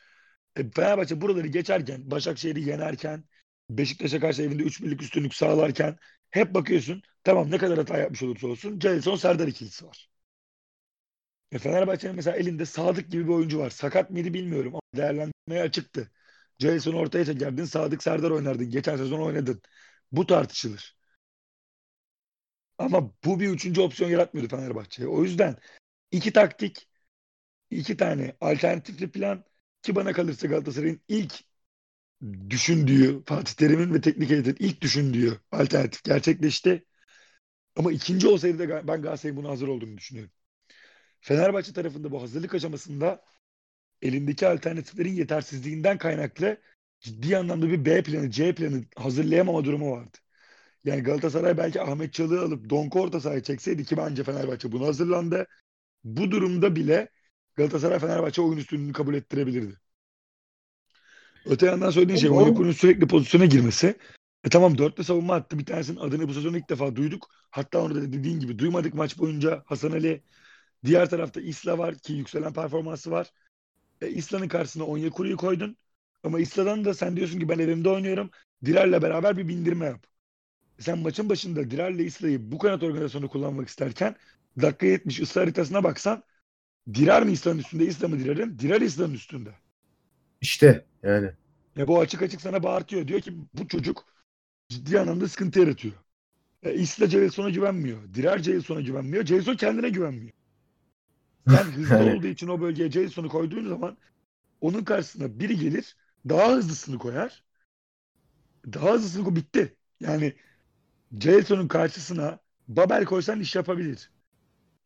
E 0.56 0.70
Fenerbahçe 0.70 1.20
buraları 1.20 1.46
geçerken, 1.46 2.10
Başakşehir'i 2.10 2.68
yenerken, 2.68 3.24
Beşiktaş'a 3.70 4.20
karşı 4.20 4.42
evinde 4.42 4.62
3 4.62 4.82
birlik 4.82 5.02
üstünlük 5.02 5.34
sağlarken 5.34 5.96
hep 6.30 6.54
bakıyorsun. 6.54 7.02
Tamam 7.24 7.50
ne 7.50 7.58
kadar 7.58 7.78
hata 7.78 7.98
yapmış 7.98 8.22
olursa 8.22 8.46
olsun 8.48 8.80
Jailson 8.80 9.16
Serdar 9.16 9.48
ikilisi 9.48 9.86
var. 9.86 10.11
E 11.52 11.58
Fenerbahçe'nin 11.58 12.16
mesela 12.16 12.36
elinde 12.36 12.66
Sadık 12.66 13.10
gibi 13.10 13.24
bir 13.24 13.32
oyuncu 13.32 13.58
var. 13.58 13.70
Sakat 13.70 14.10
mıydı 14.10 14.34
bilmiyorum 14.34 14.74
ama 14.74 14.82
değerlendirmeye 14.96 15.62
açıktı. 15.62 16.10
Jason'u 16.58 16.98
ortaya 16.98 17.24
çekerdin. 17.24 17.64
Sadık 17.64 18.02
Serdar 18.02 18.30
oynardın. 18.30 18.70
Geçen 18.70 18.96
sezon 18.96 19.20
oynadın. 19.20 19.62
Bu 20.12 20.26
tartışılır. 20.26 20.96
Ama 22.78 23.12
bu 23.24 23.40
bir 23.40 23.48
üçüncü 23.48 23.80
opsiyon 23.80 24.10
yaratmıyordu 24.10 24.56
Fenerbahçe'ye. 24.56 25.08
O 25.08 25.22
yüzden 25.22 25.56
iki 26.10 26.32
taktik, 26.32 26.88
iki 27.70 27.96
tane 27.96 28.36
alternatifli 28.40 29.10
plan 29.10 29.44
ki 29.82 29.94
bana 29.96 30.12
kalırsa 30.12 30.48
Galatasaray'ın 30.48 31.00
ilk 31.08 31.34
düşündüğü, 32.50 33.24
Fatih 33.26 33.54
Terim'in 33.54 33.94
ve 33.94 34.00
teknik 34.00 34.30
heyetin 34.30 34.56
ilk 34.58 34.80
düşündüğü 34.80 35.40
alternatif 35.52 36.04
gerçekleşti. 36.04 36.86
Ama 37.76 37.92
ikinci 37.92 38.28
olsaydı 38.28 38.58
da 38.58 38.88
ben 38.88 39.02
Galatasaray'ın 39.02 39.36
buna 39.36 39.50
hazır 39.50 39.68
olduğunu 39.68 39.98
düşünüyorum. 39.98 40.32
Fenerbahçe 41.22 41.72
tarafında 41.72 42.10
bu 42.10 42.22
hazırlık 42.22 42.54
aşamasında 42.54 43.22
elindeki 44.02 44.48
alternatiflerin 44.48 45.12
yetersizliğinden 45.12 45.98
kaynaklı 45.98 46.56
ciddi 47.00 47.36
anlamda 47.36 47.68
bir 47.68 47.84
B 47.84 48.02
planı, 48.02 48.30
C 48.30 48.54
planı 48.54 48.84
hazırlayamama 48.96 49.64
durumu 49.64 49.92
vardı. 49.92 50.18
Yani 50.84 51.02
Galatasaray 51.02 51.56
belki 51.56 51.80
Ahmet 51.80 52.12
Çalık'ı 52.12 52.40
alıp 52.40 52.70
Donku 52.70 53.00
orta 53.00 53.20
sahaya 53.20 53.42
çekseydi 53.42 53.84
ki 53.84 53.96
bence 53.96 54.24
Fenerbahçe 54.24 54.72
buna 54.72 54.86
hazırlandı. 54.86 55.46
Bu 56.04 56.30
durumda 56.30 56.76
bile 56.76 57.08
Galatasaray 57.54 57.98
Fenerbahçe 57.98 58.42
oyun 58.42 58.56
üstünlüğünü 58.56 58.92
kabul 58.92 59.14
ettirebilirdi. 59.14 59.76
Öte 61.46 61.66
yandan 61.66 61.90
söylediğin 61.90 62.18
şey 62.18 62.30
Onyekuru'nun 62.30 62.72
sürekli 62.72 63.06
pozisyona 63.06 63.44
girmesi. 63.44 63.94
E 64.44 64.48
tamam 64.48 64.78
dörtlü 64.78 65.04
savunma 65.04 65.34
attı. 65.34 65.58
Bir 65.58 65.66
tanesinin 65.66 66.00
adını 66.00 66.28
bu 66.28 66.34
sezon 66.34 66.54
ilk 66.54 66.70
defa 66.70 66.96
duyduk. 66.96 67.28
Hatta 67.50 67.82
onu 67.82 67.94
da 67.94 68.12
dediğin 68.12 68.40
gibi 68.40 68.58
duymadık 68.58 68.94
maç 68.94 69.18
boyunca 69.18 69.62
Hasan 69.66 69.92
Ali. 69.92 70.22
Diğer 70.84 71.10
tarafta 71.10 71.40
Isla 71.40 71.78
var 71.78 71.94
ki 71.94 72.12
yükselen 72.12 72.52
performansı 72.52 73.10
var. 73.10 73.32
E, 74.00 74.08
Isla'nın 74.10 74.48
karşısına 74.48 74.84
Onyekuru'yu 74.84 75.36
koydun. 75.36 75.76
Ama 76.24 76.40
Isla'dan 76.40 76.84
da 76.84 76.94
sen 76.94 77.16
diyorsun 77.16 77.40
ki 77.40 77.48
ben 77.48 77.58
evimde 77.58 77.88
oynuyorum. 77.88 78.30
Direr'le 78.64 79.02
beraber 79.02 79.36
bir 79.36 79.48
bindirme 79.48 79.86
yap. 79.86 80.06
Sen 80.78 80.98
maçın 80.98 81.28
başında 81.28 81.70
Direr'le 81.70 81.98
Isla'yı 81.98 82.52
bu 82.52 82.58
kanat 82.58 82.82
organizasyonu 82.82 83.28
kullanmak 83.28 83.68
isterken 83.68 84.16
dakika 84.62 84.86
70 84.86 85.20
ıslah 85.20 85.42
haritasına 85.42 85.84
baksan 85.84 86.22
Direr 86.94 87.24
mi 87.24 87.32
İsla'nın 87.32 87.58
üstünde, 87.58 87.86
İsla 87.86 88.08
mı 88.08 88.18
Direr'in? 88.18 88.58
Direr 88.58 88.80
İsla'nın 88.80 89.14
üstünde. 89.14 89.50
İşte 90.40 90.84
yani. 91.02 91.30
Ya 91.76 91.88
bu 91.88 92.00
açık 92.00 92.22
açık 92.22 92.40
sana 92.40 92.62
bağırtıyor. 92.62 93.08
Diyor 93.08 93.20
ki 93.20 93.34
bu 93.54 93.68
çocuk 93.68 94.04
ciddi 94.68 95.00
anlamda 95.00 95.28
sıkıntı 95.28 95.60
yaratıyor. 95.60 95.94
E, 96.62 96.74
İsla 96.74 97.08
Celson'a 97.08 97.50
güvenmiyor. 97.50 98.14
Direr 98.14 98.42
Celson'a 98.42 98.80
güvenmiyor. 98.80 99.24
Celson 99.24 99.56
kendine 99.56 99.88
güvenmiyor. 99.88 100.32
Sen 101.48 101.64
hızlı 101.72 102.04
Yani. 102.04 102.04
olduğu 102.04 102.26
için 102.26 102.48
o 102.48 102.60
bölgeye 102.60 102.90
Celson'u 102.90 103.28
koyduğun 103.28 103.68
zaman 103.68 103.96
onun 104.60 104.84
karşısına 104.84 105.40
biri 105.40 105.58
gelir 105.58 105.96
daha 106.28 106.52
hızlısını 106.52 106.98
koyar. 106.98 107.44
Daha 108.72 108.92
hızlısını 108.92 109.24
koy 109.24 109.34
bitti. 109.36 109.76
Yani 110.00 110.34
Celson'un 111.18 111.68
karşısına 111.68 112.40
Babel 112.68 113.04
koysan 113.04 113.40
iş 113.40 113.56
yapabilir. 113.56 114.10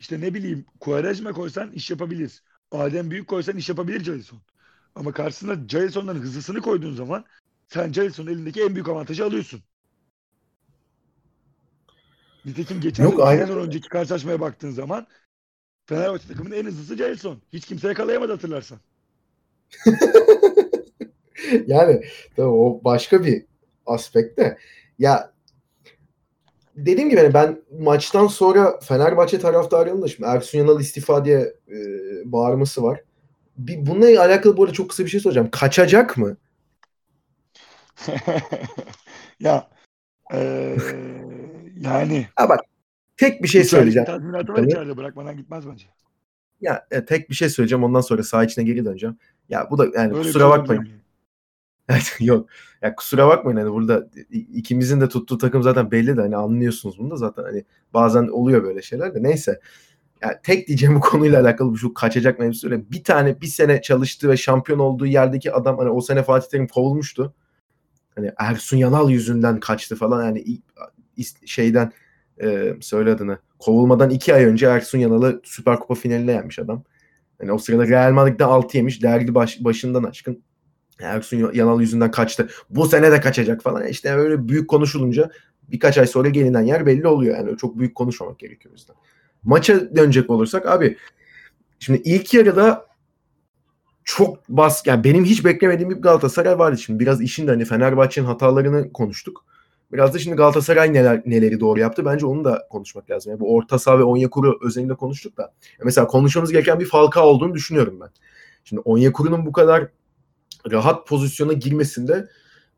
İşte 0.01 0.21
ne 0.21 0.35
bileyim 0.35 0.67
Quaresma 0.81 1.33
koysan 1.33 1.73
iş 1.73 1.91
yapabilir. 1.91 2.43
Adem 2.73 3.11
Büyük 3.11 3.29
koysan 3.29 3.57
iş 3.57 3.69
yapabilir 3.69 4.01
Celson. 4.05 4.43
Ama 4.95 5.13
karşısına 5.13 5.69
Jason'dan 5.69 6.15
hızlısını 6.17 6.61
koyduğun 6.63 6.95
zaman 6.95 7.25
sen 7.69 7.93
Jason'ın 7.93 8.31
elindeki 8.33 8.63
en 8.63 8.75
büyük 8.75 8.89
avantajı 8.89 9.25
alıyorsun. 9.25 9.65
Nitekim 12.45 12.81
geçen 12.81 13.05
Yok, 13.05 13.21
aynen 13.21 13.49
önceki 13.51 13.89
karşılaşmaya 13.89 14.41
baktığın 14.41 14.71
zaman 14.71 15.07
Fenerbahçe 15.87 16.29
takımının 16.29 16.55
en 16.55 16.65
hızlısı 16.65 16.97
Jason. 16.97 17.39
Hiç 17.53 17.67
kimse 17.67 17.89
yakalayamadı 17.89 18.33
hatırlarsan. 18.33 18.79
yani 21.67 22.03
tabii 22.37 22.47
o 22.47 22.81
başka 22.85 23.25
bir 23.25 23.45
aspekt 23.87 24.39
de. 24.39 24.59
Ya 24.99 25.33
dediğim 26.77 27.11
gibi 27.11 27.21
hani 27.21 27.35
ben 27.35 27.63
maçtan 27.81 28.27
sonra 28.27 28.81
Fenerbahçe 28.81 29.39
taraftarının 29.39 30.03
da 30.03 30.09
şimdi 30.09 30.29
Ersun 30.29 30.59
Yanal 30.59 30.81
istifa 30.81 31.25
diye 31.25 31.55
e, 31.69 31.77
bağırması 32.25 32.83
var. 32.83 33.01
Bir, 33.59 33.87
bununla 33.87 34.07
alakalı 34.23 34.57
bu 34.57 34.65
arada 34.65 34.75
çok 34.75 34.91
kısa 34.91 35.05
bir 35.05 35.11
şey 35.11 35.21
soracağım. 35.21 35.49
Kaçacak 35.51 36.17
mı? 36.17 36.37
ya 39.41 39.69
eee, 40.33 40.77
yani 41.77 42.27
Ha 42.37 42.49
bak 42.49 42.61
tek 43.17 43.43
bir 43.43 43.49
şey 43.49 43.65
söyleyeceğim. 43.65 44.07
Tazminatı 44.07 44.53
var 44.53 44.63
içeride 44.63 44.97
bırakmadan 44.97 45.37
gitmez 45.37 45.69
bence. 45.69 45.87
Ya 46.61 46.87
e, 46.91 47.05
tek 47.05 47.31
bir 47.31 47.35
şey 47.35 47.49
söyleyeceğim 47.49 47.85
ondan 47.85 48.01
sonra 48.01 48.23
saha 48.23 48.45
içine 48.45 48.65
geri 48.65 48.85
döneceğim. 48.85 49.17
Ya 49.49 49.69
bu 49.71 49.79
da 49.79 49.85
yani 49.85 49.95
Böyle 49.95 50.13
bir 50.13 50.19
kusura 50.19 50.49
bakmayın. 50.49 50.89
Evet, 51.89 52.17
Yok. 52.21 52.49
Ya 52.83 52.95
kusura 52.95 53.29
bakmayın 53.29 53.59
hani 53.59 53.73
burada 53.73 54.09
ikimizin 54.31 55.01
de 55.01 55.09
tuttuğu 55.09 55.39
takım 55.39 55.63
zaten 55.63 55.91
belli 55.91 56.17
de 56.17 56.21
hani 56.21 56.37
anlıyorsunuz 56.37 56.99
bunu 56.99 57.11
da 57.11 57.17
zaten 57.17 57.43
hani 57.43 57.65
bazen 57.95 58.29
oluyor 58.29 58.63
böyle 58.63 58.83
şeyler 58.83 59.15
de 59.15 59.23
neyse. 59.23 59.61
Ya 60.23 60.41
tek 60.43 60.69
diyeceğim 60.69 60.95
bu 60.95 61.01
konuyla 61.11 61.41
alakalı 61.41 61.71
bu 61.71 61.79
şu 61.79 61.95
kaçacak 61.95 62.39
mevzusuyla 62.39 62.91
bir 62.91 63.05
tane 63.05 63.41
bir 63.41 63.47
sene 63.47 63.83
çalıştı 63.83 64.29
ve 64.29 64.37
şampiyon 64.37 64.79
olduğu 64.79 65.07
yerdeki 65.07 65.53
adam 65.53 65.79
hani 65.79 65.91
o 65.91 66.01
sene 66.01 66.23
Fatih 66.23 66.49
Terim 66.49 66.69
kovulmuştu. 66.69 67.35
Hani 68.15 68.33
Ersun 68.39 68.77
Yanal 68.77 69.11
yüzünden 69.11 69.61
kaçtı 69.61 69.97
falan 69.97 70.25
yani 70.25 70.61
şeyden 71.45 71.93
e, 72.43 72.77
söyle 72.81 73.11
adını 73.11 73.39
kovulmadan 73.59 74.11
iki 74.11 74.35
ay 74.35 74.45
önce 74.45 74.67
Ersun 74.67 74.99
Yanal'ı 74.99 75.41
Süper 75.45 75.79
Kupa 75.79 75.95
finaline 75.95 76.33
yenmiş 76.33 76.59
adam. 76.59 76.83
Hani 77.39 77.53
o 77.53 77.59
sırada 77.59 77.89
Real 77.89 78.13
Madrid'de 78.13 78.45
6 78.45 78.77
yemiş. 78.77 79.03
Dergi 79.03 79.35
baş, 79.35 79.65
başından 79.65 80.05
aşkın. 80.05 80.43
Ersun 81.01 81.51
Yanal 81.55 81.81
yüzünden 81.81 82.11
kaçtı. 82.11 82.49
Bu 82.71 82.87
sene 82.87 83.13
de 83.13 83.21
kaçacak 83.21 83.63
falan. 83.63 83.87
İşte 83.87 84.15
öyle 84.15 84.49
büyük 84.49 84.69
konuşulunca 84.69 85.31
birkaç 85.69 85.99
ay 85.99 86.07
sonra 86.07 86.29
gelinen 86.29 86.63
yer 86.63 86.87
belli 86.87 87.07
oluyor. 87.07 87.37
Yani 87.37 87.57
çok 87.57 87.79
büyük 87.79 87.95
konuşmamak 87.95 88.39
gerekiyor 88.39 88.73
o 88.73 88.77
yüzden. 88.77 88.97
Maça 89.43 89.97
dönecek 89.97 90.31
olursak 90.31 90.67
abi 90.67 90.97
şimdi 91.79 92.03
ilk 92.05 92.35
yarıda 92.35 92.87
çok 94.05 94.49
bas 94.49 94.87
yani 94.87 95.05
benim 95.05 95.25
hiç 95.25 95.45
beklemediğim 95.45 95.91
bir 95.91 95.97
Galatasaray 95.97 96.59
vardı 96.59 96.79
şimdi. 96.79 97.01
Biraz 97.01 97.21
işin 97.21 97.47
de 97.47 97.51
hani 97.51 97.65
Fenerbahçe'nin 97.65 98.27
hatalarını 98.27 98.93
konuştuk. 98.93 99.45
Biraz 99.93 100.15
da 100.15 100.19
şimdi 100.19 100.37
Galatasaray 100.37 100.93
neler 100.93 101.23
neleri 101.27 101.61
doğru 101.61 101.81
yaptı. 101.81 102.05
Bence 102.05 102.27
onu 102.27 102.45
da 102.45 102.67
konuşmak 102.71 103.11
lazım. 103.11 103.31
Yani 103.31 103.41
bu 103.41 103.55
orta 103.55 103.79
saha 103.79 103.99
ve 103.99 104.03
Onyekuru 104.03 104.59
özelinde 104.63 104.95
konuştuk 104.95 105.37
da. 105.37 105.53
Mesela 105.85 106.07
konuşmamız 106.07 106.53
gereken 106.53 106.81
bir 106.81 106.87
Falcao 106.87 107.25
olduğunu 107.25 107.55
düşünüyorum 107.55 108.01
ben. 108.01 108.09
Şimdi 108.65 108.83
Onyekuru'nun 108.85 109.47
bu 109.47 109.53
kadar 109.53 109.89
rahat 110.71 111.07
pozisyona 111.07 111.53
girmesinde 111.53 112.29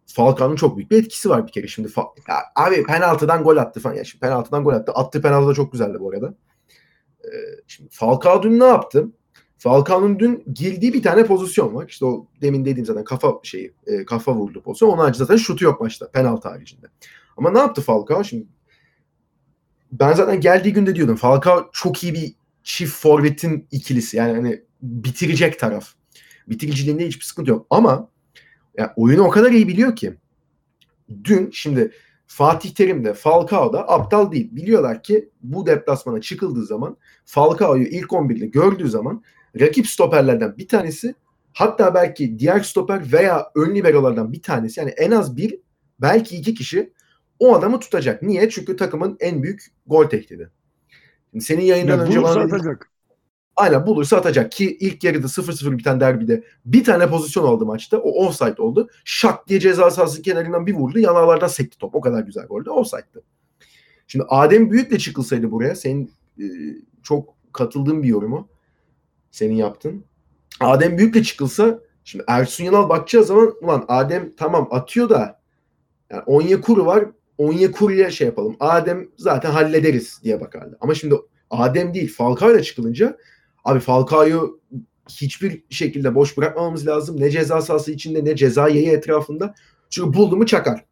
Falcao'nun 0.06 0.56
çok 0.56 0.76
büyük 0.76 0.90
bir 0.90 0.98
etkisi 0.98 1.30
var 1.30 1.46
bir 1.46 1.52
kere. 1.52 1.66
Şimdi 1.66 1.88
ya 2.28 2.36
abi 2.56 2.84
penaltıdan 2.84 3.42
gol 3.42 3.56
attı 3.56 3.80
falan. 3.80 3.94
Ya 3.94 4.04
şimdi 4.04 4.20
penaltıdan 4.20 4.64
gol 4.64 4.72
attı. 4.72 4.92
Attığı 4.92 5.22
penaltı 5.22 5.48
da 5.48 5.54
çok 5.54 5.72
güzeldi 5.72 5.96
bu 6.00 6.10
arada. 6.10 6.34
Ee, 7.24 7.28
şimdi 7.66 7.90
Falcao 7.92 8.42
dün 8.42 8.60
ne 8.60 8.64
yaptı? 8.64 9.08
Falcao'nun 9.58 10.18
dün 10.18 10.44
girdiği 10.54 10.92
bir 10.92 11.02
tane 11.02 11.24
pozisyon 11.24 11.74
var. 11.74 11.88
İşte 11.88 12.04
o 12.04 12.26
demin 12.42 12.64
dediğim 12.64 12.86
zaten 12.86 13.04
kafa 13.04 13.40
şeyi, 13.42 13.72
e, 13.86 14.04
kafa 14.04 14.34
vurdu 14.34 14.62
pozisyon. 14.62 14.88
Onun 14.88 14.98
harici 14.98 15.18
zaten 15.18 15.36
şutu 15.36 15.64
yok 15.64 15.80
maçta 15.80 16.10
penaltı 16.10 16.48
haricinde. 16.48 16.86
Ama 17.36 17.50
ne 17.50 17.58
yaptı 17.58 17.82
Falcao? 17.82 18.24
Şimdi 18.24 18.46
ben 19.92 20.12
zaten 20.12 20.40
geldiği 20.40 20.72
günde 20.72 20.94
diyordum 20.94 21.16
Falcao 21.16 21.70
çok 21.72 22.04
iyi 22.04 22.14
bir 22.14 22.34
çift 22.62 22.96
forvetin 22.96 23.66
ikilisi. 23.70 24.16
Yani 24.16 24.32
hani 24.32 24.62
bitirecek 24.82 25.58
taraf. 25.58 25.88
Bitiriciliğinde 26.48 27.06
hiçbir 27.06 27.24
sıkıntı 27.24 27.50
yok. 27.50 27.66
Ama 27.70 28.10
ya 28.76 28.92
oyunu 28.96 29.22
o 29.22 29.30
kadar 29.30 29.52
iyi 29.52 29.68
biliyor 29.68 29.96
ki 29.96 30.14
dün 31.24 31.50
şimdi 31.52 31.92
Fatih 32.26 32.70
Terim 32.70 33.04
de 33.04 33.14
Falcao 33.14 33.72
da 33.72 33.88
aptal 33.88 34.32
değil. 34.32 34.48
Biliyorlar 34.52 35.02
ki 35.02 35.28
bu 35.42 35.66
deplasmana 35.66 36.20
çıkıldığı 36.20 36.66
zaman 36.66 36.96
Falcao'yu 37.24 37.86
ilk 37.86 38.10
11'de 38.10 38.46
gördüğü 38.46 38.88
zaman 38.88 39.22
rakip 39.60 39.86
stoperlerden 39.86 40.56
bir 40.58 40.68
tanesi 40.68 41.14
hatta 41.52 41.94
belki 41.94 42.38
diğer 42.38 42.60
stoper 42.60 43.12
veya 43.12 43.50
ön 43.54 43.74
liberolardan 43.74 44.32
bir 44.32 44.42
tanesi 44.42 44.80
yani 44.80 44.90
en 44.90 45.10
az 45.10 45.36
bir 45.36 45.58
belki 46.00 46.36
iki 46.36 46.54
kişi 46.54 46.92
o 47.38 47.54
adamı 47.54 47.80
tutacak. 47.80 48.22
Niye? 48.22 48.50
Çünkü 48.50 48.76
takımın 48.76 49.16
en 49.20 49.42
büyük 49.42 49.66
gol 49.86 50.04
tehdidi. 50.04 50.50
Şimdi 51.30 51.44
senin 51.44 51.62
yayından 51.62 51.96
Ya 51.96 52.02
önce 52.02 52.22
bana 52.22 52.40
atacak. 52.40 52.90
Aynen 53.56 53.86
bulursa 53.86 54.16
atacak 54.16 54.52
ki 54.52 54.76
ilk 54.80 55.04
yarıda 55.04 55.26
0-0 55.26 55.78
biten 55.78 56.00
derbide 56.00 56.44
bir 56.64 56.84
tane 56.84 57.08
pozisyon 57.08 57.44
oldu 57.44 57.66
maçta. 57.66 57.98
O 57.98 58.26
offside 58.26 58.62
oldu. 58.62 58.90
Şak 59.04 59.48
diye 59.48 59.60
ceza 59.60 59.90
sahası 59.90 60.22
kenarından 60.22 60.66
bir 60.66 60.74
vurdu. 60.74 60.98
Yanağlardan 60.98 61.46
sekti 61.46 61.78
top. 61.78 61.94
O 61.94 62.00
kadar 62.00 62.22
güzel 62.22 62.46
goldü. 62.46 62.70
Offside'dı. 62.70 63.22
Şimdi 64.06 64.24
Adem 64.28 64.70
Büyük'le 64.70 64.98
çıkılsaydı 64.98 65.50
buraya 65.50 65.74
senin 65.74 66.12
e, 66.38 66.44
çok 67.02 67.34
katıldığın 67.52 68.02
bir 68.02 68.08
yorumu 68.08 68.48
senin 69.38 69.54
yaptın. 69.54 70.04
Adem 70.60 70.98
Büyük'le 70.98 71.24
çıkılsa 71.24 71.80
şimdi 72.04 72.24
Ersun 72.28 72.64
Yanal 72.64 72.88
bakacağı 72.88 73.24
zaman 73.24 73.54
ulan 73.62 73.84
Adem 73.88 74.36
tamam 74.36 74.68
atıyor 74.70 75.08
da 75.08 75.40
yani 76.10 76.22
Onyekuru 76.26 76.86
var. 76.86 77.04
Onyekuru'ya 77.38 78.10
şey 78.10 78.26
yapalım. 78.26 78.56
Adem 78.60 79.08
zaten 79.16 79.50
hallederiz 79.50 80.20
diye 80.24 80.40
bakardı. 80.40 80.78
Ama 80.80 80.94
şimdi 80.94 81.14
Adem 81.50 81.94
değil 81.94 82.14
Falcao'yla 82.14 82.62
çıkılınca 82.62 83.16
Abi 83.64 83.80
Falcao'yu 83.80 84.60
hiçbir 85.10 85.62
şekilde 85.70 86.14
boş 86.14 86.36
bırakmamamız 86.36 86.86
lazım. 86.86 87.20
Ne 87.20 87.30
ceza 87.30 87.60
sahası 87.60 87.92
içinde 87.92 88.24
ne 88.24 88.36
ceza 88.36 88.68
yayı 88.68 88.90
etrafında. 88.90 89.54
Çünkü 89.90 90.18
buldu 90.18 90.36
mu 90.36 90.46
çakar. 90.46 90.84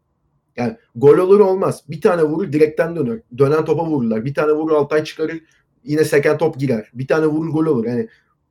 Yani 0.57 0.77
gol 0.95 1.19
olur 1.19 1.41
olmaz. 1.41 1.83
Bir 1.89 2.01
tane 2.01 2.23
vurur 2.23 2.53
direkten 2.53 2.97
döner. 2.97 3.19
Dönen 3.39 3.65
topa 3.65 3.87
vururlar. 3.87 4.25
Bir 4.25 4.35
tane 4.35 4.53
vurur 4.53 4.75
Altay 4.75 5.05
çıkarır. 5.05 5.41
Yine 5.85 6.05
seken 6.05 6.39
top 6.39 6.59
girer. 6.59 6.91
Bir 6.95 7.07
tane 7.07 7.27
vurur 7.27 7.51
gol 7.51 7.67
olur. 7.67 7.85
Yani 7.85 8.09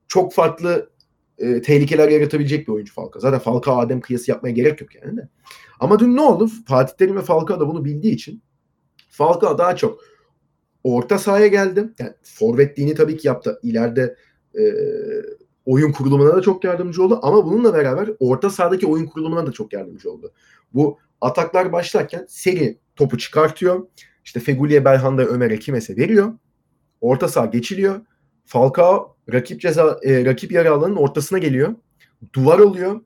çok 0.08 0.34
farklı 0.34 0.90
e, 1.38 1.62
tehlikeler 1.62 2.10
yaratabilecek 2.10 2.68
bir 2.68 2.74
oyuncu 2.74 2.94
Falcao. 2.94 3.20
Zaten 3.20 3.40
Falcao 3.40 3.78
Adem 3.78 4.02
kıyası 4.02 4.32
yapmaya 4.32 4.52
gerek 4.52 4.82
yok 4.82 4.96
yani 4.96 5.18
de. 5.18 5.30
Ama 5.80 6.00
dün 6.00 6.16
ne 6.16 6.22
oldu? 6.22 6.50
Fatih 6.68 6.96
Terim 6.96 7.18
ve 7.18 7.22
Falcao 7.22 7.60
da 7.60 7.68
bunu 7.68 7.86
bildiği 7.86 8.14
için 8.14 8.42
Falcao 9.10 9.58
daha 9.58 9.76
çok 9.76 10.00
orta 10.84 11.20
sahaya 11.20 11.48
geldi. 11.48 11.90
Yani 12.00 12.14
forvetliğini 12.24 12.96
tabii 12.96 13.18
ki 13.18 13.28
yaptı. 13.28 13.60
İleride 13.64 14.16
e, 14.60 14.64
oyun 15.66 15.92
kurulumuna 15.92 16.36
da 16.36 16.42
çok 16.42 16.64
yardımcı 16.64 17.04
oldu. 17.04 17.20
Ama 17.22 17.46
bununla 17.46 17.74
beraber 17.74 18.10
orta 18.20 18.50
sahadaki 18.50 18.88
oyun 18.88 19.06
kurulumuna 19.06 19.48
da 19.48 19.52
çok 19.52 19.74
yardımcı 19.74 20.12
oldu. 20.12 20.34
Bu 20.74 21.00
ataklar 21.22 21.72
başlarken 21.72 22.26
seri 22.30 22.80
topu 22.96 23.18
çıkartıyor. 23.18 23.88
İşte 24.26 24.40
Feguli'ye 24.40 24.86
Belhanda 24.86 25.26
Ömer'e 25.26 25.60
kimese 25.60 25.98
veriyor. 25.98 26.34
Orta 27.02 27.28
saha 27.28 27.46
geçiliyor. 27.46 28.02
Falcao 28.46 29.15
rakip 29.34 29.62
ceza 29.62 30.00
e, 30.04 30.26
rakip 30.26 30.52
yarı 30.52 30.72
alanının 30.72 30.96
ortasına 30.96 31.40
geliyor. 31.40 31.76
Duvar 32.34 32.60
oluyor. 32.60 33.02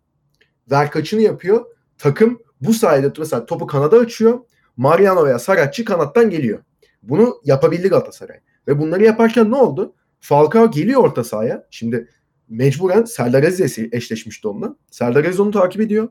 Ver 0.71 0.91
kaçını 0.91 1.21
yapıyor. 1.21 1.65
Takım 1.97 2.39
bu 2.61 2.73
sayede 2.73 3.11
mesela 3.17 3.45
topu 3.45 3.67
kanada 3.67 3.97
açıyor. 3.97 4.39
Mariano 4.77 5.25
veya 5.25 5.39
Saratçı 5.39 5.85
kanattan 5.85 6.29
geliyor. 6.29 6.59
Bunu 7.03 7.41
yapabildi 7.43 7.87
Galatasaray. 7.87 8.39
Ve 8.67 8.79
bunları 8.79 9.03
yaparken 9.03 9.51
ne 9.51 9.55
oldu? 9.55 9.93
Falcao 10.19 10.71
geliyor 10.71 11.03
orta 11.03 11.23
sahaya. 11.23 11.67
Şimdi 11.69 12.07
mecburen 12.49 13.03
Serdar 13.03 13.43
Aziz'e 13.43 13.89
eşleşmişti 13.91 14.47
onunla. 14.47 14.75
Serdar 14.91 15.25
Aziz 15.25 15.39
onu 15.39 15.51
takip 15.51 15.81
ediyor. 15.81 16.09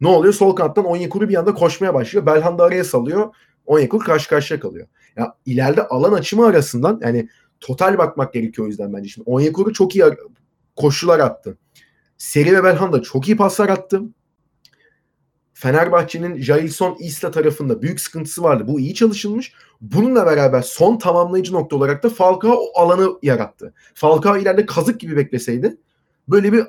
Ne 0.00 0.08
oluyor? 0.08 0.34
Sol 0.34 0.56
kanattan 0.56 0.84
Onyekuru 0.84 1.28
bir 1.28 1.34
anda 1.34 1.54
koşmaya 1.54 1.94
başlıyor. 1.94 2.26
Belhanda 2.26 2.64
araya 2.64 2.84
salıyor. 2.84 3.34
Onyekuru 3.66 4.04
karşı 4.04 4.28
karşıya 4.28 4.60
kalıyor. 4.60 4.86
Ya 5.16 5.34
ileride 5.46 5.88
alan 5.88 6.12
açımı 6.12 6.46
arasından 6.46 7.00
yani 7.02 7.28
total 7.60 7.98
bakmak 7.98 8.32
gerekiyor 8.32 8.66
o 8.66 8.68
yüzden 8.68 8.92
bence. 8.92 9.08
Şimdi 9.08 9.30
Onyekuru 9.30 9.72
çok 9.72 9.96
iyi 9.96 10.04
koşular 10.76 11.18
attı. 11.18 11.58
Seri 12.18 12.56
ve 12.56 12.64
Belhanda 12.64 13.02
çok 13.02 13.28
iyi 13.28 13.36
paslar 13.36 13.68
attı. 13.68 14.02
Fenerbahçe'nin 15.54 16.42
Jailson 16.42 16.96
Isla 17.00 17.30
tarafında 17.30 17.82
büyük 17.82 18.00
sıkıntısı 18.00 18.42
vardı. 18.42 18.64
Bu 18.66 18.80
iyi 18.80 18.94
çalışılmış. 18.94 19.52
Bununla 19.80 20.26
beraber 20.26 20.62
son 20.62 20.98
tamamlayıcı 20.98 21.52
nokta 21.52 21.76
olarak 21.76 22.02
da 22.02 22.08
Falcao 22.08 22.52
o 22.52 22.80
alanı 22.80 23.18
yarattı. 23.22 23.74
Falcao 23.94 24.36
ileride 24.36 24.66
kazık 24.66 25.00
gibi 25.00 25.16
bekleseydi 25.16 25.76
böyle 26.28 26.52
bir 26.52 26.66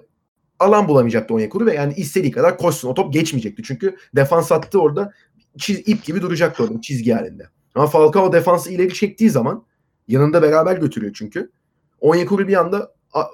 alan 0.60 0.88
bulamayacaktı 0.88 1.34
Onyekuru 1.34 1.66
ve 1.66 1.74
yani 1.74 1.94
istediği 1.94 2.32
kadar 2.32 2.58
koşsun. 2.58 2.90
O 2.90 2.94
top 2.94 3.14
geçmeyecekti. 3.14 3.64
Çünkü 3.64 3.96
defans 4.16 4.52
attı 4.52 4.80
orada 4.82 5.12
çiz, 5.58 5.88
ip 5.88 6.04
gibi 6.04 6.22
duracaktı 6.22 6.64
orada 6.64 6.82
çizgi 6.82 7.12
halinde. 7.12 7.44
Ama 7.76 7.88
Falcao 7.88 8.34
defansı 8.34 8.72
ileri 8.72 8.94
çektiği 8.94 9.30
zaman 9.30 9.66
yanında 10.08 10.42
beraber 10.42 10.78
götürüyor 10.78 11.14
çünkü. 11.16 11.52
Onyekuru 12.00 12.48
bir 12.48 12.60
anda 12.60 12.94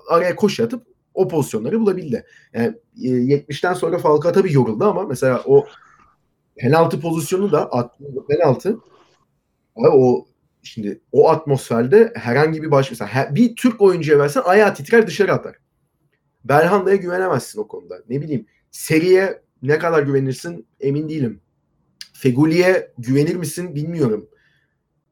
araya 0.10 0.36
koş 0.36 0.60
atıp 0.60 0.88
o 1.14 1.28
pozisyonları 1.28 1.80
bulabildi. 1.80 2.26
Yani 2.54 2.74
70'ten 2.98 3.72
e, 3.72 3.76
sonra 3.76 3.98
Falcao 3.98 4.32
tabii 4.32 4.54
yoruldu 4.54 4.86
ama 4.86 5.04
mesela 5.04 5.42
o 5.46 5.66
penaltı 6.56 7.02
pozisyonu 7.02 7.52
da 7.52 7.70
penaltı 8.30 8.78
abi 9.76 9.88
o 9.88 10.28
şimdi 10.64 11.02
o 11.12 11.30
atmosferde 11.30 12.12
herhangi 12.16 12.64
bir 12.64 12.72
baş 12.72 12.92
mesela 12.92 13.36
bir 13.36 13.56
Türk 13.56 13.82
oyuncuya 13.82 14.20
versen 14.20 14.42
ayağı 14.46 14.74
titrer 14.74 15.08
dışarı 15.08 15.34
atar. 15.34 15.56
Belhanda'ya 16.44 16.96
güvenemezsin 16.96 17.60
o 17.60 17.68
konuda. 17.68 17.96
Ne 18.10 18.22
bileyim 18.22 18.46
seriye 18.72 19.42
ne 19.62 19.80
kadar 19.80 20.04
güvenirsin 20.04 20.68
emin 20.80 21.10
değilim. 21.10 21.42
Feguli'ye 22.14 22.92
güvenir 22.98 23.36
misin 23.36 23.76
bilmiyorum. 23.76 24.30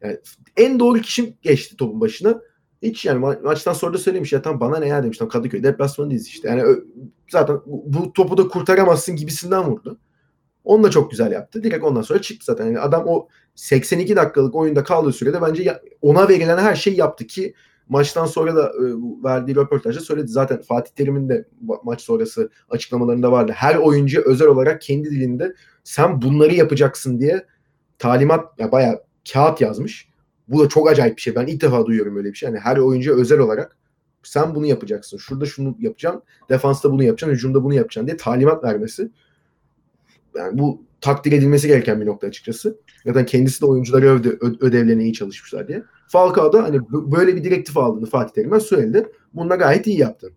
Yani 0.05 0.17
en 0.57 0.79
doğru 0.79 0.99
kişi 0.99 1.35
geçti 1.41 1.75
topun 1.77 2.01
başına. 2.01 2.41
Hiç 2.81 3.05
yani 3.05 3.25
ma- 3.25 3.41
maçtan 3.43 3.73
sonra 3.73 3.93
da 3.93 3.97
söylemiş 3.97 4.33
ya 4.33 4.41
tam 4.41 4.59
bana 4.59 4.79
ne 4.79 4.87
ya 4.87 5.03
demiş 5.03 5.17
tam 5.17 5.29
Kadıköy 5.29 5.63
deplasmanındayız 5.63 6.27
işte. 6.27 6.49
Yani 6.49 6.63
ö- 6.63 6.83
zaten 7.29 7.57
bu 7.65 8.13
topu 8.13 8.37
da 8.37 8.47
kurtaramazsın 8.47 9.15
gibisinden 9.15 9.63
vurdu. 9.63 9.99
Onu 10.63 10.83
da 10.83 10.89
çok 10.89 11.11
güzel 11.11 11.31
yaptı. 11.31 11.63
Direkt 11.63 11.83
ondan 11.83 12.01
sonra 12.01 12.21
çıktı 12.21 12.45
zaten. 12.45 12.65
Yani 12.65 12.79
adam 12.79 13.03
o 13.07 13.27
82 13.55 14.15
dakikalık 14.15 14.55
oyunda 14.55 14.83
kaldığı 14.83 15.13
sürede 15.13 15.41
bence 15.41 15.63
ya- 15.63 15.81
ona 16.01 16.29
verilen 16.29 16.57
her 16.57 16.75
şeyi 16.75 16.97
yaptı 16.97 17.27
ki 17.27 17.53
maçtan 17.89 18.25
sonra 18.25 18.55
da 18.55 18.67
e, 18.67 18.83
verdiği 19.23 19.55
röportajda 19.55 19.99
söyledi. 19.99 20.27
Zaten 20.27 20.61
Fatih 20.61 20.91
Terim'in 20.91 21.29
de 21.29 21.45
maç 21.83 22.01
sonrası 22.01 22.49
açıklamalarında 22.69 23.31
vardı. 23.31 23.51
Her 23.55 23.75
oyuncu 23.75 24.21
özel 24.25 24.47
olarak 24.47 24.81
kendi 24.81 25.11
dilinde 25.11 25.53
sen 25.83 26.21
bunları 26.21 26.53
yapacaksın 26.55 27.19
diye 27.19 27.45
talimat 27.99 28.59
ya 28.59 28.71
bayağı 28.71 29.04
kağıt 29.33 29.61
yazmış. 29.61 30.09
Bu 30.47 30.63
da 30.63 30.69
çok 30.69 30.89
acayip 30.89 31.17
bir 31.17 31.21
şey. 31.21 31.35
Ben 31.35 31.47
ilk 31.47 31.61
defa 31.61 31.85
duyuyorum 31.85 32.17
öyle 32.17 32.29
bir 32.29 32.37
şey. 32.37 32.49
Yani 32.49 32.59
her 32.59 32.77
oyuncu 32.77 33.21
özel 33.21 33.39
olarak 33.39 33.77
sen 34.23 34.55
bunu 34.55 34.65
yapacaksın. 34.65 35.17
Şurada 35.17 35.45
şunu 35.45 35.75
yapacaksın. 35.79 36.23
Defansta 36.49 36.91
bunu 36.91 37.03
yapacaksın. 37.03 37.35
Hücumda 37.35 37.63
bunu 37.63 37.73
yapacaksın 37.73 38.07
diye 38.07 38.17
talimat 38.17 38.63
vermesi. 38.63 39.11
Yani 40.35 40.59
bu 40.59 40.81
takdir 41.01 41.31
edilmesi 41.31 41.67
gereken 41.67 42.01
bir 42.01 42.05
nokta 42.05 42.27
açıkçası. 42.27 42.77
Zaten 43.05 43.25
kendisi 43.25 43.61
de 43.61 43.65
oyuncuları 43.65 44.09
övdü. 44.09 44.39
Ödevlerine 44.59 45.03
iyi 45.03 45.13
çalışmışlar 45.13 45.67
diye. 45.67 45.83
Falcao 46.07 46.53
da 46.53 46.63
hani 46.63 46.79
böyle 46.91 47.35
bir 47.35 47.43
direktif 47.43 47.77
aldığını 47.77 48.05
Fatih 48.05 48.33
Terim'den 48.33 48.59
söyledi. 48.59 49.07
Bunu 49.33 49.49
gayet 49.49 49.87
iyi 49.87 49.99
yaptı. 49.99 50.31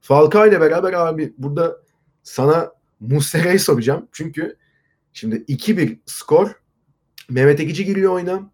Falcao 0.00 0.46
ile 0.46 0.60
beraber 0.60 0.92
abi 0.92 1.34
burada 1.38 1.76
sana 2.22 2.72
Muslera'yı 3.00 3.60
soracağım. 3.60 4.08
Çünkü 4.12 4.56
şimdi 5.12 5.36
2-1 5.36 5.98
skor. 6.06 6.63
Mehmet 7.30 7.60
Ekici 7.60 7.84
giriyor 7.84 8.12
oyuna 8.12 8.50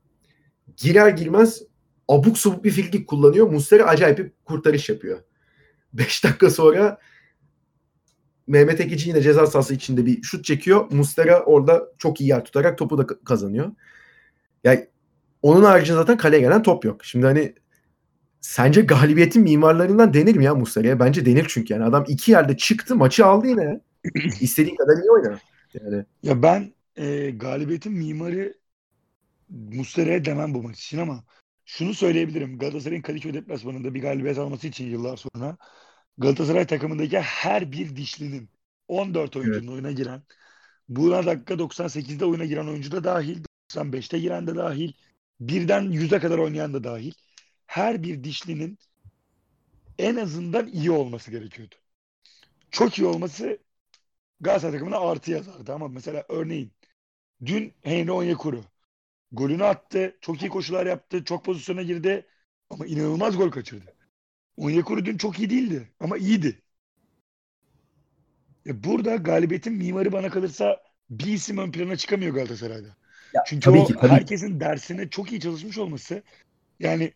girer 0.76 1.08
girmez 1.08 1.62
abuk 2.08 2.38
subuk 2.38 2.64
bir 2.64 2.70
frikik 2.70 3.08
kullanıyor. 3.08 3.46
Muslera 3.46 3.84
acayip 3.84 4.18
bir 4.18 4.32
kurtarış 4.44 4.88
yapıyor. 4.88 5.18
5 5.92 6.24
dakika 6.24 6.50
sonra 6.50 6.98
Mehmet 8.46 8.80
Ekici 8.80 9.08
yine 9.08 9.22
ceza 9.22 9.46
sahası 9.46 9.74
içinde 9.74 10.06
bir 10.06 10.22
şut 10.22 10.44
çekiyor. 10.44 10.86
Muslera 10.90 11.44
orada 11.44 11.92
çok 11.98 12.20
iyi 12.20 12.28
yer 12.28 12.44
tutarak 12.44 12.78
topu 12.78 12.98
da 12.98 13.06
kazanıyor. 13.06 13.72
Yani 14.64 14.88
onun 15.42 15.64
haricinde 15.64 15.96
zaten 15.96 16.16
kaleye 16.16 16.40
gelen 16.40 16.62
top 16.62 16.84
yok. 16.84 17.04
Şimdi 17.04 17.26
hani 17.26 17.54
sence 18.40 18.80
galibiyetin 18.80 19.42
mimarlarından 19.42 20.14
denir 20.14 20.36
mi 20.36 20.44
ya 20.44 20.54
Muslera'ya? 20.54 21.00
Bence 21.00 21.26
denir 21.26 21.46
çünkü 21.48 21.72
yani 21.72 21.84
adam 21.84 22.04
iki 22.08 22.30
yerde 22.32 22.56
çıktı 22.56 22.96
maçı 22.96 23.26
aldı 23.26 23.46
yine. 23.46 23.80
İstediği 24.40 24.76
kadar 24.76 25.02
iyi 25.02 25.10
oynar. 25.10 25.42
Yani. 25.74 26.04
Ya 26.22 26.42
ben 26.42 26.72
e, 26.96 27.30
galibiyetin 27.30 27.92
mimarı 27.92 28.54
Muslera'ya 29.50 30.24
demem 30.24 30.54
bu 30.54 30.62
maç 30.62 30.84
için 30.84 30.98
ama 30.98 31.24
şunu 31.64 31.94
söyleyebilirim. 31.94 32.58
Galatasaray'ın 32.58 33.02
Kadıköy 33.02 33.34
deplasmanında 33.34 33.94
bir 33.94 34.02
galibiyet 34.02 34.38
alması 34.38 34.66
için 34.66 34.90
yıllar 34.90 35.16
sonra 35.16 35.56
Galatasaray 36.18 36.66
takımındaki 36.66 37.20
her 37.20 37.72
bir 37.72 37.96
dişlinin 37.96 38.50
14 38.88 39.36
oyuncunun 39.36 39.62
evet. 39.62 39.70
oyuna 39.70 39.92
giren 39.92 40.22
buna 40.88 41.26
dakika 41.26 41.54
98'de 41.54 42.24
oyuna 42.24 42.44
giren 42.44 42.66
oyuncu 42.66 42.92
da 42.92 43.04
dahil 43.04 43.44
95'te 43.70 44.18
giren 44.18 44.46
de 44.46 44.56
dahil 44.56 44.92
birden 45.40 45.82
100'e 45.82 46.18
kadar 46.18 46.38
oynayan 46.38 46.74
da 46.74 46.84
dahil 46.84 47.12
her 47.66 48.02
bir 48.02 48.24
dişlinin 48.24 48.78
en 49.98 50.16
azından 50.16 50.66
iyi 50.66 50.90
olması 50.90 51.30
gerekiyordu. 51.30 51.74
Çok 52.70 52.98
iyi 52.98 53.06
olması 53.06 53.58
Galatasaray 54.40 54.72
takımına 54.72 54.98
artı 55.00 55.30
yazardı 55.30 55.72
ama 55.72 55.88
mesela 55.88 56.24
örneğin 56.28 56.72
dün 57.44 57.74
Henry 57.82 58.12
Onyekuru 58.12 58.64
Golünü 59.32 59.64
attı. 59.64 60.16
Çok 60.20 60.42
iyi 60.42 60.48
koşular 60.48 60.86
yaptı. 60.86 61.24
Çok 61.24 61.44
pozisyona 61.44 61.82
girdi. 61.82 62.26
Ama 62.70 62.86
inanılmaz 62.86 63.36
gol 63.36 63.50
kaçırdı. 63.50 63.94
Onyekuru 64.56 65.04
dün 65.04 65.16
çok 65.16 65.38
iyi 65.38 65.50
değildi. 65.50 65.88
Ama 66.00 66.18
iyiydi. 66.18 66.62
Ya 68.64 68.84
burada 68.84 69.16
galibiyetin 69.16 69.72
mimarı 69.72 70.12
bana 70.12 70.30
kalırsa 70.30 70.82
bir 71.10 71.26
isim 71.26 71.58
ön 71.58 71.72
plana 71.72 71.96
çıkamıyor 71.96 72.34
Galatasaray'da. 72.34 72.96
Ya, 73.34 73.42
Çünkü 73.46 73.64
tabii 73.64 73.78
o 73.78 73.84
ki, 73.84 73.94
tabii. 73.94 74.08
herkesin 74.08 74.60
dersine 74.60 75.10
çok 75.10 75.32
iyi 75.32 75.40
çalışmış 75.40 75.78
olması 75.78 76.22
yani 76.80 77.12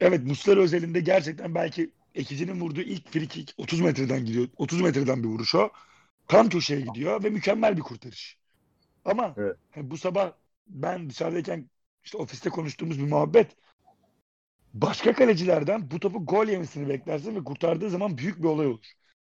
evet 0.00 0.24
Muslera 0.26 0.60
özelinde 0.60 1.00
gerçekten 1.00 1.54
belki 1.54 1.90
Ekici'nin 2.14 2.60
vurduğu 2.60 2.80
ilk 2.80 3.12
frikik 3.12 3.54
30 3.56 3.80
metreden 3.80 4.24
gidiyor. 4.24 4.48
30 4.56 4.80
metreden 4.80 5.22
bir 5.22 5.28
vuruş 5.28 5.54
o. 5.54 5.70
Tam 6.28 6.48
köşeye 6.48 6.80
gidiyor 6.80 7.24
ve 7.24 7.30
mükemmel 7.30 7.76
bir 7.76 7.82
kurtarış. 7.82 8.38
Ama 9.04 9.34
evet. 9.36 9.56
bu 9.76 9.98
sabah 9.98 10.32
ben 10.66 11.10
dışarıdayken 11.10 11.70
işte 12.04 12.18
ofiste 12.18 12.50
konuştuğumuz 12.50 12.98
bir 12.98 13.08
muhabbet. 13.08 13.56
Başka 14.74 15.12
kalecilerden 15.12 15.90
bu 15.90 16.00
topu 16.00 16.26
gol 16.26 16.46
yemesini 16.46 16.88
beklersin 16.88 17.36
ve 17.36 17.44
kurtardığı 17.44 17.90
zaman 17.90 18.18
büyük 18.18 18.38
bir 18.38 18.48
olay 18.48 18.66
olur. 18.66 18.86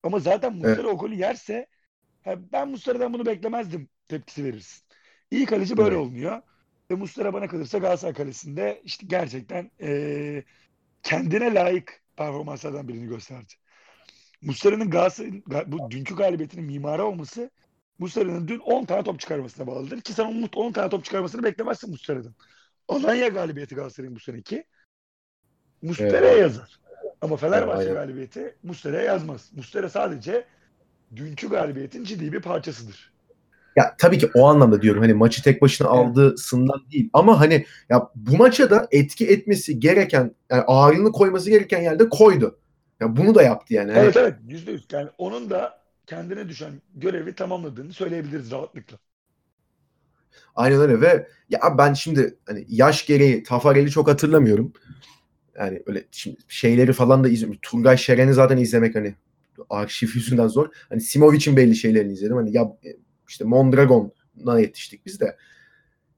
Ama 0.02 0.18
zaten 0.18 0.52
Muslera 0.52 0.74
evet. 0.74 0.84
o 0.84 0.98
golü 0.98 1.14
yerse 1.14 1.66
ben 2.26 2.68
Muslera'dan 2.68 3.14
bunu 3.14 3.26
beklemezdim 3.26 3.88
tepkisi 4.08 4.44
verirsin. 4.44 4.84
İyi 5.30 5.46
kaleci 5.46 5.76
böyle 5.76 5.96
evet. 5.96 6.06
olmuyor. 6.06 6.42
Ve 6.90 6.94
Muslera 6.94 7.32
bana 7.32 7.48
kalırsa 7.48 7.78
Galatasaray 7.78 8.14
Kalesi'nde 8.14 8.80
işte 8.84 9.06
gerçekten 9.06 9.70
ee, 9.80 10.44
kendine 11.02 11.54
layık 11.54 12.02
performanslardan 12.16 12.88
birini 12.88 13.06
gösterdi. 13.06 13.52
Muslera'nın 14.42 14.90
Galatasaray'ın 14.90 15.44
bu 15.66 15.90
dünkü 15.90 16.16
galibiyetinin 16.16 16.64
mimarı 16.64 17.04
olması 17.04 17.50
Muslera'nın 17.98 18.48
dün 18.48 18.58
10 18.58 18.84
tane 18.84 19.02
top 19.02 19.20
çıkarmasına 19.20 19.66
bağlıdır. 19.66 20.00
Ki 20.00 20.12
sen 20.12 20.24
onun 20.24 20.48
10 20.56 20.72
tane 20.72 20.90
top 20.90 21.04
çıkarmasını 21.04 21.42
beklemezsin 21.42 21.90
Muslera'dan. 21.90 22.34
Alanya 22.88 23.28
galibiyeti 23.28 23.74
Galatasaray'ın 23.74 24.16
bu 24.16 24.20
seneki. 24.20 24.64
Muslera'ya 25.82 26.32
evet. 26.32 26.40
yazar. 26.40 26.80
Ama 27.20 27.36
Fenerbahçe 27.36 27.82
evet, 27.82 27.94
galibiyeti 27.94 28.56
Muslera'ya 28.62 29.02
yazmaz. 29.02 29.50
Muslera 29.56 29.88
sadece 29.88 30.44
dünkü 31.16 31.48
galibiyetin 31.48 32.04
ciddi 32.04 32.32
bir 32.32 32.40
parçasıdır. 32.40 33.12
Ya 33.76 33.94
tabii 33.98 34.18
ki 34.18 34.30
o 34.34 34.46
anlamda 34.46 34.82
diyorum 34.82 35.02
hani 35.02 35.14
maçı 35.14 35.42
tek 35.42 35.62
başına 35.62 35.88
evet. 35.88 35.98
aldığısından 35.98 36.82
değil 36.92 37.10
ama 37.12 37.40
hani 37.40 37.66
ya 37.88 38.10
bu 38.14 38.36
maça 38.36 38.70
da 38.70 38.88
etki 38.90 39.26
etmesi 39.26 39.80
gereken 39.80 40.34
yani 40.50 40.62
ağırlığını 40.62 41.12
koyması 41.12 41.50
gereken 41.50 41.82
yerde 41.82 42.08
koydu. 42.08 42.58
Ya 43.00 43.16
bunu 43.16 43.34
da 43.34 43.42
yaptı 43.42 43.74
yani. 43.74 43.92
Evet 43.96 44.16
evet 44.16 44.34
yüzde 44.48 44.72
yüz. 44.72 44.86
Yani 44.92 45.08
onun 45.18 45.50
da 45.50 45.83
kendine 46.06 46.48
düşen 46.48 46.72
görevi 46.94 47.34
tamamladığını 47.34 47.92
söyleyebiliriz 47.92 48.50
rahatlıkla. 48.50 48.98
Aynen 50.54 50.80
öyle 50.80 51.00
ve 51.00 51.28
ya 51.50 51.60
ben 51.78 51.92
şimdi 51.92 52.38
hani 52.46 52.64
yaş 52.68 53.06
gereği 53.06 53.42
Tafarel'i 53.42 53.90
çok 53.90 54.08
hatırlamıyorum. 54.08 54.72
Yani 55.58 55.82
öyle 55.86 56.04
şimdi 56.10 56.36
şeyleri 56.48 56.92
falan 56.92 57.24
da 57.24 57.28
izliyorum. 57.28 57.58
Turgay 57.62 57.96
Şeren'i 57.96 58.34
zaten 58.34 58.56
izlemek 58.56 58.94
hani 58.94 59.14
arşiv 59.70 60.08
yüzünden 60.14 60.48
zor. 60.48 60.68
Hani 60.88 61.00
Simovic'in 61.00 61.56
belli 61.56 61.76
şeylerini 61.76 62.12
izledim. 62.12 62.36
Hani 62.36 62.56
ya 62.56 62.76
işte 63.28 63.44
Mondragon'a 63.44 64.60
yetiştik 64.60 65.06
biz 65.06 65.20
de. 65.20 65.36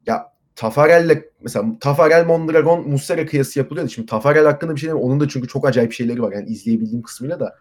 Ya 0.07 0.32
Tafarel'le 0.55 1.22
mesela 1.41 1.78
Tafarel 1.80 2.26
Mondragon 2.26 2.89
Muslera 2.89 3.26
kıyası 3.26 3.59
yapılıyordu. 3.59 3.91
Şimdi 3.91 4.07
Tafarel 4.07 4.45
hakkında 4.45 4.74
bir 4.74 4.80
şey 4.80 4.89
diyeyim. 4.89 5.07
Onun 5.07 5.20
da 5.20 5.28
çünkü 5.28 5.49
çok 5.49 5.66
acayip 5.66 5.93
şeyleri 5.93 6.22
var. 6.22 6.32
Yani 6.32 6.49
izleyebildiğim 6.49 7.03
kısmıyla 7.03 7.41
da. 7.41 7.59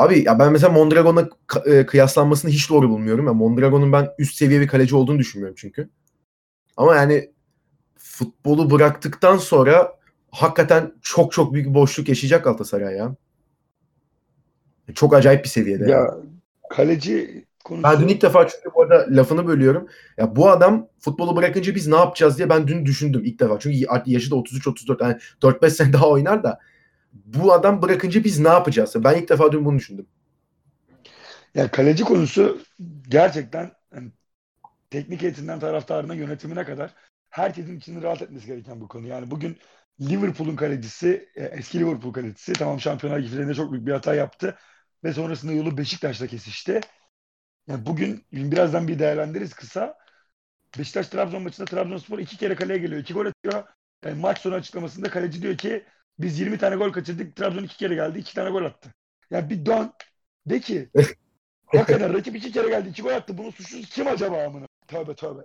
Abi 0.00 0.24
ya 0.26 0.38
ben 0.38 0.52
mesela 0.52 0.72
Mondragon'la 0.72 1.28
e, 1.66 1.86
kıyaslanmasını 1.86 2.50
hiç 2.50 2.70
doğru 2.70 2.88
bulmuyorum. 2.88 3.26
Ya 3.26 3.32
Mondragon'un 3.32 3.92
ben 3.92 4.08
üst 4.18 4.34
seviye 4.34 4.60
bir 4.60 4.68
kaleci 4.68 4.96
olduğunu 4.96 5.18
düşünmüyorum 5.18 5.56
çünkü. 5.58 5.88
Ama 6.76 6.96
yani 6.96 7.30
futbolu 7.98 8.70
bıraktıktan 8.70 9.36
sonra 9.36 9.98
hakikaten 10.30 10.92
çok 11.02 11.32
çok 11.32 11.52
büyük 11.52 11.68
bir 11.68 11.74
boşluk 11.74 12.08
yaşayacak 12.08 12.44
Galatasaray 12.44 12.96
ya. 12.96 13.14
Çok 14.94 15.14
acayip 15.14 15.44
bir 15.44 15.48
seviyede. 15.48 15.90
Ya 15.90 15.98
yani. 15.98 16.10
kaleci 16.70 17.44
konusu... 17.64 17.82
Ben 17.84 18.00
dün 18.00 18.08
ilk 18.08 18.22
defa 18.22 18.48
çünkü 18.48 18.74
bu 18.74 18.82
arada 18.82 19.06
lafını 19.16 19.46
bölüyorum. 19.46 19.88
Ya 20.18 20.36
bu 20.36 20.50
adam 20.50 20.88
futbolu 20.98 21.36
bırakınca 21.36 21.74
biz 21.74 21.86
ne 21.86 21.96
yapacağız 21.96 22.38
diye 22.38 22.48
ben 22.48 22.68
dün 22.68 22.86
düşündüm 22.86 23.22
ilk 23.24 23.40
defa. 23.40 23.58
Çünkü 23.58 23.78
yaşı 24.06 24.30
da 24.30 24.34
33-34 24.34 25.04
yani 25.04 25.16
4-5 25.42 25.70
sene 25.70 25.92
daha 25.92 26.08
oynar 26.08 26.42
da 26.42 26.58
bu 27.12 27.52
adam 27.52 27.82
bırakınca 27.82 28.24
biz 28.24 28.40
ne 28.40 28.48
yapacağız? 28.48 28.94
Ben 28.96 29.14
ilk 29.14 29.28
defa 29.28 29.52
dün 29.52 29.64
bunu 29.64 29.78
düşündüm. 29.78 30.06
Ya 31.54 31.70
kaleci 31.70 32.04
konusu 32.04 32.60
gerçekten 33.08 33.72
yani, 33.94 34.12
teknik 34.90 35.22
heyetinden 35.22 35.60
taraftarına 35.60 36.14
yönetimine 36.14 36.64
kadar 36.64 36.94
herkesin 37.30 37.78
içini 37.78 38.02
rahat 38.02 38.22
etmesi 38.22 38.46
gereken 38.46 38.80
bu 38.80 38.88
konu. 38.88 39.06
Yani 39.06 39.30
bugün 39.30 39.58
Liverpool'un 40.00 40.56
kalecisi, 40.56 41.28
e, 41.36 41.44
eski 41.44 41.78
Liverpool 41.80 42.12
kalecisi 42.12 42.52
tamam 42.52 42.80
Şampiyonlar 42.80 43.20
Ligi'nde 43.20 43.54
çok 43.54 43.72
büyük 43.72 43.86
bir 43.86 43.92
hata 43.92 44.14
yaptı 44.14 44.58
ve 45.04 45.12
sonrasında 45.12 45.52
yolu 45.52 45.78
Beşiktaş'la 45.78 46.26
kesişti. 46.26 46.80
Yani 47.66 47.86
bugün 47.86 48.24
birazdan 48.32 48.88
bir 48.88 48.98
değerlendiririz 48.98 49.54
kısa. 49.54 49.98
Beşiktaş 50.78 51.08
Trabzon 51.08 51.42
maçında 51.42 51.66
Trabzonspor 51.66 52.18
iki 52.18 52.36
kere 52.36 52.54
kaleye 52.54 52.78
geliyor. 52.78 53.00
iki 53.00 53.14
gol 53.14 53.26
atıyor. 53.26 53.64
Yani 54.04 54.20
maç 54.20 54.38
sonu 54.38 54.54
açıklamasında 54.54 55.10
kaleci 55.10 55.42
diyor 55.42 55.56
ki 55.56 55.84
biz 56.22 56.40
20 56.40 56.58
tane 56.58 56.76
gol 56.76 56.92
kaçırdık. 56.92 57.36
Trabzon 57.36 57.62
iki 57.62 57.76
kere 57.76 57.94
geldi. 57.94 58.18
iki 58.18 58.34
tane 58.34 58.50
gol 58.50 58.64
attı. 58.64 58.94
Yani 59.30 59.50
bir 59.50 59.66
dön 59.66 59.92
de 60.46 60.60
ki 60.60 60.90
hakikaten 61.66 62.14
rakip 62.14 62.36
iki 62.36 62.52
kere 62.52 62.68
geldi. 62.68 62.88
iki 62.88 63.02
gol 63.02 63.10
attı. 63.10 63.38
Bunun 63.38 63.50
suçlusu 63.50 63.88
kim 63.90 64.06
acaba 64.06 64.44
amına? 64.44 64.66
Tövbe 64.88 65.14
tövbe. 65.14 65.40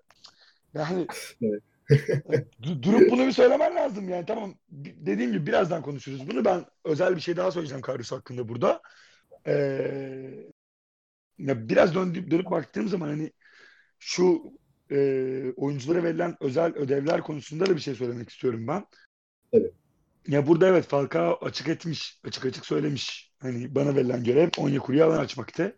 Yani 0.73 1.07
durup 2.83 3.11
bunu 3.11 3.27
bir 3.27 3.31
söylemen 3.31 3.75
lazım 3.75 4.09
yani 4.09 4.25
tamam 4.25 4.55
dediğim 4.69 5.31
gibi 5.31 5.47
birazdan 5.47 5.81
konuşuruz 5.81 6.29
bunu 6.29 6.45
ben 6.45 6.65
özel 6.83 7.15
bir 7.15 7.21
şey 7.21 7.37
daha 7.37 7.51
söyleyeceğim 7.51 7.81
Karius 7.81 8.11
hakkında 8.11 8.49
burada 8.49 8.81
ee, 9.47 10.49
ya 11.37 11.69
biraz 11.69 11.95
döndüp 11.95 12.31
dönüp 12.31 12.51
baktığım 12.51 12.87
zaman 12.87 13.07
hani 13.07 13.31
şu 13.99 14.43
e, 14.91 14.97
oyunculara 15.55 16.03
verilen 16.03 16.37
özel 16.39 16.75
ödevler 16.75 17.21
konusunda 17.21 17.65
da 17.65 17.75
bir 17.75 17.81
şey 17.81 17.95
söylemek 17.95 18.29
istiyorum 18.29 18.67
ben. 18.67 18.85
Evet. 19.53 19.73
Ya 20.27 20.47
burada 20.47 20.67
evet 20.67 20.87
Falcao 20.87 21.45
açık 21.45 21.67
etmiş, 21.67 22.19
açık 22.27 22.45
açık 22.45 22.65
söylemiş. 22.65 23.33
Hani 23.39 23.75
bana 23.75 23.95
verilen 23.95 24.23
görev 24.23 24.49
Onyekuru'ya 24.57 25.05
alan 25.07 25.17
açmaktı. 25.17 25.75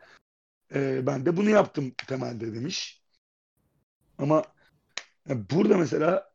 Ee, 0.75 1.07
ben 1.07 1.25
de 1.25 1.37
bunu 1.37 1.49
yaptım 1.49 1.91
temelde 2.07 2.53
demiş. 2.53 3.03
Ama 4.17 4.43
yani 5.29 5.45
burada 5.49 5.77
mesela 5.77 6.31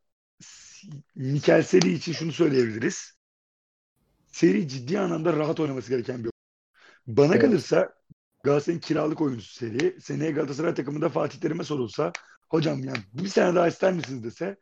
Mikel 1.14 1.62
Seri 1.62 1.92
için 1.92 2.12
şunu 2.12 2.32
söyleyebiliriz. 2.32 3.12
Seri 4.32 4.68
ciddi 4.68 5.00
anlamda 5.00 5.36
rahat 5.36 5.60
oynaması 5.60 5.88
gereken 5.88 6.18
bir 6.18 6.30
oyuncu. 6.30 6.32
Bana 7.06 7.34
evet. 7.34 7.42
kalırsa 7.42 7.94
Galatasaray'ın 8.44 8.80
kiralık 8.80 9.20
oyuncusu 9.20 9.54
Seri. 9.54 10.00
Seneye 10.00 10.30
Galatasaray 10.30 10.74
takımında 10.74 11.08
Fatih 11.08 11.40
Terim'e 11.40 11.64
sorulsa 11.64 12.12
hocam 12.48 12.84
yani 12.84 12.98
bir 13.12 13.28
sene 13.28 13.54
daha 13.54 13.68
ister 13.68 13.92
misiniz 13.92 14.24
dese 14.24 14.56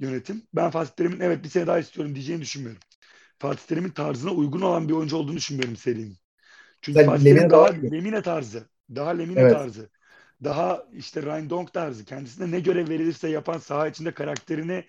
yönetim. 0.00 0.42
Ben 0.54 0.70
Fatih 0.70 0.92
Terim'in 0.92 1.20
evet 1.20 1.44
bir 1.44 1.48
sene 1.48 1.66
daha 1.66 1.78
istiyorum 1.78 2.14
diyeceğini 2.14 2.42
düşünmüyorum. 2.42 2.82
Fatih 3.38 3.62
Terim'in 3.66 3.90
tarzına 3.90 4.30
uygun 4.30 4.60
olan 4.60 4.88
bir 4.88 4.94
oyuncu 4.94 5.16
olduğunu 5.16 5.36
düşünmüyorum 5.36 5.76
Seri'nin. 5.76 6.16
Çünkü 6.80 6.98
Sen 6.98 7.06
Fatih 7.06 7.24
Terim 7.24 7.50
daha 7.50 7.66
Lemine 7.66 8.22
tarzı. 8.22 8.68
Daha 8.94 9.10
Lemine 9.10 9.40
evet. 9.40 9.52
tarzı 9.52 9.90
daha 10.44 10.86
işte 10.92 11.22
Ryan 11.22 11.50
Donk 11.50 11.72
tarzı 11.72 12.04
kendisine 12.04 12.50
ne 12.50 12.60
görev 12.60 12.88
verilirse 12.88 13.28
yapan 13.28 13.58
saha 13.58 13.88
içinde 13.88 14.14
karakterini 14.14 14.84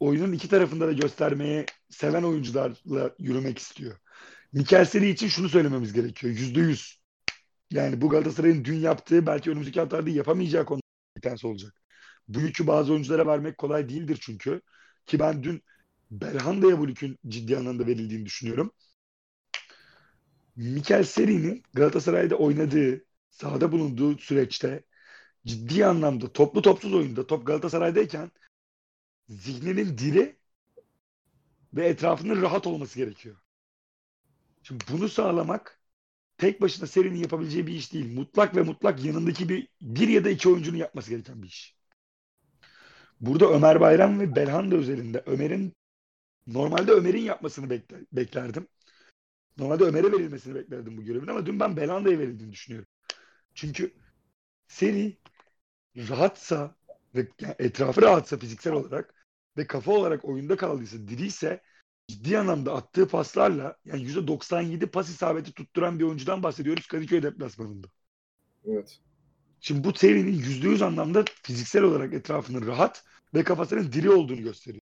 oyunun 0.00 0.32
iki 0.32 0.48
tarafında 0.48 0.86
da 0.86 0.92
göstermeye 0.92 1.66
seven 1.90 2.22
oyuncularla 2.22 3.14
yürümek 3.18 3.58
istiyor. 3.58 3.96
Mikel 4.52 4.84
Seri 4.84 5.08
için 5.08 5.28
şunu 5.28 5.48
söylememiz 5.48 5.92
gerekiyor. 5.92 6.32
Yüzde 6.32 6.60
yüz. 6.60 7.00
Yani 7.70 8.00
bu 8.00 8.08
Galatasaray'ın 8.08 8.64
dün 8.64 8.78
yaptığı 8.78 9.26
belki 9.26 9.50
önümüzdeki 9.50 9.80
haftalarda 9.80 10.10
yapamayacağı 10.10 10.64
konu 10.64 10.80
bir 11.16 11.22
tanesi 11.22 11.46
olacak. 11.46 11.82
Bu 12.28 12.40
yükü 12.40 12.66
bazı 12.66 12.92
oyunculara 12.92 13.26
vermek 13.26 13.58
kolay 13.58 13.88
değildir 13.88 14.18
çünkü. 14.20 14.60
Ki 15.06 15.18
ben 15.18 15.42
dün 15.42 15.62
Belhanda'ya 16.10 16.78
bu 16.78 16.88
yükün 16.88 17.18
ciddi 17.28 17.56
anlamda 17.56 17.86
verildiğini 17.86 18.26
düşünüyorum. 18.26 18.72
Mikel 20.56 21.04
Seri'nin 21.04 21.62
Galatasaray'da 21.74 22.36
oynadığı 22.36 23.04
sahada 23.30 23.72
bulunduğu 23.72 24.18
süreçte 24.18 24.84
ciddi 25.46 25.86
anlamda 25.86 26.32
toplu 26.32 26.62
topsuz 26.62 26.94
oyunda 26.94 27.26
top 27.26 27.46
Galatasaray'dayken 27.46 28.30
zihninin 29.28 29.98
diri 29.98 30.38
ve 31.74 31.86
etrafının 31.86 32.42
rahat 32.42 32.66
olması 32.66 32.98
gerekiyor. 32.98 33.36
Şimdi 34.62 34.84
bunu 34.92 35.08
sağlamak 35.08 35.80
tek 36.38 36.60
başına 36.60 36.86
serinin 36.86 37.18
yapabileceği 37.18 37.66
bir 37.66 37.74
iş 37.74 37.92
değil. 37.92 38.14
Mutlak 38.14 38.56
ve 38.56 38.62
mutlak 38.62 39.04
yanındaki 39.04 39.48
bir, 39.48 39.68
bir 39.80 40.08
ya 40.08 40.24
da 40.24 40.30
iki 40.30 40.48
oyuncunun 40.48 40.76
yapması 40.76 41.10
gereken 41.10 41.42
bir 41.42 41.48
iş. 41.48 41.77
Burada 43.20 43.50
Ömer 43.50 43.80
Bayram 43.80 44.20
ve 44.20 44.36
Belhanda 44.36 44.76
özelinde 44.76 45.22
Ömer'in 45.26 45.72
normalde 46.46 46.92
Ömer'in 46.92 47.22
yapmasını 47.22 47.70
bekler, 47.70 48.00
beklerdim. 48.12 48.68
Normalde 49.58 49.84
Ömer'e 49.84 50.12
verilmesini 50.12 50.54
beklerdim 50.54 50.96
bu 50.96 51.02
görevin 51.02 51.26
ama 51.26 51.46
dün 51.46 51.60
ben 51.60 51.76
Belhanda'ya 51.76 52.18
verildiğini 52.18 52.52
düşünüyorum. 52.52 52.88
Çünkü 53.54 53.94
seri 54.68 55.18
rahatsa 55.96 56.76
ve 57.14 57.28
etrafı 57.58 58.02
rahatsa 58.02 58.38
fiziksel 58.38 58.72
olarak 58.72 59.14
ve 59.56 59.66
kafa 59.66 59.92
olarak 59.92 60.24
oyunda 60.24 60.56
kaldıysa, 60.56 61.08
diriyse 61.08 61.62
ciddi 62.08 62.38
anlamda 62.38 62.74
attığı 62.74 63.08
paslarla 63.08 63.76
yani 63.84 64.02
%97 64.02 64.86
pas 64.86 65.08
isabeti 65.08 65.52
tutturan 65.52 65.98
bir 65.98 66.04
oyuncudan 66.04 66.42
bahsediyoruz 66.42 66.86
Kadıköy 66.86 67.22
deplasmanında. 67.22 67.86
Evet. 68.66 69.00
Şimdi 69.60 69.84
bu 69.84 69.94
serinin 69.94 70.42
%100 70.42 70.84
anlamda 70.84 71.24
fiziksel 71.42 71.82
olarak 71.82 72.14
etrafının 72.14 72.66
rahat 72.66 73.04
ve 73.34 73.44
kafasının 73.44 73.92
diri 73.92 74.10
olduğunu 74.10 74.42
gösteriyor. 74.42 74.82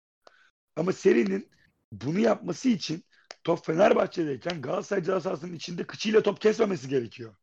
Ama 0.75 0.93
serinin 0.93 1.49
bunu 1.91 2.19
yapması 2.19 2.69
için 2.69 3.03
top 3.43 3.65
Fenerbahçe'deyken 3.65 4.61
Galatasaray 4.61 5.03
cezasının 5.03 5.53
içinde 5.53 5.83
kıçıyla 5.83 6.23
top 6.23 6.41
kesmemesi 6.41 6.89
gerekiyor. 6.89 7.35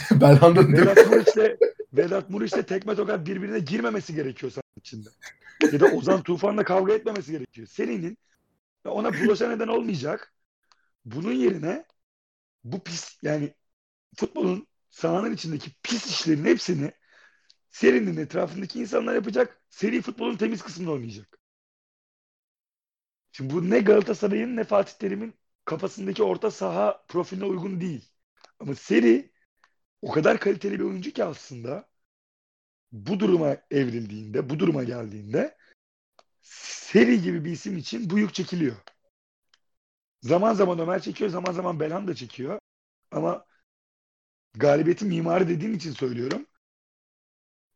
Belhanda'nın 0.10 0.72
Vedat 0.72 1.06
Muriç'le 1.10 1.58
Vedat 1.92 2.30
Muriç'le 2.30 2.66
tekme 2.66 2.96
tokat 2.96 3.26
birbirine 3.26 3.58
girmemesi 3.58 4.14
gerekiyor 4.14 4.52
sanki 4.52 4.66
içinde. 4.76 5.08
Ya 5.72 5.80
da 5.80 5.86
Ozan 5.86 6.22
Tufan'la 6.22 6.64
kavga 6.64 6.92
etmemesi 6.92 7.32
gerekiyor. 7.32 7.66
Serinin 7.66 8.18
ona 8.84 9.12
bulaşa 9.12 9.48
neden 9.48 9.68
olmayacak. 9.68 10.32
Bunun 11.04 11.32
yerine 11.32 11.84
bu 12.64 12.80
pis 12.80 13.18
yani 13.22 13.54
futbolun 14.16 14.66
sahanın 14.90 15.34
içindeki 15.34 15.70
pis 15.82 16.06
işlerin 16.06 16.44
hepsini 16.44 16.92
serinin 17.70 18.16
etrafındaki 18.16 18.80
insanlar 18.80 19.14
yapacak. 19.14 19.62
Seri 19.70 20.02
futbolun 20.02 20.36
temiz 20.36 20.62
kısmında 20.62 20.90
oynayacak. 20.90 21.38
Şimdi 23.32 23.54
bu 23.54 23.70
ne 23.70 23.80
Galatasaray'ın 23.80 24.56
ne 24.56 24.64
Fatih 24.64 24.92
Terim'in 24.98 25.34
kafasındaki 25.64 26.22
orta 26.22 26.50
saha 26.50 27.04
profiline 27.08 27.44
uygun 27.44 27.80
değil. 27.80 28.12
Ama 28.60 28.74
seri 28.74 29.32
o 30.02 30.10
kadar 30.12 30.40
kaliteli 30.40 30.78
bir 30.78 30.84
oyuncu 30.84 31.10
ki 31.12 31.24
aslında 31.24 31.90
bu 32.92 33.20
duruma 33.20 33.56
evrildiğinde, 33.70 34.50
bu 34.50 34.58
duruma 34.58 34.84
geldiğinde 34.84 35.56
seri 36.42 37.22
gibi 37.22 37.44
bir 37.44 37.52
isim 37.52 37.76
için 37.76 38.10
bu 38.10 38.18
yük 38.18 38.34
çekiliyor. 38.34 38.76
Zaman 40.22 40.54
zaman 40.54 40.78
Ömer 40.78 41.02
çekiyor, 41.02 41.30
zaman 41.30 41.52
zaman 41.52 41.80
Belhan 41.80 42.08
da 42.08 42.14
çekiyor. 42.14 42.58
Ama 43.10 43.44
galibiyetin 44.54 45.08
mimarı 45.08 45.48
dediğim 45.48 45.74
için 45.74 45.92
söylüyorum. 45.92 46.46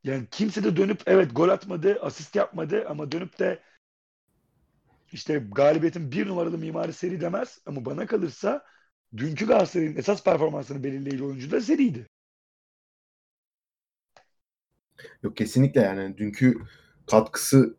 Yani 0.04 0.26
kimse 0.30 0.64
de 0.64 0.76
dönüp 0.76 1.02
evet 1.06 1.30
gol 1.36 1.48
atmadı, 1.48 1.98
asist 2.02 2.36
yapmadı 2.36 2.84
ama 2.88 3.12
dönüp 3.12 3.38
de 3.38 3.62
işte 5.12 5.38
galibiyetin 5.52 6.12
bir 6.12 6.26
numaralı 6.28 6.58
mimarı 6.58 6.92
seri 6.92 7.20
demez. 7.20 7.58
Ama 7.66 7.84
bana 7.84 8.06
kalırsa 8.06 8.64
dünkü 9.16 9.46
Galatasaray'ın 9.46 9.96
esas 9.96 10.24
performansını 10.24 10.84
belirleyici 10.84 11.24
oyuncu 11.24 11.50
da 11.50 11.60
seriydi. 11.60 12.06
Yok 15.22 15.36
kesinlikle 15.36 15.80
yani 15.80 16.18
dünkü 16.18 16.58
katkısı 17.06 17.76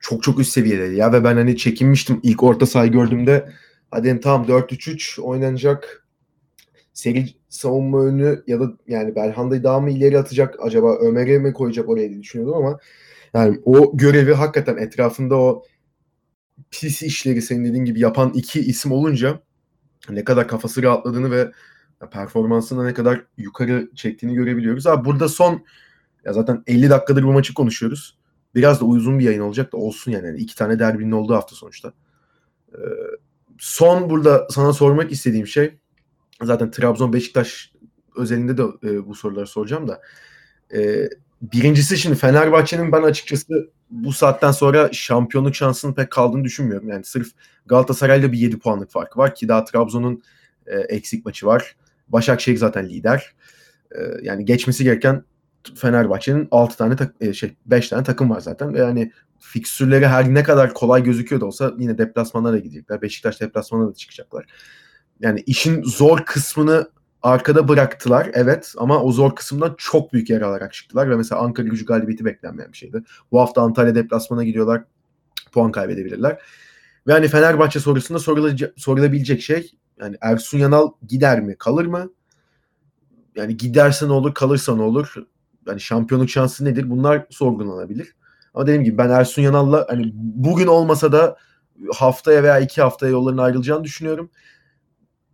çok 0.00 0.22
çok 0.22 0.40
üst 0.40 0.52
seviyedeydi 0.52 0.96
ya 0.96 1.12
ve 1.12 1.24
ben 1.24 1.36
hani 1.36 1.56
çekinmiştim 1.56 2.20
ilk 2.22 2.42
orta 2.42 2.66
sahayı 2.66 2.92
gördüğümde 2.92 3.52
hadi 3.90 4.20
tamam 4.20 4.48
4-3-3 4.48 5.18
oynanacak 5.18 6.08
seri 6.94 7.26
savunma 7.48 8.04
önü 8.04 8.42
ya 8.46 8.60
da 8.60 8.72
yani 8.88 9.16
Belhanda'yı 9.16 9.64
daha 9.64 9.80
mı 9.80 9.90
ileri 9.90 10.18
atacak 10.18 10.54
acaba 10.60 10.96
Ömer'e 10.96 11.38
mi 11.38 11.52
koyacak 11.52 11.88
oraya 11.88 12.10
diye 12.10 12.22
düşünüyordum 12.22 12.56
ama 12.56 12.78
yani 13.34 13.60
o 13.64 13.96
görevi 13.96 14.34
hakikaten 14.34 14.76
etrafında 14.76 15.36
o 15.36 15.64
pis 16.70 17.02
işleri 17.02 17.42
senin 17.42 17.64
dediğin 17.64 17.84
gibi 17.84 18.00
yapan 18.00 18.32
iki 18.34 18.60
isim 18.60 18.92
olunca 18.92 19.40
ne 20.08 20.24
kadar 20.24 20.48
kafası 20.48 20.82
rahatladığını 20.82 21.30
ve 21.30 21.52
performansını 22.10 22.86
ne 22.86 22.94
kadar 22.94 23.24
yukarı 23.38 23.90
çektiğini 23.94 24.34
görebiliyoruz. 24.34 24.86
Abi 24.86 25.04
burada 25.04 25.28
son 25.28 25.64
ya 26.24 26.32
zaten 26.32 26.62
50 26.66 26.90
dakikadır 26.90 27.22
bu 27.22 27.32
maçı 27.32 27.54
konuşuyoruz. 27.54 28.18
Biraz 28.54 28.80
da 28.80 28.84
uzun 28.84 29.18
bir 29.18 29.24
yayın 29.24 29.40
olacak 29.40 29.72
da 29.72 29.76
olsun 29.76 30.12
yani. 30.12 30.26
yani 30.26 30.38
iki 30.38 30.56
tane 30.56 30.78
derbinin 30.78 31.12
olduğu 31.12 31.34
hafta 31.34 31.56
sonuçta. 31.56 31.92
Ee, 32.74 32.78
son 33.58 34.10
burada 34.10 34.48
sana 34.50 34.72
sormak 34.72 35.12
istediğim 35.12 35.46
şey 35.46 35.78
zaten 36.42 36.70
Trabzon 36.70 37.12
Beşiktaş 37.12 37.72
özelinde 38.16 38.58
de 38.58 38.62
e, 38.84 39.06
bu 39.06 39.14
soruları 39.14 39.46
soracağım 39.46 39.88
da 39.88 40.00
e, 40.74 41.08
birincisi 41.42 41.98
şimdi 41.98 42.16
Fenerbahçe'nin 42.16 42.92
ben 42.92 43.02
açıkçası 43.02 43.70
bu 43.90 44.12
saatten 44.12 44.50
sonra 44.50 44.88
şampiyonluk 44.92 45.54
şansının 45.54 45.94
pek 45.94 46.10
kaldığını 46.10 46.44
düşünmüyorum. 46.44 46.88
Yani 46.88 47.04
sırf 47.04 47.28
Galatasaray'la 47.66 48.32
bir 48.32 48.38
7 48.38 48.58
puanlık 48.58 48.90
farkı 48.90 49.18
var 49.18 49.34
ki 49.34 49.48
daha 49.48 49.64
Trabzon'un 49.64 50.22
e, 50.66 50.76
eksik 50.76 51.24
maçı 51.24 51.46
var. 51.46 51.76
Başakşehir 52.08 52.56
zaten 52.56 52.88
lider. 52.88 53.34
E, 53.94 53.98
yani 54.22 54.44
geçmesi 54.44 54.84
gereken 54.84 55.24
Fenerbahçe'nin 55.74 56.48
6 56.50 56.76
tane 56.76 56.96
e, 57.20 57.32
şey 57.32 57.56
5 57.66 57.88
tane 57.88 58.04
takım 58.04 58.30
var 58.30 58.40
zaten. 58.40 58.74
Ve 58.74 58.78
yani 58.78 59.12
fikstürleri 59.38 60.06
her 60.06 60.34
ne 60.34 60.42
kadar 60.42 60.74
kolay 60.74 61.02
gözüküyor 61.02 61.40
da 61.40 61.46
olsa 61.46 61.72
yine 61.78 61.98
deplasmana 61.98 62.52
da 62.52 62.58
gidecekler. 62.58 63.02
Beşiktaş 63.02 63.40
deplasmana 63.40 63.88
da 63.88 63.94
çıkacaklar. 63.94 64.46
Yani 65.20 65.42
işin 65.46 65.82
zor 65.82 66.24
kısmını 66.24 66.90
arkada 67.22 67.68
bıraktılar 67.68 68.30
evet 68.32 68.74
ama 68.78 69.02
o 69.02 69.12
zor 69.12 69.34
kısımdan 69.34 69.74
çok 69.78 70.12
büyük 70.12 70.30
yer 70.30 70.40
alarak 70.40 70.72
çıktılar 70.72 71.10
ve 71.10 71.16
mesela 71.16 71.40
Ankara 71.40 71.68
gücü 71.68 71.86
galibiyeti 71.86 72.24
beklenmeyen 72.24 72.72
bir 72.72 72.76
şeydi. 72.76 73.02
Bu 73.32 73.40
hafta 73.40 73.62
Antalya 73.62 73.94
deplasmana 73.94 74.44
gidiyorlar. 74.44 74.84
Puan 75.52 75.72
kaybedebilirler. 75.72 76.42
Ve 77.06 77.12
hani 77.12 77.28
Fenerbahçe 77.28 77.80
sorusunda 77.80 78.18
sorulabilecek 78.76 79.42
şey 79.42 79.70
yani 80.00 80.16
Ersun 80.20 80.58
Yanal 80.58 80.90
gider 81.08 81.40
mi 81.40 81.56
kalır 81.58 81.86
mı? 81.86 82.10
Yani 83.36 83.56
giderse 83.56 84.08
ne 84.08 84.12
olur 84.12 84.34
kalırsa 84.34 84.76
ne 84.76 84.82
olur? 84.82 85.14
Yani 85.66 85.80
şampiyonluk 85.80 86.30
şansı 86.30 86.64
nedir? 86.64 86.90
Bunlar 86.90 87.26
sorgulanabilir. 87.30 88.14
Ama 88.54 88.66
dediğim 88.66 88.84
gibi 88.84 88.98
ben 88.98 89.10
Ersun 89.10 89.42
Yanal'la 89.42 89.86
hani 89.88 90.10
bugün 90.14 90.66
olmasa 90.66 91.12
da 91.12 91.36
haftaya 91.94 92.42
veya 92.42 92.58
iki 92.58 92.82
haftaya 92.82 93.12
yolların 93.12 93.38
ayrılacağını 93.38 93.84
düşünüyorum 93.84 94.30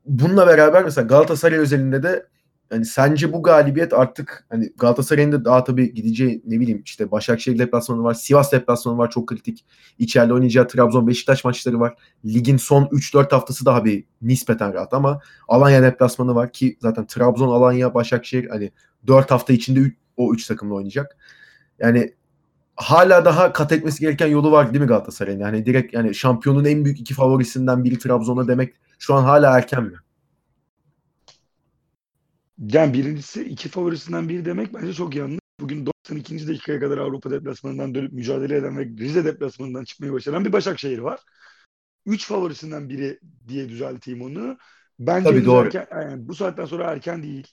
bununla 0.07 0.47
beraber 0.47 0.85
mesela 0.85 1.07
Galatasaray 1.07 1.59
özelinde 1.59 2.03
de 2.03 2.27
hani 2.73 2.85
sence 2.85 3.33
bu 3.33 3.43
galibiyet 3.43 3.93
artık 3.93 4.47
hani 4.49 4.73
Galatasaray'ın 4.79 5.33
da 5.33 5.45
daha 5.45 5.65
tabii 5.65 5.95
gideceği 5.95 6.43
ne 6.47 6.61
bileyim 6.61 6.83
işte 6.85 7.11
Başakşehir 7.11 7.59
deplasmanı 7.59 8.03
var, 8.03 8.15
Sivas 8.15 8.53
deplasmanı 8.53 8.99
var 8.99 9.11
çok 9.11 9.29
kritik. 9.29 9.65
İçeride 9.99 10.33
oynayacağı 10.33 10.69
Trabzon 10.69 11.07
Beşiktaş 11.07 11.45
maçları 11.45 11.81
var. 11.81 11.95
Ligin 12.25 12.57
son 12.57 12.85
3-4 12.85 13.31
haftası 13.31 13.67
daha 13.67 13.85
bir 13.85 14.05
nispeten 14.23 14.75
rahat 14.75 14.95
ama 14.95 15.21
Alanya 15.49 15.83
deplasmanı 15.83 16.35
var 16.35 16.53
ki 16.53 16.77
zaten 16.81 17.07
Trabzon, 17.07 17.49
Alanya, 17.49 17.95
Başakşehir 17.95 18.49
hani 18.49 18.73
4 19.07 19.31
hafta 19.31 19.53
içinde 19.53 19.93
o 20.17 20.35
3 20.35 20.47
takımla 20.47 20.75
oynayacak. 20.75 21.17
Yani 21.79 22.15
hala 22.77 23.25
daha 23.25 23.53
kat 23.53 23.73
etmesi 23.73 24.01
gereken 24.01 24.27
yolu 24.27 24.53
var 24.53 24.73
değil 24.73 24.83
mi 24.83 24.89
Galatasaray'ın? 24.89 25.41
Yani 25.41 25.67
direkt 25.67 25.95
yani 25.95 26.15
şampiyonun 26.15 26.65
en 26.65 26.85
büyük 26.85 27.01
iki 27.01 27.15
favorisinden 27.15 27.85
biri 27.85 27.99
Trabzon'a 27.99 28.49
demek 28.49 28.75
şu 28.99 29.15
an 29.15 29.23
hala 29.25 29.59
erken 29.59 29.85
mi? 29.85 29.97
Yani 32.59 32.93
birincisi 32.95 33.45
iki 33.45 33.69
favorisinden 33.69 34.29
biri 34.29 34.45
demek 34.45 34.75
bence 34.75 34.93
çok 34.93 35.15
yanlış. 35.15 35.39
Bugün 35.61 35.87
92. 35.87 36.49
dakikaya 36.49 36.81
kadar 36.81 36.99
Avrupa 36.99 37.31
deplasmanından 37.31 37.95
dönüp 37.95 38.13
mücadele 38.13 38.57
eden 38.57 38.79
ve 38.79 38.85
Rize 38.85 39.25
deplasmanından 39.25 39.85
çıkmayı 39.85 40.13
başaran 40.13 40.45
bir 40.45 40.53
Başakşehir 40.53 40.99
var. 40.99 41.21
Üç 42.07 42.27
favorisinden 42.27 42.89
biri 42.89 43.21
diye 43.49 43.69
düzelteyim 43.69 44.23
onu. 44.23 44.59
Bence 44.99 45.29
Tabii 45.29 45.45
doğru. 45.45 45.67
Erken, 45.67 45.87
yani 45.93 46.29
bu 46.29 46.35
saatten 46.35 46.65
sonra 46.65 46.85
erken 46.85 47.23
değil. 47.23 47.47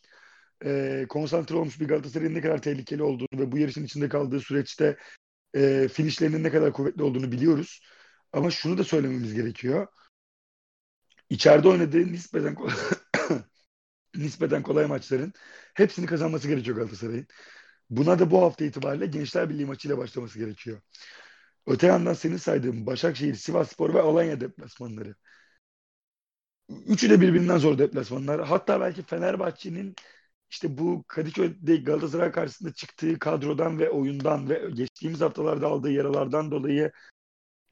Ee, 0.65 1.05
konsantre 1.09 1.55
olmuş 1.55 1.79
bir 1.79 1.87
Galatasaray'ın 1.87 2.33
ne 2.33 2.41
kadar 2.41 2.61
tehlikeli 2.61 3.03
olduğunu 3.03 3.39
ve 3.39 3.51
bu 3.51 3.57
yarışın 3.57 3.83
içinde 3.85 4.09
kaldığı 4.09 4.39
süreçte 4.39 4.97
e, 5.55 5.87
finişlerinin 5.87 6.43
ne 6.43 6.51
kadar 6.51 6.73
kuvvetli 6.73 7.03
olduğunu 7.03 7.31
biliyoruz. 7.31 7.81
Ama 8.33 8.51
şunu 8.51 8.77
da 8.77 8.83
söylememiz 8.83 9.33
gerekiyor. 9.33 9.87
İçeride 11.29 11.67
oynadığı 11.67 12.13
nispeten 12.13 12.57
nispeten 14.15 14.63
kolay 14.63 14.85
maçların 14.85 15.33
hepsini 15.73 16.05
kazanması 16.05 16.47
gerekiyor 16.47 16.77
Galatasaray'ın. 16.77 17.27
Buna 17.89 18.19
da 18.19 18.31
bu 18.31 18.41
hafta 18.41 18.65
itibariyle 18.65 19.05
Gençler 19.05 19.49
Birliği 19.49 19.65
maçıyla 19.65 19.97
başlaması 19.97 20.39
gerekiyor. 20.39 20.81
Öte 21.67 21.87
yandan 21.87 22.13
senin 22.13 22.37
saydığın 22.37 22.85
Başakşehir, 22.85 23.35
Sivasspor 23.35 23.93
ve 23.93 24.01
Alanya 24.01 24.41
deplasmanları. 24.41 25.15
Üçü 26.87 27.09
de 27.09 27.21
birbirinden 27.21 27.57
zor 27.57 27.77
deplasmanlar. 27.77 28.47
Hatta 28.47 28.81
belki 28.81 29.03
Fenerbahçe'nin 29.03 29.95
işte 30.49 30.77
bu 30.77 31.03
Kadıköy'de 31.07 31.77
Galatasaray 31.77 32.31
karşısında 32.31 32.73
çıktığı 32.73 33.19
kadrodan 33.19 33.79
ve 33.79 33.89
oyundan 33.89 34.49
ve 34.49 34.69
geçtiğimiz 34.73 35.21
haftalarda 35.21 35.67
aldığı 35.67 35.91
yaralardan 35.91 36.51
dolayı 36.51 36.91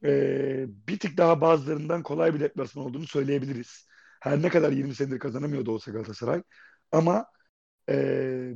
e, 0.04 0.66
bir 0.88 0.98
tık 0.98 1.16
daha 1.16 1.40
bazılarından 1.40 2.02
kolay 2.02 2.34
bir 2.34 2.40
deplasman 2.40 2.86
olduğunu 2.86 3.06
söyleyebiliriz. 3.06 3.88
Her 4.20 4.42
ne 4.42 4.48
kadar 4.48 4.72
20 4.72 4.94
senedir 4.94 5.18
kazanamıyordu 5.18 5.70
olsa 5.72 5.90
Galatasaray. 5.90 6.42
Ama 6.92 7.26
e, 7.90 8.54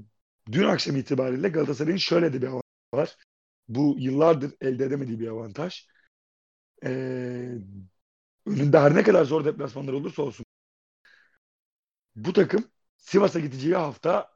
dün 0.53 0.65
akşam 0.65 0.97
itibariyle 0.97 1.49
Galatasaray'ın 1.49 1.97
şöyle 1.97 2.33
de 2.33 2.43
bir 2.43 2.47
avantajı 2.47 2.63
var. 2.95 3.17
Bu 3.69 3.97
yıllardır 3.99 4.55
elde 4.61 4.85
edemediği 4.85 5.21
bir 5.21 5.29
avantaj. 5.29 5.87
E, 6.85 6.89
önünde 8.47 8.79
her 8.79 8.95
ne 8.95 9.03
kadar 9.03 9.25
zor 9.25 9.45
deplasmanlar 9.45 9.93
olursa 9.93 10.23
olsun 10.23 10.47
bu 12.17 12.33
takım 12.33 12.72
Sivas'a 13.03 13.41
gideceği 13.41 13.75
hafta 13.75 14.31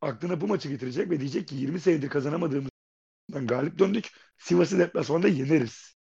aklına 0.00 0.40
bu 0.40 0.46
maçı 0.46 0.68
getirecek 0.68 1.10
ve 1.10 1.20
diyecek 1.20 1.48
ki 1.48 1.54
20 1.54 1.80
senedir 1.80 2.08
kazanamadığımızdan 2.08 3.46
galip 3.46 3.78
döndük. 3.78 4.10
Sivas'ı 4.38 4.78
deplasmanda 4.78 5.28
yeneriz. 5.28 5.96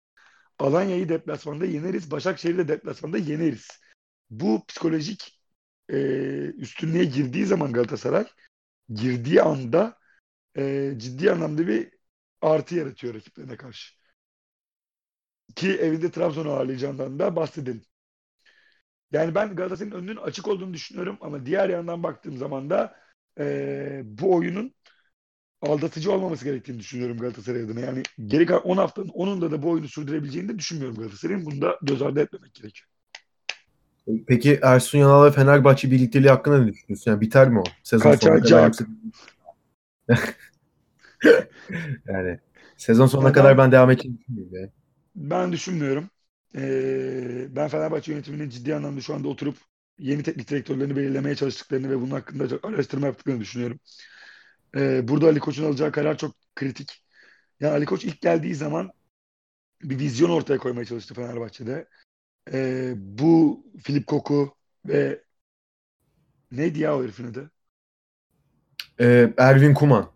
Alanya'yı 0.59 1.09
deplasmanda 1.09 1.67
yeneriz. 1.67 2.11
Başakşehir'i 2.11 2.59
de 2.59 2.69
deplasmanda 2.69 3.19
yeneriz. 3.19 3.69
Bu 4.31 4.67
psikolojik 4.69 5.41
e, 5.89 5.97
üstünlüğe 6.57 7.05
girdiği 7.05 7.47
zaman 7.47 7.73
Galatasaray 7.73 8.27
girdiği 8.89 9.43
anda 9.43 9.99
e, 10.57 10.95
ciddi 10.97 11.33
anlamda 11.33 11.69
bir 11.69 11.91
artı 12.41 12.75
yaratıyor 12.75 13.15
rakiplerine 13.15 13.57
karşı. 13.57 13.95
Ki 15.55 15.73
evinde 15.73 16.11
Trabzon'u 16.11 16.51
ağırlayacağından 16.51 17.19
da 17.19 17.37
bahsedelim. 17.37 17.83
Yani 19.13 19.35
ben 19.35 19.57
Galatasaray'ın 19.57 19.95
önünün 19.95 20.17
açık 20.17 20.49
olduğunu 20.49 20.75
düşünüyorum 20.75 21.19
ama 21.21 21.47
diğer 21.47 21.69
yandan 21.69 22.03
baktığım 22.03 22.37
zaman 22.37 22.71
da 22.71 22.97
e, 23.39 24.03
bu 24.05 24.35
oyunun 24.35 24.75
aldatıcı 25.63 26.13
olmaması 26.13 26.45
gerektiğini 26.45 26.79
düşünüyorum 26.79 27.19
Galatasaray 27.19 27.63
adına. 27.63 27.81
Yani 27.81 28.03
geri 28.27 28.47
kalan 28.47 28.63
10 28.63 28.77
haftanın 28.77 29.09
10'unda 29.09 29.51
da 29.51 29.63
bu 29.63 29.71
oyunu 29.71 29.89
sürdürebileceğini 29.89 30.49
de 30.49 30.59
düşünmüyorum 30.59 30.97
Galatasaray'ın. 30.97 31.47
Bunu 31.47 31.61
da 31.63 31.79
göz 31.83 32.03
ardı 32.03 32.21
etmemek 32.21 32.55
gerekiyor. 32.55 32.89
Peki 34.27 34.59
Ersun 34.63 34.99
Yanal 34.99 35.25
ve 35.25 35.31
Fenerbahçe 35.31 35.91
birlikteliği 35.91 36.31
hakkında 36.31 36.59
ne 36.59 36.73
düşünüyorsun? 36.73 37.11
Yani 37.11 37.21
biter 37.21 37.49
mi 37.49 37.59
o? 37.59 37.65
Sezon 37.83 38.15
sonuna 38.15 38.43
kadar 38.43 38.73
yani 42.09 42.39
sezon 42.77 43.07
sonuna 43.07 43.33
kadar 43.33 43.59
ben 43.59 43.73
devam. 43.73 43.91
Yani. 43.91 44.71
Ben 45.15 45.53
düşünmüyorum. 45.53 46.11
Ee, 46.57 47.57
ben 47.57 47.69
Fenerbahçe 47.69 48.13
yönetiminin 48.13 48.49
ciddi 48.49 48.75
anlamda 48.75 49.01
şu 49.01 49.15
anda 49.15 49.29
oturup 49.29 49.57
yeni 49.99 50.23
teknik 50.23 50.49
direktörlerini 50.49 50.97
belirlemeye 50.97 51.35
çalıştıklarını 51.37 51.91
ve 51.91 52.01
bunun 52.01 52.11
hakkında 52.11 52.59
araştırma 52.63 53.07
yaptıklarını 53.07 53.41
düşünüyorum. 53.41 53.81
Ee, 54.77 55.09
burada 55.09 55.27
Ali 55.27 55.41
Koç'un 55.41 55.65
alacağı 55.65 55.93
karar 55.93 56.19
çok 56.19 56.35
kritik. 56.55 57.05
Yani 57.61 57.73
Ali 57.73 57.85
Koç 57.85 58.05
ilk 58.05 58.21
geldiği 58.21 58.55
zaman 58.55 58.91
bir 59.83 59.99
vizyon 59.99 60.31
ortaya 60.31 60.59
koymaya 60.59 60.85
çalıştı 60.85 61.15
Fenerbahçe'de. 61.15 61.89
Ee, 62.53 62.93
bu 62.97 63.65
Filip 63.83 64.07
Koku 64.07 64.55
ve 64.87 65.23
neydi 66.53 66.79
ya 66.79 66.97
o 66.97 67.03
herifin 67.03 67.27
adı? 67.27 67.51
Ee, 69.01 69.33
Ervin 69.39 69.75
Kuman. 69.75 70.11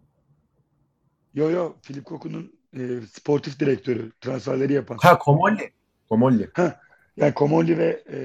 Yo 1.35 1.51
yo 1.51 1.77
Filip 1.83 2.05
Koku'nun 2.05 2.53
e, 2.77 3.01
sportif 3.13 3.61
direktörü 3.61 4.13
transferleri 4.21 4.73
yapan. 4.73 4.97
Ha 5.01 5.19
Komolli. 5.19 5.73
Komolli. 6.09 6.51
Ha, 6.55 6.81
yani 7.17 7.35
Komolli 7.35 7.79
ve 7.79 8.05
e, 8.11 8.19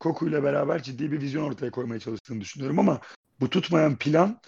Koku 0.00 0.28
ile 0.28 0.42
beraber 0.42 0.82
ciddi 0.82 1.12
bir 1.12 1.20
vizyon 1.20 1.42
ortaya 1.44 1.70
koymaya 1.70 2.00
çalıştığını 2.00 2.40
düşünüyorum 2.40 2.78
ama 2.78 3.00
bu 3.40 3.50
tutmayan 3.50 3.96
plan 3.96 4.40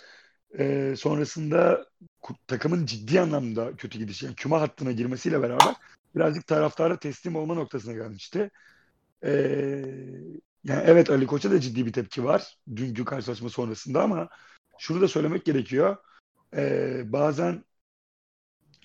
e, 0.59 0.95
sonrasında 0.97 1.87
takımın 2.47 2.87
ciddi 2.87 3.20
anlamda 3.20 3.76
kötü 3.76 3.99
gidişi, 3.99 4.26
yani 4.26 4.37
küme 4.37 4.57
hattına 4.57 4.93
girmesiyle 4.93 5.43
beraber 5.43 5.74
birazcık 6.14 6.47
taraftara 6.47 6.99
teslim 6.99 7.37
olma 7.37 7.55
noktasına 7.55 7.93
gelmişti. 7.93 8.51
Ee, 9.24 9.85
yani 10.64 10.82
evet 10.87 11.11
Ali 11.11 11.26
Koç'a 11.26 11.51
da 11.51 11.61
ciddi 11.61 11.87
bir 11.87 11.93
tepki 11.93 12.24
var 12.24 12.59
dünkü 12.76 13.05
karşılaşma 13.05 13.49
sonrasında 13.49 14.03
ama 14.03 14.28
şunu 14.78 15.01
da 15.01 15.09
söylemek 15.09 15.45
gerekiyor. 15.45 15.97
Ee, 16.57 17.03
bazen 17.12 17.64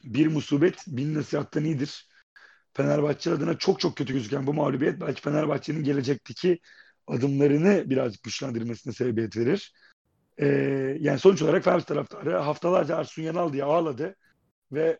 bir 0.04 0.28
musibet 0.28 0.84
bin 0.88 1.16
nasihattan 1.16 1.64
iyidir. 1.64 2.09
Fenerbahçe 2.74 3.32
adına 3.32 3.58
çok 3.58 3.80
çok 3.80 3.98
kötü 3.98 4.14
gözüken 4.14 4.48
bu 4.48 4.54
mağlubiyet 4.54 5.02
belki 5.02 5.22
Fenerbahçe'nin 5.22 5.84
gelecekteki 5.84 6.60
adımlarını 7.08 7.90
birazcık 7.90 8.24
güçlendirmesine 8.24 8.94
sebebiyet 8.94 9.38
verir. 9.38 9.74
Ee, 10.38 10.46
yani 11.00 11.20
sonuç 11.20 11.42
olarak 11.42 11.64
Fenerbahçe 11.64 11.88
taraftarı 11.88 12.38
haftalarca 12.38 13.00
Ersun 13.00 13.22
Yanal 13.22 13.54
diye 13.54 13.64
ağladı 13.64 14.16
ve 14.72 15.00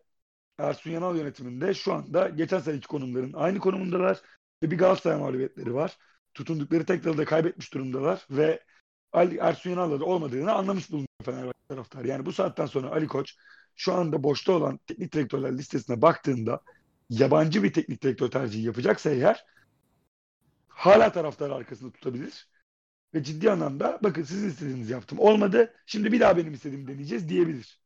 Ersun 0.58 0.92
Yanal 0.92 1.18
yönetiminde 1.18 1.74
şu 1.74 1.94
anda 1.94 2.30
geçen 2.30 2.60
seneki 2.60 2.88
konumların 2.88 3.34
aynı 3.34 3.60
konumundalar 3.60 4.22
ve 4.64 4.72
bir 4.72 4.78
Galatasaray 4.78 5.20
mağlubiyetleri 5.20 5.74
var. 5.74 5.98
Tutundukları 6.34 6.86
tek 6.86 7.04
dalı 7.04 7.18
da 7.18 7.26
kaybetmiş 7.26 7.74
durumdalar 7.74 8.26
ve 8.30 8.64
Ali 9.14 9.38
Ersun 9.38 9.70
Yanal'la 9.70 10.00
da 10.00 10.06
olmadığını 10.06 10.54
anlamış 10.54 10.92
bulunuyor 10.92 11.08
Fenerbahçe 11.26 11.68
taraftarı. 11.70 12.08
Yani 12.08 12.26
bu 12.26 12.34
saatten 12.34 12.66
sonra 12.66 12.92
Ali 12.92 13.08
Koç 13.08 13.36
şu 13.76 13.94
anda 13.94 14.24
boşta 14.24 14.52
olan 14.52 14.80
teknik 14.88 15.14
direktörler 15.14 15.58
listesine 15.58 16.02
baktığında 16.02 16.62
yabancı 17.10 17.64
bir 17.64 17.74
teknik 17.74 18.04
direktör 18.04 18.32
tercihi 18.32 18.66
yapacaksa 18.66 19.10
eğer 19.10 19.46
hala 20.68 21.12
taraftar 21.12 21.50
arkasında 21.50 21.92
tutabilir. 21.92 22.50
Ve 23.14 23.24
ciddi 23.24 23.52
anlamda 23.52 24.00
bakın 24.04 24.24
sizin 24.24 24.50
istediğinizi 24.50 24.94
yaptım. 24.94 25.20
Olmadı. 25.20 25.74
Şimdi 25.86 26.12
bir 26.12 26.20
daha 26.20 26.38
benim 26.38 26.54
istediğimi 26.54 26.88
deneyeceğiz 26.88 27.30
diyebilir. 27.30 27.82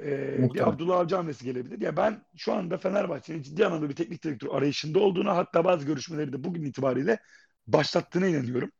Ee, 0.00 0.54
bir. 0.54 0.68
Abdullah 0.68 0.98
Avcı 0.98 1.16
hamlesi 1.16 1.44
gelebilir. 1.44 1.80
Ya 1.80 1.96
ben 1.96 2.24
şu 2.36 2.52
anda 2.52 2.78
Fenerbahçe'nin 2.78 3.42
ciddi 3.42 3.66
anlamda 3.66 3.88
bir 3.88 3.94
teknik 3.94 4.24
direktör 4.24 4.48
arayışında 4.54 4.98
olduğuna 4.98 5.36
hatta 5.36 5.64
bazı 5.64 5.86
görüşmeleri 5.86 6.32
de 6.32 6.44
bugün 6.44 6.64
itibariyle 6.64 7.18
başlattığına 7.66 8.26
inanıyorum. 8.26 8.70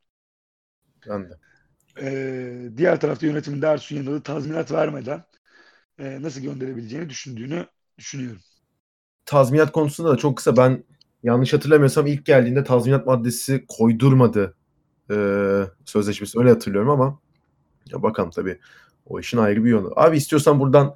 Ben 1.08 1.30
de. 1.30 1.34
Ee, 2.00 2.68
diğer 2.76 3.00
tarafta 3.00 3.26
yönetiminde 3.26 3.66
Ersun 3.66 3.96
Yanal'ı 3.96 4.22
tazminat 4.22 4.72
vermeden 4.72 5.24
e, 5.98 6.22
nasıl 6.22 6.40
gönderebileceğini 6.40 7.08
düşündüğünü 7.08 7.66
düşünüyorum. 7.98 8.42
Tazminat 9.26 9.72
konusunda 9.72 10.10
da 10.10 10.16
çok 10.16 10.36
kısa 10.36 10.56
ben 10.56 10.84
yanlış 11.22 11.52
hatırlamıyorsam 11.52 12.06
ilk 12.06 12.26
geldiğinde 12.26 12.64
tazminat 12.64 13.06
maddesi 13.06 13.64
koydurmadı 13.68 14.54
e, 15.10 15.16
sözleşmesi 15.84 16.38
öyle 16.38 16.50
hatırlıyorum 16.50 16.90
ama 16.90 17.18
ya 17.92 18.02
bakalım 18.02 18.30
tabii 18.30 18.58
o 19.06 19.20
işin 19.20 19.38
ayrı 19.38 19.64
bir 19.64 19.70
yolu. 19.70 19.92
Abi 19.96 20.16
istiyorsan 20.16 20.60
buradan 20.60 20.94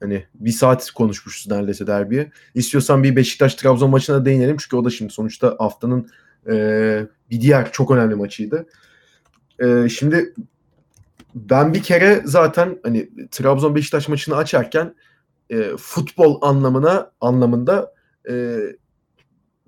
hani 0.00 0.24
bir 0.34 0.50
saat 0.50 0.90
konuşmuşuz 0.90 1.50
neredeyse 1.50 1.86
derbiye. 1.86 2.30
İstiyorsan 2.54 3.02
bir 3.02 3.16
Beşiktaş 3.16 3.54
Trabzon 3.54 3.90
maçına 3.90 4.24
değinelim 4.24 4.56
çünkü 4.56 4.76
o 4.76 4.84
da 4.84 4.90
şimdi 4.90 5.12
sonuçta 5.12 5.56
haftanın 5.58 6.10
e, 6.50 7.06
bir 7.30 7.40
diğer 7.40 7.72
çok 7.72 7.90
önemli 7.90 8.14
maçıydı. 8.14 8.66
E, 9.62 9.88
şimdi 9.88 10.34
ben 11.34 11.74
bir 11.74 11.82
kere 11.82 12.22
zaten 12.24 12.78
hani 12.82 13.10
Trabzon 13.30 13.74
Beşiktaş 13.74 14.08
maçını 14.08 14.36
açarken 14.36 14.94
e, 15.50 15.76
futbol 15.76 16.38
anlamına 16.42 17.12
anlamında 17.20 17.94
e, 18.28 18.58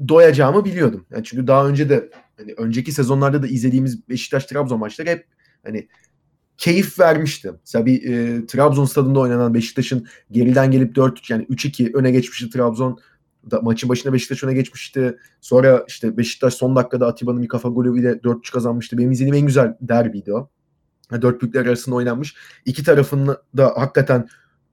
doyacağımı 0.08 0.64
biliyordum. 0.64 1.06
Yani 1.10 1.24
çünkü 1.24 1.46
daha 1.46 1.68
önce 1.68 1.88
de 1.88 2.10
hani 2.36 2.52
önceki 2.52 2.92
sezonlarda 2.92 3.42
da 3.42 3.46
izlediğimiz 3.46 4.08
Beşiktaş 4.08 4.46
Trabzon 4.46 4.78
maçları 4.78 5.08
hep 5.08 5.26
hani 5.64 5.88
keyif 6.58 7.00
vermişti. 7.00 7.52
Mesela 7.60 7.86
bir 7.86 8.12
e, 8.12 8.46
Trabzon 8.46 8.84
stadında 8.84 9.20
oynanan 9.20 9.54
Beşiktaş'ın 9.54 10.06
geriden 10.30 10.70
gelip 10.70 10.94
4 10.94 11.30
yani 11.30 11.44
3-2 11.44 11.96
öne 11.96 12.10
geçmişti 12.10 12.50
Trabzon. 12.50 12.98
Da, 13.50 13.60
maçın 13.60 13.88
başında 13.88 14.12
Beşiktaş 14.12 14.44
öne 14.44 14.54
geçmişti. 14.54 15.18
Sonra 15.40 15.84
işte 15.88 16.16
Beşiktaş 16.16 16.54
son 16.54 16.76
dakikada 16.76 17.06
Atiba'nın 17.06 17.42
bir 17.42 17.48
kafa 17.48 17.68
golüyle 17.68 18.12
4-3 18.12 18.52
kazanmıştı. 18.52 18.98
Benim 18.98 19.12
izlediğim 19.12 19.34
en 19.34 19.46
güzel 19.46 19.76
derbiydi 19.80 20.34
o. 20.34 20.50
Yani 21.12 21.22
Dört 21.22 21.42
büyükler 21.42 21.66
arasında 21.66 21.94
oynanmış. 21.94 22.34
İki 22.64 22.84
tarafın 22.84 23.36
da 23.56 23.72
hakikaten 23.76 24.28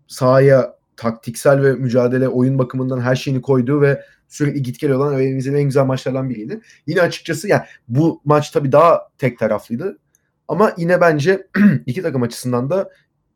sahaya 0.07 0.78
taktiksel 0.99 1.63
ve 1.63 1.73
mücadele 1.73 2.27
oyun 2.27 2.59
bakımından 2.59 3.01
her 3.01 3.15
şeyini 3.15 3.41
koyduğu 3.41 3.81
ve 3.81 4.03
sürekli 4.27 4.63
git 4.63 4.79
gel 4.79 4.91
olan 4.91 5.21
izlediğim 5.21 5.55
en 5.55 5.63
güzel 5.63 5.85
maçlardan 5.85 6.29
biriydi. 6.29 6.61
Yine 6.87 7.01
açıkçası 7.01 7.47
yani 7.47 7.61
bu 7.87 8.21
maç 8.25 8.51
tabii 8.51 8.71
daha 8.71 9.09
tek 9.17 9.39
taraflıydı. 9.39 9.99
Ama 10.47 10.73
yine 10.77 11.01
bence 11.01 11.47
iki 11.85 12.01
takım 12.01 12.21
açısından 12.21 12.69
da 12.69 12.89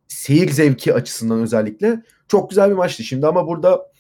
seyir 0.07 0.49
zevki 0.51 0.93
açısından 0.93 1.39
özellikle 1.39 2.03
çok 2.27 2.49
güzel 2.49 2.69
bir 2.69 2.75
maçtı. 2.75 3.03
Şimdi 3.03 3.27
ama 3.27 3.47
burada 3.47 3.91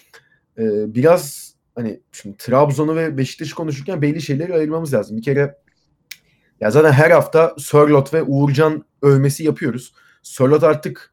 e, 0.57 0.95
biraz 0.95 1.53
hani 1.75 2.01
şimdi 2.11 2.37
Trabzon'u 2.37 2.95
ve 2.95 3.17
Beşiktaş'ı 3.17 3.55
konuşurken 3.55 4.01
belli 4.01 4.21
şeyleri 4.21 4.53
ayırmamız 4.53 4.93
lazım. 4.93 5.17
Bir 5.17 5.23
kere 5.23 5.57
ya 6.61 6.71
zaten 6.71 6.91
her 6.91 7.11
hafta 7.11 7.55
Sörlot 7.57 8.13
ve 8.13 8.23
Uğurcan 8.23 8.85
övmesi 9.01 9.43
yapıyoruz. 9.43 9.93
Sörlot 10.23 10.63
artık 10.63 11.12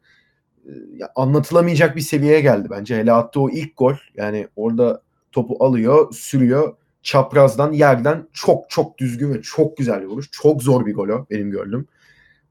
anlatılamayacak 1.14 1.96
bir 1.96 2.00
seviyeye 2.00 2.40
geldi 2.40 2.68
bence. 2.70 2.96
Hele 2.98 3.12
attığı 3.12 3.40
o 3.40 3.50
ilk 3.50 3.76
gol 3.76 3.94
yani 4.16 4.48
orada 4.56 5.02
topu 5.32 5.64
alıyor, 5.64 6.12
sürüyor. 6.12 6.76
Çaprazdan, 7.02 7.72
yerden 7.72 8.28
çok 8.32 8.70
çok 8.70 8.98
düzgün 8.98 9.34
ve 9.34 9.42
çok 9.42 9.76
güzel 9.76 10.00
bir 10.00 10.06
vuruş. 10.06 10.28
Çok 10.30 10.62
zor 10.62 10.86
bir 10.86 10.94
gol 10.94 11.08
o 11.08 11.26
benim 11.30 11.50
gördüm. 11.50 11.86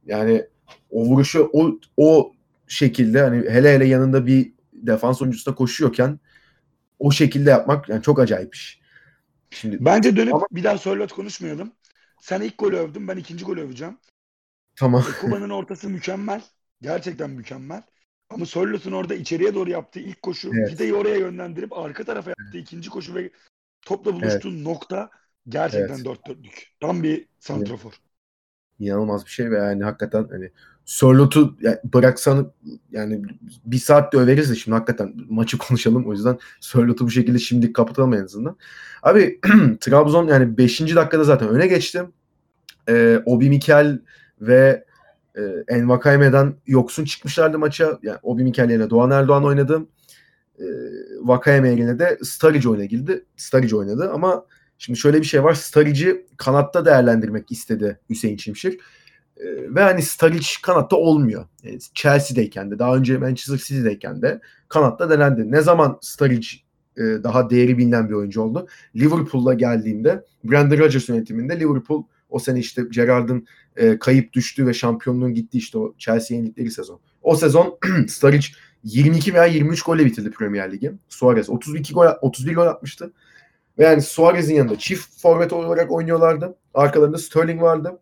Yani 0.05 0.45
o 0.91 1.05
vuruşu 1.05 1.49
o, 1.53 1.79
o 1.97 2.33
şekilde 2.67 3.21
hani 3.21 3.49
hele 3.49 3.73
hele 3.73 3.85
yanında 3.85 4.25
bir 4.25 4.53
defans 4.73 5.21
oyuncusu 5.21 5.51
da 5.51 5.55
koşuyorken 5.55 6.19
o 6.99 7.11
şekilde 7.11 7.49
yapmak 7.49 7.89
yani 7.89 8.01
çok 8.03 8.19
acayip 8.19 8.55
iş. 8.55 8.79
Şimdi 9.51 9.85
Bence 9.85 10.15
dönüp 10.15 10.33
Ama- 10.33 10.47
bir 10.51 10.63
daha 10.63 10.77
Sörloth 10.77 11.13
konuşmayalım. 11.13 11.71
Sen 12.21 12.41
ilk 12.41 12.57
golü 12.57 12.75
övdün, 12.75 13.07
ben 13.07 13.17
ikinci 13.17 13.45
golü 13.45 13.61
öveceğim. 13.61 13.97
tamam. 14.75 15.03
E, 15.17 15.21
Kuba'nın 15.21 15.49
ortası 15.59 15.89
mükemmel. 15.89 16.41
Gerçekten 16.81 17.29
mükemmel. 17.29 17.83
Ama 18.29 18.45
Sörloth'un 18.45 18.91
orada 18.91 19.15
içeriye 19.15 19.55
doğru 19.55 19.69
yaptığı 19.69 19.99
ilk 19.99 20.21
koşu, 20.21 20.51
Evet. 20.53 20.69
Fide'yi 20.69 20.93
oraya 20.93 21.15
yönlendirip 21.17 21.73
arka 21.73 22.03
tarafa 22.03 22.29
yaptığı 22.29 22.57
ikinci 22.57 22.89
koşu 22.89 23.15
ve 23.15 23.31
topla 23.85 24.13
buluştuğu 24.15 24.63
nokta 24.63 25.09
gerçekten 25.49 25.95
Evet. 25.95 26.05
dört 26.05 26.27
dörtlük. 26.27 26.67
Tam 26.79 27.03
bir 27.03 27.27
santrafor. 27.39 27.93
inanılmaz 28.79 29.25
bir 29.25 29.29
şey 29.31 29.51
ve 29.51 29.57
yani 29.57 29.83
hakikaten 29.83 30.27
hani 30.31 30.51
Sörlot'u 30.85 31.57
yani 31.61 31.77
bıraksan 31.93 32.51
yani 32.91 33.21
bir 33.65 33.77
saat 33.77 34.13
de 34.13 34.17
överiz 34.17 34.49
de 34.51 34.55
şimdi 34.55 34.75
hakikaten 34.75 35.13
maçı 35.29 35.57
konuşalım 35.67 36.07
o 36.07 36.13
yüzden 36.13 36.37
Sörlot'u 36.59 37.05
bu 37.05 37.11
şekilde 37.11 37.39
şimdi 37.39 37.73
kapatalım 37.73 38.13
en 38.13 38.23
azından. 38.23 38.57
Abi 39.03 39.39
Trabzon 39.79 40.27
yani 40.27 40.57
5. 40.57 40.95
dakikada 40.95 41.23
zaten 41.23 41.49
öne 41.49 41.67
geçti. 41.67 42.03
Ee, 42.89 43.21
Obi 43.25 43.49
Mikel 43.49 43.99
ve 44.41 44.85
e, 45.39 45.73
Envakayeme'den 45.75 46.55
yoksun 46.67 47.05
çıkmışlardı 47.05 47.59
maça. 47.59 47.99
Yani 48.03 48.17
Obi 48.23 48.43
Mikel 48.43 48.69
yerine 48.69 48.89
Doğan 48.89 49.11
Erdoğan 49.11 49.45
oynadı. 49.45 49.87
E, 50.59 50.65
Vakayeme 51.21 51.69
yerine 51.69 51.99
de 51.99 52.17
Sturridge 52.23 52.69
oyuna 52.69 52.85
girdi. 52.85 53.25
Sturridge 53.37 53.75
oynadı 53.75 54.11
ama 54.13 54.45
Şimdi 54.79 54.99
şöyle 54.99 55.19
bir 55.19 55.25
şey 55.25 55.43
var. 55.43 55.53
Staric'i 55.53 56.25
kanatta 56.37 56.85
değerlendirmek 56.85 57.51
istedi 57.51 57.99
Hüseyin 58.09 58.37
Çimşir. 58.37 58.79
Ee, 59.37 59.75
ve 59.75 59.81
hani 59.81 60.01
Sturridge 60.01 60.47
kanatta 60.63 60.95
olmuyor. 60.95 61.45
Yani 61.63 61.79
Chelsea'deyken 61.93 62.71
de 62.71 62.79
daha 62.79 62.95
önce 62.95 63.17
Manchester 63.17 63.57
City'deyken 63.57 64.21
de 64.21 64.41
kanatta 64.69 65.09
denendi. 65.09 65.51
Ne 65.51 65.61
zaman 65.61 65.97
Sturridge 66.01 66.47
e, 66.97 67.01
daha 67.01 67.49
değeri 67.49 67.77
bilinen 67.77 68.09
bir 68.09 68.13
oyuncu 68.13 68.41
oldu? 68.41 68.67
Liverpool'da 68.95 69.53
geldiğinde 69.53 70.25
Brendan 70.43 70.77
Rodgers 70.77 71.09
yönetiminde 71.09 71.59
Liverpool 71.59 72.03
o 72.29 72.39
sene 72.39 72.59
işte 72.59 72.81
Gerrard'ın 72.91 73.47
e, 73.75 73.99
kayıp 73.99 74.33
düştüğü 74.33 74.67
ve 74.67 74.73
şampiyonluğun 74.73 75.33
gitti 75.33 75.57
işte 75.57 75.77
o 75.77 75.95
Chelsea'ye 75.97 76.41
yenildikleri 76.41 76.71
sezon. 76.71 76.99
O 77.21 77.35
sezon 77.35 77.77
Sturridge 78.07 78.47
22 78.83 79.33
veya 79.33 79.45
23 79.45 79.81
golle 79.81 80.05
bitirdi 80.05 80.31
Premier 80.31 80.71
Ligi. 80.71 80.91
Suarez 81.09 81.49
32 81.49 81.93
gol 81.93 82.07
31 82.21 82.55
gol 82.55 82.67
atmıştı. 82.67 83.13
Ve 83.79 83.83
yani 83.83 84.01
Suarez'in 84.01 84.55
yanında 84.55 84.77
çift 84.77 85.21
forvet 85.21 85.53
olarak 85.53 85.91
oynuyorlardı. 85.91 86.55
Arkalarında 86.73 87.17
Sterling 87.17 87.61
vardı. 87.61 87.99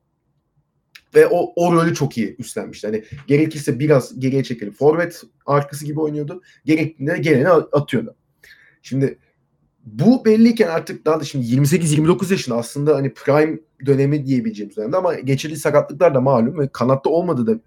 Ve 1.16 1.28
o, 1.28 1.54
o 1.56 1.74
rolü 1.74 1.96
çok 1.96 2.18
iyi 2.18 2.36
üstlenmişti. 2.40 2.88
Hani 2.88 3.04
gerekirse 3.28 3.80
biraz 3.80 4.20
geriye 4.20 4.44
çekilip 4.44 4.76
forvet 4.76 5.22
arkası 5.46 5.86
gibi 5.86 6.00
oynuyordu. 6.00 6.42
Gerektiğinde 6.66 7.18
geleni 7.18 7.50
atıyordu. 7.50 8.16
Şimdi 8.82 9.18
bu 9.94 10.26
belliyken 10.26 10.68
artık 10.68 11.06
daha 11.06 11.20
da 11.20 11.24
şimdi 11.24 11.46
28-29 11.46 12.32
yaşında 12.32 12.58
aslında 12.58 12.96
hani 12.96 13.14
prime 13.14 13.60
dönemi 13.86 14.26
diyebileceğimiz 14.26 14.78
dönemde 14.78 14.98
ama 14.98 15.14
geçirdiği 15.14 15.58
sakatlıklar 15.58 16.16
da 16.16 16.22
malum 16.22 16.60
ve 16.60 16.70
kanatta 16.72 17.10
olmadığı 17.10 17.48
da 17.48 17.60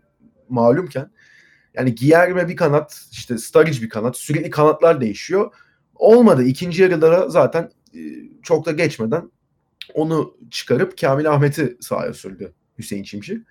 malumken 0.48 1.10
yani 1.74 1.94
Giyerme 1.94 2.48
bir 2.48 2.56
kanat, 2.56 3.06
işte 3.12 3.38
Sturridge 3.38 3.82
bir 3.82 3.88
kanat, 3.88 4.16
sürekli 4.16 4.50
kanatlar 4.50 5.00
değişiyor. 5.00 5.54
Olmadı. 5.94 6.44
İkinci 6.44 6.82
yarıda 6.82 7.12
da 7.12 7.28
zaten 7.28 7.70
e, 7.94 8.00
çok 8.42 8.66
da 8.66 8.72
geçmeden 8.72 9.30
onu 9.94 10.36
çıkarıp 10.50 10.98
Kamil 11.00 11.30
Ahmet'i 11.30 11.76
sahaya 11.80 12.14
sürdü 12.14 12.52
Hüseyin 12.78 13.02
Çimşir. 13.02 13.42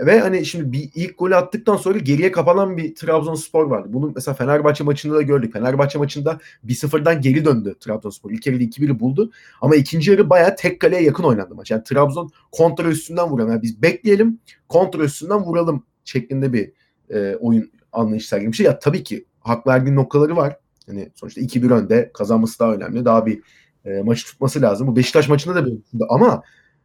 Ve 0.00 0.20
hani 0.20 0.46
şimdi 0.46 0.72
bir 0.72 0.90
ilk 0.94 1.18
golü 1.18 1.36
attıktan 1.36 1.76
sonra 1.76 1.98
geriye 1.98 2.32
kapanan 2.32 2.76
bir 2.76 2.94
Trabzonspor 2.94 3.66
vardı. 3.66 3.88
Bunu 3.92 4.12
mesela 4.14 4.34
Fenerbahçe 4.34 4.84
maçında 4.84 5.14
da 5.14 5.22
gördük. 5.22 5.52
Fenerbahçe 5.52 5.98
maçında 5.98 6.38
1-0'dan 6.66 7.20
geri 7.20 7.44
döndü 7.44 7.74
Trabzonspor. 7.80 8.30
İlk 8.30 8.46
yarıda 8.46 8.64
2-1'i 8.64 9.00
buldu. 9.00 9.30
Ama 9.60 9.76
ikinci 9.76 10.10
yarı 10.10 10.30
bayağı 10.30 10.56
tek 10.56 10.80
kaleye 10.80 11.02
yakın 11.02 11.24
oynandı 11.24 11.54
maç. 11.54 11.70
Yani 11.70 11.84
Trabzon 11.84 12.30
kontra 12.52 12.88
üstünden 12.88 13.30
vuran. 13.30 13.48
Yani 13.48 13.62
biz 13.62 13.82
bekleyelim 13.82 14.38
kontra 14.68 15.04
üstünden 15.04 15.38
vuralım 15.38 15.84
şeklinde 16.04 16.52
bir 16.52 16.72
e, 17.10 17.36
oyun 17.36 17.72
anlayışı 17.92 18.28
sergilemişti. 18.28 18.64
Ya 18.64 18.78
tabii 18.78 19.02
ki 19.02 19.24
hak 19.40 19.66
verdiği 19.66 19.94
noktaları 19.94 20.36
var. 20.36 20.56
Hani 20.86 21.10
sonuçta 21.14 21.40
2-1 21.40 21.74
önde 21.74 22.10
kazanması 22.14 22.58
daha 22.58 22.74
önemli. 22.74 23.04
Daha 23.04 23.26
bir 23.26 23.42
e, 23.84 24.02
maçı 24.02 24.26
tutması 24.26 24.62
lazım. 24.62 24.86
Bu 24.86 24.96
Beşiktaş 24.96 25.28
maçında 25.28 25.54
da 25.54 25.64
böyle. 25.64 25.76
Ama 26.08 26.42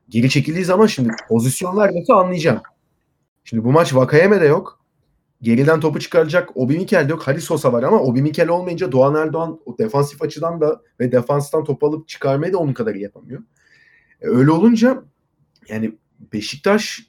geri 0.10 0.30
çekildiği 0.30 0.66
zaman 0.66 0.86
şimdi 0.86 1.10
pozisyonlar 1.30 1.96
nasıl 1.96 2.14
anlayacağım. 2.14 2.62
Şimdi 3.50 3.64
bu 3.64 3.72
maç 3.72 3.96
Vakayeme 3.96 4.42
de 4.42 4.46
yok. 4.46 4.80
Geriden 5.42 5.80
topu 5.80 6.00
çıkaracak 6.00 6.58
Obi 6.58 6.78
Mikel 6.78 7.08
de 7.08 7.12
yok. 7.12 7.28
Halis 7.28 7.44
Sosa 7.44 7.74
var 7.74 7.84
ama 7.84 8.00
Obi 8.00 8.22
Mikel 8.22 8.50
olmayınca 8.50 8.92
Doğan 8.92 9.16
Erdoğan 9.16 9.60
o 9.66 9.78
defansif 9.78 10.22
açıdan 10.22 10.62
da 10.62 10.82
ve 11.00 11.12
defanstan 11.12 11.64
top 11.64 11.84
alıp 11.84 12.08
çıkarmayı 12.08 12.54
da 12.54 12.58
onun 12.58 12.74
kadar 12.74 12.96
yapamıyor. 12.96 13.42
E, 14.22 14.28
öyle 14.28 14.52
olunca 14.52 15.04
yani 15.70 15.98
Beşiktaş 16.34 17.08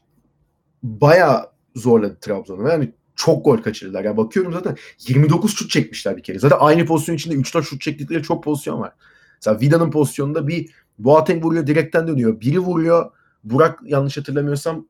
bayağı 0.82 1.50
zorladı 1.74 2.18
Trabzon'u. 2.20 2.68
Yani 2.68 2.92
çok 3.16 3.44
gol 3.44 3.58
kaçırdılar. 3.58 4.04
Yani 4.04 4.16
bakıyorum 4.16 4.52
zaten 4.52 4.76
29 5.08 5.56
şut 5.56 5.70
çekmişler 5.70 6.16
bir 6.16 6.22
kere. 6.22 6.38
Zaten 6.38 6.56
aynı 6.60 6.86
pozisyon 6.86 7.16
içinde 7.16 7.34
3-4 7.34 7.62
şut 7.62 7.80
çektikleri 7.80 8.22
çok 8.22 8.44
pozisyon 8.44 8.80
var. 8.80 8.92
Mesela 9.34 9.60
Vida'nın 9.60 9.90
pozisyonunda 9.90 10.48
bir 10.48 10.70
Boateng 10.98 11.44
vuruyor 11.44 11.66
direkten 11.66 12.08
dönüyor. 12.08 12.40
Biri 12.40 12.58
vuruyor. 12.58 13.10
Burak 13.44 13.80
yanlış 13.84 14.16
hatırlamıyorsam 14.16 14.86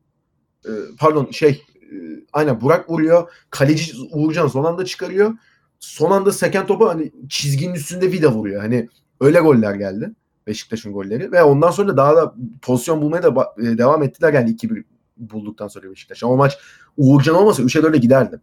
e, 0.65 0.71
pardon 0.99 1.31
şey 1.31 1.63
e, 1.81 1.95
aynen 2.33 2.61
Burak 2.61 2.89
vuruyor. 2.89 3.31
Kaleci 3.49 3.93
Uğurcan 4.11 4.47
son 4.47 4.63
anda 4.63 4.85
çıkarıyor. 4.85 5.33
Son 5.79 6.11
anda 6.11 6.31
seken 6.31 6.67
topu 6.67 6.89
hani 6.89 7.11
çizginin 7.29 7.73
üstünde 7.73 8.11
Vida 8.11 8.31
vuruyor. 8.31 8.61
Hani 8.61 8.89
öyle 9.21 9.39
goller 9.39 9.75
geldi. 9.75 10.11
Beşiktaş'ın 10.47 10.93
golleri 10.93 11.31
ve 11.31 11.43
ondan 11.43 11.71
sonra 11.71 11.97
daha 11.97 12.15
da 12.15 12.35
pozisyon 12.61 13.01
bulmaya 13.01 13.23
da 13.23 13.53
e, 13.57 13.77
devam 13.77 14.03
ettiler 14.03 14.33
yani 14.33 14.51
2-1 14.51 14.83
bulduktan 15.17 15.67
sonra 15.67 15.91
Beşiktaş. 15.91 16.23
Ama 16.23 16.35
maç 16.35 16.57
Uğurcan 16.97 17.35
olmasa 17.35 17.63
3'e 17.63 17.81
4'e 17.81 17.97
giderdi. 17.97 18.41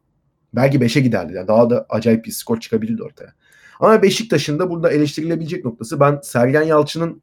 Belki 0.55 0.79
5'e 0.79 1.03
giderdi. 1.03 1.33
Yani 1.33 1.49
daha 1.49 1.71
da 1.71 1.87
acayip 1.89 2.25
bir 2.25 2.31
skor 2.31 2.61
çıkabilirdi 2.61 3.03
ortaya. 3.03 3.35
Ama 3.81 4.03
Beşiktaş'ın 4.03 4.59
da 4.59 4.71
burada 4.71 4.91
eleştirilebilecek 4.91 5.65
noktası 5.65 6.01
ben 6.01 6.21
Sergen 6.23 6.63
Yalçın'ın 6.63 7.23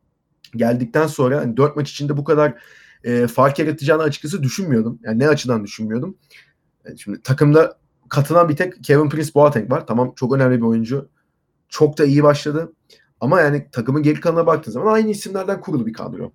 geldikten 0.56 1.08
sonra 1.08 1.38
hani 1.42 1.58
4 1.58 1.76
maç 1.76 1.92
içinde 1.92 2.18
bu 2.18 2.24
kadar 2.24 2.54
e, 3.04 3.28
fark 3.28 3.60
yaratacağını 3.60 4.04
açıkçası 4.04 4.44
düşünmüyordum. 4.44 5.00
Yani 5.04 5.20
ne 5.20 5.28
açıdan 5.28 5.64
düşünmüyordum? 5.64 6.18
Yani 6.86 7.00
şimdi 7.00 7.22
takımda 7.22 7.78
katılan 8.10 8.50
bir 8.50 8.56
tek 8.56 8.84
Kevin 8.84 9.10
Prince 9.10 9.34
Boateng 9.34 9.72
var. 9.72 9.88
Tamam 9.88 10.14
çok 10.16 10.36
önemli 10.36 10.58
bir 10.58 10.66
oyuncu. 10.66 11.10
Çok 11.70 11.98
da 11.98 12.06
iyi 12.06 12.24
başladı. 12.24 12.74
Ama 13.20 13.42
yani 13.42 13.68
takımın 13.72 14.04
geri 14.04 14.20
kalanına 14.20 14.48
baktığın 14.48 14.72
zaman 14.72 14.94
aynı 14.94 15.10
isimlerden 15.10 15.62
kurulu 15.62 15.86
bir 15.86 15.94
kadro. 15.94 16.32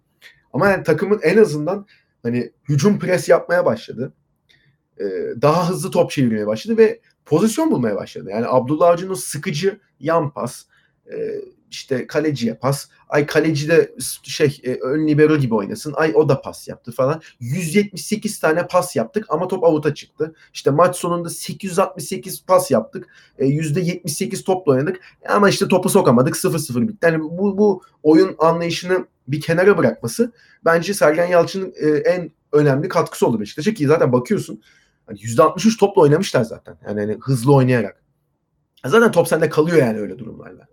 Ama 0.53 0.69
yani 0.69 0.83
takımın 0.83 1.21
en 1.23 1.39
azından 1.39 1.87
hani 2.23 2.53
hücum 2.69 2.99
pres 2.99 3.29
yapmaya 3.29 3.65
başladı. 3.65 4.13
Ee, 5.01 5.05
daha 5.43 5.71
hızlı 5.71 5.91
top 5.91 6.11
çevirmeye 6.11 6.47
başladı 6.47 6.79
ve 6.79 7.01
pozisyon 7.27 7.71
bulmaya 7.71 7.97
başladı. 7.97 8.29
Yani 8.31 8.47
Abdullah 8.49 8.89
Avcı'nın 8.89 9.15
sıkıcı 9.15 9.81
yan 10.01 10.33
pas, 10.33 10.65
e, 11.13 11.17
işte 11.71 12.07
kaleciye 12.07 12.55
pas. 12.55 12.89
Ay 13.09 13.27
kaleci 13.27 13.69
de 13.69 13.95
şey 14.23 14.61
e, 14.65 14.75
ön 14.75 15.09
libero 15.09 15.37
gibi 15.37 15.55
oynasın. 15.55 15.95
Ay 15.97 16.13
o 16.15 16.29
da 16.29 16.41
pas 16.41 16.69
yaptı 16.69 16.93
falan. 16.93 17.23
178 17.41 18.41
tane 18.41 18.67
pas 18.67 18.97
yaptık 18.97 19.27
ama 19.29 19.49
top 19.49 19.65
avuta 19.65 19.95
çıktı. 19.95 20.35
İşte 20.55 20.71
maç 20.71 20.97
sonunda 20.97 21.31
868 21.31 22.45
pas 22.47 22.71
yaptık. 22.71 23.07
E, 23.39 23.47
%78 23.47 24.45
topla 24.45 24.73
oynadık. 24.73 25.01
Ama 25.29 25.49
işte 25.49 25.69
topu 25.69 25.89
sokamadık. 25.89 26.35
0-0 26.35 26.89
bitti. 26.89 27.07
Yani 27.07 27.21
bu, 27.23 27.59
bu 27.59 27.83
oyun 28.03 28.37
anlayışını 28.39 29.07
bir 29.29 29.41
kenara 29.41 29.79
bırakması 29.79 30.33
bence 30.65 30.95
Sergen 30.95 31.27
Yalçın'ın 31.27 31.75
e, 31.77 31.89
en 31.89 32.31
önemli 32.53 32.89
katkısı 32.89 33.27
oldu 33.27 33.41
Beşiktaş'a 33.41 33.75
ki 33.75 33.87
zaten 33.87 34.13
bakıyorsun 34.13 34.63
hani 35.07 35.19
%63 35.19 35.79
topla 35.79 36.03
oynamışlar 36.03 36.45
zaten. 36.45 36.77
Yani 36.87 37.01
hani 37.01 37.19
hızlı 37.21 37.55
oynayarak. 37.55 38.03
Zaten 38.87 39.13
top 39.13 39.29
sende 39.29 39.49
kalıyor 39.49 39.79
yani 39.79 39.99
öyle 39.99 40.19
durumlarda. 40.19 40.67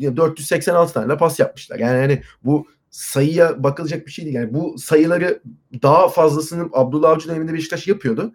486 0.00 0.94
tane 0.94 1.16
pas 1.16 1.38
yapmışlar. 1.38 1.78
Yani 1.78 1.98
hani 1.98 2.22
bu 2.44 2.66
sayıya 2.90 3.62
bakılacak 3.62 4.06
bir 4.06 4.12
şey 4.12 4.24
değil. 4.24 4.36
Yani 4.36 4.54
bu 4.54 4.78
sayıları 4.78 5.42
daha 5.82 6.08
fazlasını 6.08 6.68
Abdullah 6.72 7.10
Avcı 7.10 7.28
döneminde 7.28 7.52
Beşiktaş 7.54 7.88
yapıyordu. 7.88 8.34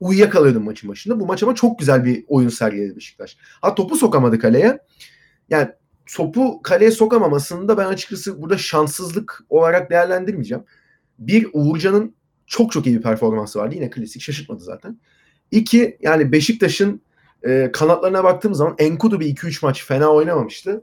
Uyuyakalıyordu 0.00 0.60
maçın 0.60 0.90
başında. 0.90 1.20
Bu 1.20 1.26
maç 1.26 1.42
ama 1.42 1.54
çok 1.54 1.78
güzel 1.78 2.04
bir 2.04 2.24
oyun 2.28 2.48
sergiledi 2.48 2.96
Beşiktaş. 2.96 3.36
Ha 3.62 3.74
topu 3.74 3.96
sokamadı 3.96 4.38
kaleye. 4.38 4.78
Yani 5.50 5.68
topu 6.14 6.62
kaleye 6.62 6.90
sokamamasını 6.90 7.68
da 7.68 7.78
ben 7.78 7.86
açıkçası 7.86 8.42
burada 8.42 8.58
şanssızlık 8.58 9.44
olarak 9.48 9.90
değerlendirmeyeceğim. 9.90 10.64
Bir 11.18 11.48
Uğurcan'ın 11.52 12.14
çok 12.46 12.72
çok 12.72 12.86
iyi 12.86 12.96
bir 12.96 13.02
performansı 13.02 13.58
vardı. 13.58 13.74
Yine 13.74 13.90
klasik 13.90 14.22
şaşırtmadı 14.22 14.60
zaten. 14.60 15.00
İki 15.50 15.98
yani 16.00 16.32
Beşiktaş'ın 16.32 17.00
e, 17.42 17.70
kanatlarına 17.72 18.24
baktığım 18.24 18.54
zaman 18.54 18.74
Enkudu 18.78 19.20
bir 19.20 19.26
2-3 19.26 19.58
maç 19.62 19.84
fena 19.84 20.08
oynamamıştı. 20.08 20.82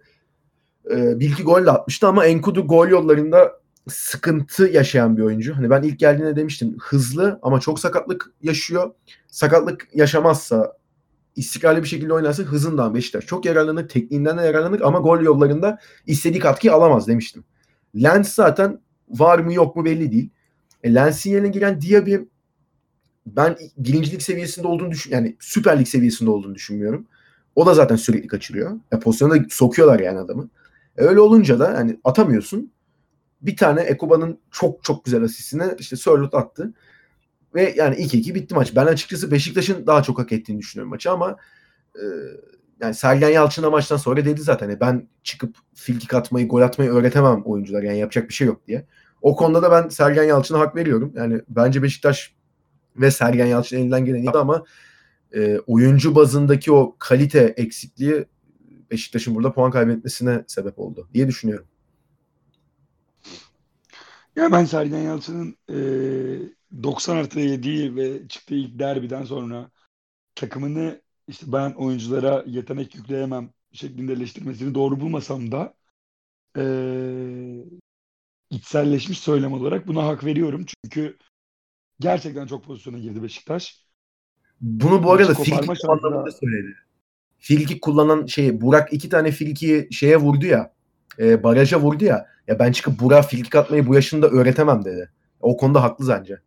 E, 0.92 1.20
bir 1.20 1.30
iki 1.32 1.44
gol 1.44 1.66
de 1.66 1.72
atmıştı 1.72 2.08
ama 2.08 2.26
Enkudu 2.26 2.68
gol 2.68 2.88
yollarında 2.88 3.64
sıkıntı 3.90 4.68
yaşayan 4.68 5.18
bir 5.18 5.22
oyuncu. 5.22 5.58
Hani 5.58 5.70
ben 5.70 5.84
ilk 5.84 6.00
geldiğinde 6.00 6.36
demiştim 6.36 6.76
hızlı 6.80 7.40
ama 7.42 7.60
çok 7.60 7.80
sakatlık 7.80 8.32
yaşıyor. 8.42 8.92
Sakatlık 9.28 9.88
yaşamazsa 9.94 10.78
istikrarlı 11.36 11.84
bir 11.84 11.88
şekilde 11.88 12.14
oynarsa 12.14 12.44
hızından 12.44 12.94
Beşiktaş 12.94 13.26
çok 13.26 13.46
yararlanır, 13.46 13.88
tekniğinden 13.88 14.38
de 14.38 14.42
yararlanır 14.42 14.82
ama 14.82 15.00
gol 15.00 15.22
yollarında 15.22 15.80
istediği 16.08 16.40
katkıyı 16.40 16.74
alamaz 16.74 17.08
demiştim. 17.08 17.44
Lens 17.96 18.34
zaten 18.34 18.80
var 19.10 19.40
mı 19.40 19.54
yok 19.54 19.76
mu 19.76 19.86
belli 19.86 20.12
değil. 20.12 20.30
E, 20.84 20.94
Lens'in 20.94 21.32
yerine 21.32 21.48
giren 21.48 21.82
Diaby 21.82 22.16
ben 23.26 23.58
birincilik 23.78 24.22
seviyesinde 24.22 24.68
olduğunu 24.68 24.92
düşün 24.92 25.12
yani 25.12 25.36
Süper 25.40 25.80
Lig 25.80 25.88
seviyesinde 25.88 26.30
olduğunu 26.30 26.56
düşünmüyorum. 26.56 27.08
O 27.56 27.66
da 27.66 27.74
zaten 27.74 27.96
sürekli 27.96 28.28
kaçırıyor. 28.28 28.80
E, 28.92 29.00
pozisyona 29.00 29.36
sokuyorlar 29.50 30.00
yani 30.00 30.20
adamı. 30.20 30.50
E, 30.98 31.04
öyle 31.04 31.20
olunca 31.20 31.60
da 31.60 31.72
yani 31.72 32.00
atamıyorsun. 32.04 32.72
Bir 33.42 33.58
tane 33.58 33.82
Ekuba'nın 33.82 34.40
çok 34.52 34.84
çok 34.84 35.06
güzel 35.06 35.24
asistini 35.24 35.64
işte 35.80 35.96
Sörlot 35.96 36.34
attı. 36.34 36.74
Ve 37.56 37.74
yani 37.78 37.96
2-2 37.96 38.36
bitti 38.36 38.56
maç. 38.56 38.76
Ben 38.76 38.86
açıkçası 38.86 39.32
Beşiktaş'ın 39.32 39.88
daha 39.88 40.04
çok 40.04 40.20
hak 40.20 40.32
ettiğini 40.32 40.60
düşünüyorum 40.60 40.90
maçı 40.90 41.12
ama 41.12 41.38
e, 41.96 42.04
yani 42.82 42.94
Sergen 42.94 43.30
Yalçın'a 43.30 43.70
maçtan 43.70 43.98
sonra 43.98 44.26
dedi 44.26 44.42
zaten 44.42 44.68
hani 44.68 44.80
ben 44.80 45.08
çıkıp 45.24 45.56
filkik 45.74 46.14
atmayı, 46.14 46.48
gol 46.48 46.62
atmayı 46.62 46.92
öğretemem 46.92 47.42
oyuncular. 47.46 47.84
Yani 47.84 48.00
yapacak 48.00 48.30
bir 48.30 48.34
şey 48.34 48.48
yok 48.48 48.68
diye. 48.68 48.86
O 49.22 49.36
konuda 49.36 49.62
da 49.62 49.72
ben 49.72 49.90
Sergen 49.90 50.24
Yalçın'a 50.24 50.60
hak 50.60 50.76
veriyorum. 50.76 51.14
Yani 51.16 51.42
bence 51.50 51.84
Beşiktaş 51.84 52.36
ve 52.96 53.12
Sergen 53.12 53.46
Yalçın 53.46 53.78
elinden 53.78 54.06
geleni 54.06 54.26
yaptı 54.26 54.40
ama 54.40 54.64
e, 55.36 55.60
oyuncu 55.68 56.16
bazındaki 56.16 56.72
o 56.72 56.96
kalite 57.00 57.54
eksikliği 57.58 58.26
Beşiktaş'ın 58.92 59.36
burada 59.36 59.54
puan 59.54 59.72
kaybetmesine 59.72 60.44
sebep 60.48 60.80
oldu 60.80 61.10
diye 61.14 61.28
düşünüyorum. 61.28 61.68
Ya 64.36 64.52
ben 64.52 64.66
Sergen 64.66 65.00
Yalçın'ın 65.00 65.58
e, 65.70 65.78
90 66.84 67.16
artı 67.16 67.40
7 67.40 67.96
ve 67.96 68.28
çıktığı 68.28 68.56
ilk 68.56 68.80
derbiden 68.80 69.24
sonra 69.24 69.72
takımını 70.36 71.02
işte 71.28 71.46
ben 71.52 71.72
oyunculara 71.74 72.44
yetenek 72.48 72.96
yükleyemem 72.96 73.50
şeklinde 73.72 74.14
eleştirmesini 74.14 74.76
doğru 74.76 75.00
bulmasam 75.00 75.52
da 75.52 75.74
e, 76.58 76.64
içselleşmiş 78.50 79.20
söylem 79.20 79.54
olarak 79.54 79.88
buna 79.88 80.08
hak 80.08 80.26
veriyorum. 80.26 80.66
Çünkü 80.84 81.18
gerçekten 82.04 82.48
çok 82.48 82.64
pozisyona 82.64 82.98
girdi 82.98 83.24
Beşiktaş. 83.24 83.84
Bunu 84.62 85.04
bu 85.04 85.12
arada 85.12 85.34
Filkik 85.34 85.90
anlamında 85.90 86.32
söyledi. 86.32 86.76
Filkik 87.38 87.82
kullanan 87.82 88.26
şey 88.26 88.62
Burak 88.62 88.94
iki 88.94 89.10
tane 89.10 89.32
Filkik'i 89.32 89.88
şeye 89.92 90.18
vurdu 90.18 90.46
ya 90.46 90.74
e, 91.20 91.44
baraja 91.44 91.80
vurdu 91.80 92.06
ya 92.06 92.26
ya 92.48 92.60
ben 92.60 92.72
çıkıp 92.72 93.00
Burak 93.00 93.26
Filkik 93.26 93.56
atmayı 93.56 93.88
bu 93.88 93.96
yaşında 93.96 94.28
öğretemem 94.28 94.86
dedi. 94.86 95.12
O 95.42 95.58
konuda 95.58 95.84
haklı 95.84 96.10
bence. 96.10 96.40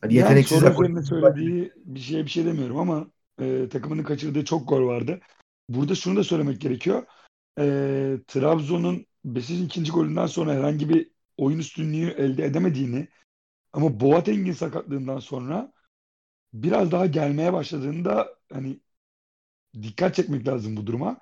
Hani 0.00 0.14
yani 0.14 0.22
yeteneksiz 0.22 0.58
söylediği 1.08 1.72
bir 1.84 2.00
şeye 2.00 2.24
bir 2.24 2.30
şey 2.30 2.44
demiyorum 2.46 2.78
ama 2.78 3.06
e, 3.40 3.68
takımının 3.68 4.02
kaçırdığı 4.02 4.44
çok 4.44 4.68
gol 4.68 4.86
vardı. 4.86 5.20
Burada 5.68 5.94
şunu 5.94 6.16
da 6.16 6.24
söylemek 6.24 6.60
gerekiyor. 6.60 7.02
E, 7.58 7.64
Trabzon'un 8.26 9.06
Beşiktaş'ın 9.24 9.66
ikinci 9.66 9.92
golünden 9.92 10.26
sonra 10.26 10.52
herhangi 10.52 10.88
bir 10.88 11.10
oyun 11.36 11.58
üstünlüğü 11.58 12.08
elde 12.10 12.44
edemediğini 12.44 13.08
ama 13.74 14.00
Boateng'in 14.00 14.52
sakatlığından 14.52 15.20
sonra 15.20 15.74
biraz 16.54 16.92
daha 16.92 17.06
gelmeye 17.06 17.54
başladığında 17.54 18.28
hani 18.52 18.80
dikkat 19.82 20.14
çekmek 20.14 20.46
lazım 20.48 20.76
bu 20.76 20.86
duruma. 20.86 21.18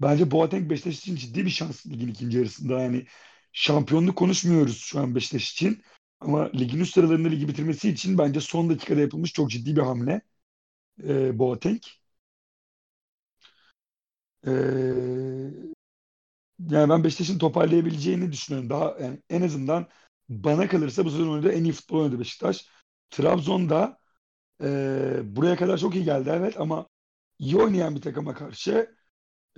Bence 0.00 0.30
Boateng 0.30 0.70
Beşiktaş 0.70 0.98
için 0.98 1.16
ciddi 1.16 1.44
bir 1.46 1.50
şans 1.50 1.86
ligin 1.86 2.08
ikinci 2.08 2.38
yarısında. 2.38 2.80
Yani 2.80 3.06
şampiyonluk 3.52 4.16
konuşmuyoruz 4.16 4.78
şu 4.78 5.00
an 5.00 5.14
Beşiktaş 5.14 5.52
için. 5.52 5.82
Ama 6.20 6.50
ligin 6.54 6.80
üst 6.80 6.94
sıralarında 6.94 7.28
ligi 7.28 7.48
bitirmesi 7.48 7.90
için 7.90 8.18
bence 8.18 8.40
son 8.40 8.70
dakikada 8.70 9.00
yapılmış 9.00 9.32
çok 9.32 9.50
ciddi 9.50 9.76
bir 9.76 9.82
hamle. 9.82 10.22
E, 11.04 11.40
Boateng. 11.40 11.80
E, 14.44 14.52
yani 16.70 16.88
ben 16.90 17.04
Beşiktaş'ın 17.04 17.38
toparlayabileceğini 17.38 18.32
düşünüyorum. 18.32 18.70
Daha 18.70 18.96
yani 19.00 19.22
en 19.30 19.42
azından 19.42 19.86
bana 20.44 20.68
kalırsa 20.68 21.04
bu 21.04 21.10
sezon 21.10 21.28
oynadığı 21.28 21.52
en 21.52 21.64
iyi 21.64 21.72
futbol 21.72 22.00
oynadı 22.00 22.20
Beşiktaş. 22.20 22.66
Trabzon'da 23.10 23.98
e, 24.62 24.68
buraya 25.24 25.56
kadar 25.56 25.78
çok 25.78 25.94
iyi 25.94 26.04
geldi 26.04 26.30
evet 26.32 26.60
ama 26.60 26.86
iyi 27.38 27.56
oynayan 27.56 27.96
bir 27.96 28.00
takıma 28.00 28.34
karşı 28.34 28.94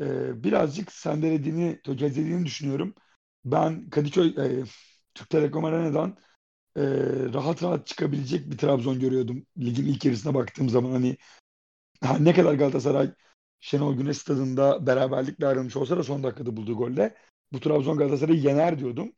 e, 0.00 0.44
birazcık 0.44 0.92
sendelediğini, 0.92 1.80
tökezlediğini 1.84 2.46
düşünüyorum. 2.46 2.94
Ben 3.44 3.90
Kadıköy, 3.90 4.28
e, 4.28 4.64
Türk 5.14 5.30
Telekom 5.30 5.64
Arena'dan 5.64 6.16
e, 6.76 6.82
rahat 7.34 7.62
rahat 7.62 7.86
çıkabilecek 7.86 8.50
bir 8.50 8.58
Trabzon 8.58 9.00
görüyordum. 9.00 9.46
Ligin 9.58 9.86
ilk 9.86 10.04
yarısına 10.04 10.34
baktığım 10.34 10.68
zaman 10.68 10.90
hani 10.90 11.16
ne 12.20 12.34
kadar 12.34 12.54
Galatasaray 12.54 13.14
Şenol 13.60 13.96
Güneş 13.96 14.18
stadında 14.18 14.86
beraberlikle 14.86 15.46
ayrılmış 15.46 15.76
olsa 15.76 15.96
da 15.96 16.02
son 16.02 16.22
dakikada 16.22 16.56
bulduğu 16.56 16.76
golle 16.76 17.14
bu 17.52 17.60
Trabzon 17.60 17.98
Galatasaray'ı 17.98 18.40
yener 18.40 18.78
diyordum. 18.78 19.12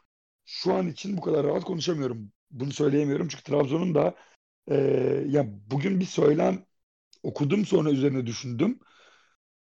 Şu 0.46 0.74
an 0.74 0.88
için 0.88 1.16
bu 1.16 1.20
kadar 1.20 1.46
rahat 1.46 1.64
konuşamıyorum. 1.64 2.32
Bunu 2.50 2.72
söyleyemiyorum 2.72 3.28
çünkü 3.28 3.44
Trabzon'un 3.44 3.94
da 3.94 4.14
e, 4.68 4.76
ya 5.28 5.46
bugün 5.70 6.00
bir 6.00 6.04
söylem 6.04 6.66
okudum 7.22 7.66
sonra 7.66 7.90
üzerine 7.90 8.26
düşündüm. 8.26 8.80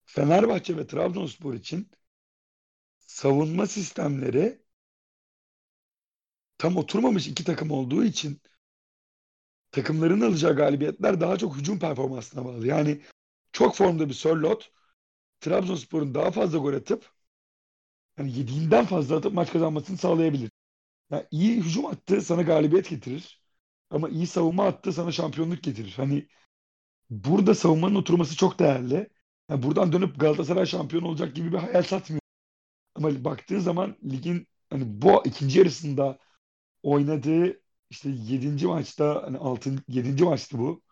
Fenerbahçe 0.07 0.77
ve 0.77 0.87
Trabzonspor 0.87 1.55
için 1.55 1.91
savunma 2.99 3.67
sistemleri 3.67 4.63
tam 6.59 6.77
oturmamış 6.77 7.27
iki 7.27 7.45
takım 7.45 7.71
olduğu 7.71 8.05
için 8.05 8.41
takımların 9.73 10.21
alacağı 10.21 10.57
galibiyetler 10.57 11.21
daha 11.21 11.37
çok 11.39 11.57
hücum 11.57 11.79
performansına 11.79 12.45
bağlı. 12.45 12.67
Yani 12.67 13.01
çok 13.53 13.77
formda 13.77 14.09
bir 14.09 14.15
Sörlot 14.15 14.73
Trabzonspor'un 15.41 16.15
daha 16.15 16.31
fazla 16.31 16.59
gol 16.59 16.75
atıp 16.75 17.13
yani 18.19 18.39
yediğinden 18.39 18.87
fazla 18.87 19.17
atıp 19.17 19.33
maç 19.33 19.53
kazanmasını 19.53 19.97
sağlayabilir. 19.97 20.51
Yani 21.11 21.27
iyi 21.31 21.57
hücum 21.57 21.87
attı 21.87 22.23
sana 22.23 22.43
galibiyet 22.43 22.91
getirir. 22.91 23.43
Ama 23.91 24.09
iyi 24.09 24.27
savunma 24.27 24.67
attı 24.67 24.93
sana 24.93 25.13
şampiyonluk 25.13 25.63
getirir. 25.63 25.95
Hani 25.97 26.29
burada 27.11 27.55
savunmanın 27.55 27.95
oturması 27.95 28.37
çok 28.37 28.59
değerli. 28.59 29.11
Yani 29.51 29.63
buradan 29.63 29.93
dönüp 29.93 30.21
Galatasaray 30.21 30.67
şampiyon 30.67 31.03
olacak 31.03 31.37
gibi 31.37 31.53
bir 31.53 31.59
hayal 31.59 31.83
satmıyor. 31.83 32.21
Ama 32.95 33.25
baktığın 33.25 33.59
zaman 33.59 33.97
ligin 34.05 34.49
hani 34.71 34.85
bu 35.03 35.23
ikinci 35.27 35.59
yarısında 35.59 36.19
oynadığı 36.83 37.63
işte 37.91 38.11
7. 38.11 38.67
maçta 38.67 39.23
hani 39.27 39.39
6. 39.39 39.85
7. 39.89 40.25
maçtı 40.25 40.59
bu. 40.59 40.83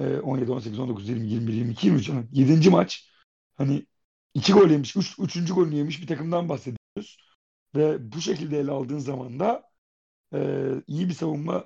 Ee, 0.00 0.18
17, 0.20 0.52
18, 0.52 0.78
19, 0.78 1.08
20, 1.08 1.28
21, 1.28 1.52
22, 1.52 1.86
23. 1.86 2.08
Yani 2.08 2.26
7. 2.32 2.70
maç 2.70 3.10
hani 3.56 3.86
iki 4.34 4.52
gol 4.52 4.70
yemiş, 4.70 4.96
üç, 4.96 5.18
üçüncü 5.18 5.54
golünü 5.54 5.74
yemiş 5.76 6.02
bir 6.02 6.06
takımdan 6.06 6.48
bahsediyoruz. 6.48 7.27
Ve 7.74 8.12
bu 8.12 8.20
şekilde 8.20 8.58
ele 8.58 8.70
aldığın 8.70 8.98
zaman 8.98 9.40
da 9.40 9.70
e, 10.34 10.68
iyi 10.86 11.08
bir 11.08 11.14
savunma 11.14 11.64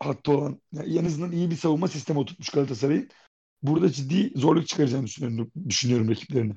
hattı 0.00 0.32
olan, 0.32 0.60
yani 0.72 0.98
en 0.98 1.04
azından 1.04 1.32
iyi 1.32 1.50
bir 1.50 1.56
savunma 1.56 1.88
sistemi 1.88 2.18
oturtmuş 2.18 2.48
Galatasaray'ın. 2.48 3.08
Burada 3.62 3.92
ciddi 3.92 4.40
zorluk 4.40 4.68
çıkaracağını 4.68 5.06
düşünüyorum, 5.06 5.50
düşünüyorum 5.68 6.10
rakiplerine. 6.10 6.52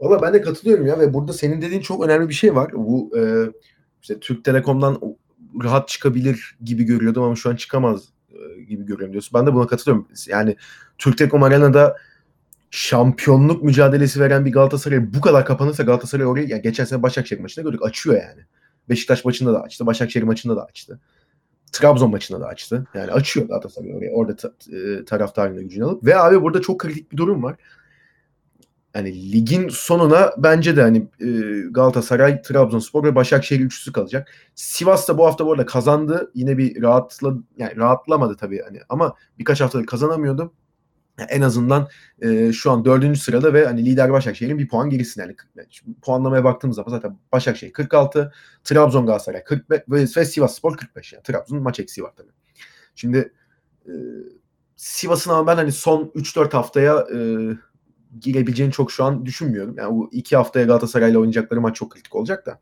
Valla 0.00 0.22
ben 0.22 0.34
de 0.34 0.42
katılıyorum 0.42 0.86
ya 0.86 0.98
ve 0.98 1.14
burada 1.14 1.32
senin 1.32 1.62
dediğin 1.62 1.80
çok 1.80 2.04
önemli 2.04 2.28
bir 2.28 2.34
şey 2.34 2.54
var. 2.54 2.72
Bu 2.72 3.18
e, 3.18 3.22
işte 4.02 4.20
Türk 4.20 4.44
Telekom'dan 4.44 5.16
rahat 5.62 5.88
çıkabilir 5.88 6.56
gibi 6.64 6.84
görüyordum 6.84 7.22
ama 7.22 7.36
şu 7.36 7.50
an 7.50 7.56
çıkamaz 7.56 8.08
e, 8.30 8.62
gibi 8.62 8.86
görüyorum 8.86 9.12
diyorsun. 9.12 9.40
Ben 9.40 9.46
de 9.46 9.54
buna 9.54 9.66
katılıyorum. 9.66 10.08
Yani 10.26 10.56
Türk 10.98 11.18
Telekom 11.18 11.42
Arena'da 11.42 11.96
şampiyonluk 12.76 13.62
mücadelesi 13.62 14.20
veren 14.20 14.44
bir 14.44 14.52
Galatasaray 14.52 15.14
bu 15.14 15.20
kadar 15.20 15.44
kapanırsa 15.46 15.82
Galatasaray 15.82 16.26
orayı 16.26 16.48
yani 16.48 16.62
geçen 16.62 16.84
sene 16.84 17.02
Başakşehir 17.02 17.40
maçında 17.40 17.64
gördük 17.68 17.84
açıyor 17.84 18.16
yani. 18.16 18.40
Beşiktaş 18.88 19.24
maçında 19.24 19.52
da 19.52 19.62
açtı. 19.62 19.86
Başakşehir 19.86 20.24
maçında 20.24 20.56
da 20.56 20.64
açtı. 20.64 21.00
Trabzon 21.72 22.10
maçında 22.10 22.40
da 22.40 22.46
açtı. 22.46 22.86
Yani 22.94 23.12
açıyor 23.12 23.48
Galatasaray 23.48 23.94
oraya. 23.94 24.10
Orada 24.10 24.36
ta, 24.36 24.52
e, 24.72 25.04
taraftarın 25.04 25.60
gücünü 25.60 25.84
alıp. 25.84 26.04
Ve 26.04 26.18
abi 26.18 26.42
burada 26.42 26.60
çok 26.60 26.80
kritik 26.80 27.12
bir 27.12 27.16
durum 27.16 27.42
var. 27.42 27.56
Yani 28.94 29.32
ligin 29.32 29.68
sonuna 29.68 30.32
bence 30.38 30.76
de 30.76 30.82
hani 30.82 31.06
e, 31.20 31.28
Galatasaray, 31.70 32.42
Trabzonspor 32.42 33.04
ve 33.04 33.14
Başakşehir 33.14 33.60
üçlüsü 33.60 33.92
kalacak. 33.92 34.28
Sivas 34.54 35.08
da 35.08 35.18
bu 35.18 35.26
hafta 35.26 35.46
bu 35.46 35.52
arada 35.52 35.66
kazandı. 35.66 36.30
Yine 36.34 36.58
bir 36.58 36.82
rahatla 36.82 37.34
yani 37.58 37.76
rahatlamadı 37.76 38.36
tabii 38.36 38.62
hani 38.62 38.80
ama 38.88 39.14
birkaç 39.38 39.60
haftadır 39.60 39.86
kazanamıyordu 39.86 40.52
en 41.28 41.40
azından 41.40 41.88
e, 42.22 42.52
şu 42.52 42.70
an 42.70 42.84
dördüncü 42.84 43.20
sırada 43.20 43.54
ve 43.54 43.66
hani 43.66 43.84
lider 43.84 44.12
Başakşehir'in 44.12 44.58
bir 44.58 44.68
puan 44.68 44.90
gerisinde. 44.90 45.36
Yani, 45.56 45.66
puanlamaya 46.02 46.44
baktığımız 46.44 46.76
zaman 46.76 46.90
zaten 46.90 47.18
Başakşehir 47.32 47.72
46, 47.72 48.32
Trabzon 48.64 49.06
Galatasaray 49.06 49.44
45 49.44 49.80
ve, 49.88 50.02
ve 50.16 50.24
Sivas 50.24 50.54
Spor 50.54 50.76
45. 50.76 51.12
Yani 51.12 51.22
Trabzon 51.22 51.62
maç 51.62 51.80
eksiği 51.80 52.04
var 52.04 52.12
tabii. 52.16 52.32
Şimdi 52.94 53.32
e, 53.86 53.92
Sivas'ın 54.76 55.30
ama 55.30 55.46
ben 55.46 55.56
hani 55.56 55.72
son 55.72 56.12
3-4 56.14 56.52
haftaya 56.52 57.06
e, 57.14 57.18
girebileceğini 58.20 58.72
çok 58.72 58.92
şu 58.92 59.04
an 59.04 59.26
düşünmüyorum. 59.26 59.74
Yani 59.78 59.94
bu 59.94 60.08
iki 60.12 60.36
haftaya 60.36 60.66
Galatasaray'la 60.66 61.18
oynayacakları 61.18 61.60
maç 61.60 61.76
çok 61.76 61.90
kritik 61.90 62.14
olacak 62.14 62.46
da. 62.46 62.60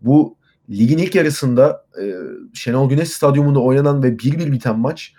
Bu 0.00 0.36
ligin 0.70 0.98
ilk 0.98 1.14
yarısında 1.14 1.86
e, 2.02 2.14
Şenol 2.54 2.88
Güneş 2.88 3.08
Stadyumunda 3.08 3.60
oynanan 3.60 4.02
ve 4.02 4.08
1-1 4.08 4.52
biten 4.52 4.78
maç 4.78 5.14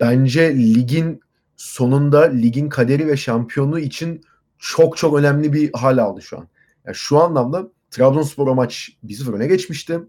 bence 0.00 0.56
ligin 0.56 1.20
sonunda 1.58 2.22
ligin 2.22 2.68
kaderi 2.68 3.08
ve 3.08 3.16
şampiyonluğu 3.16 3.78
için 3.78 4.24
çok 4.58 4.96
çok 4.96 5.18
önemli 5.18 5.52
bir 5.52 5.70
hal 5.72 5.98
aldı 5.98 6.22
şu 6.22 6.38
an. 6.38 6.48
Yani 6.84 6.94
şu 6.94 7.18
anlamda 7.18 7.68
Trabzonspor 7.90 8.54
maç 8.54 8.90
1-0 9.04 9.36
öne 9.36 9.46
geçmişti. 9.46 10.00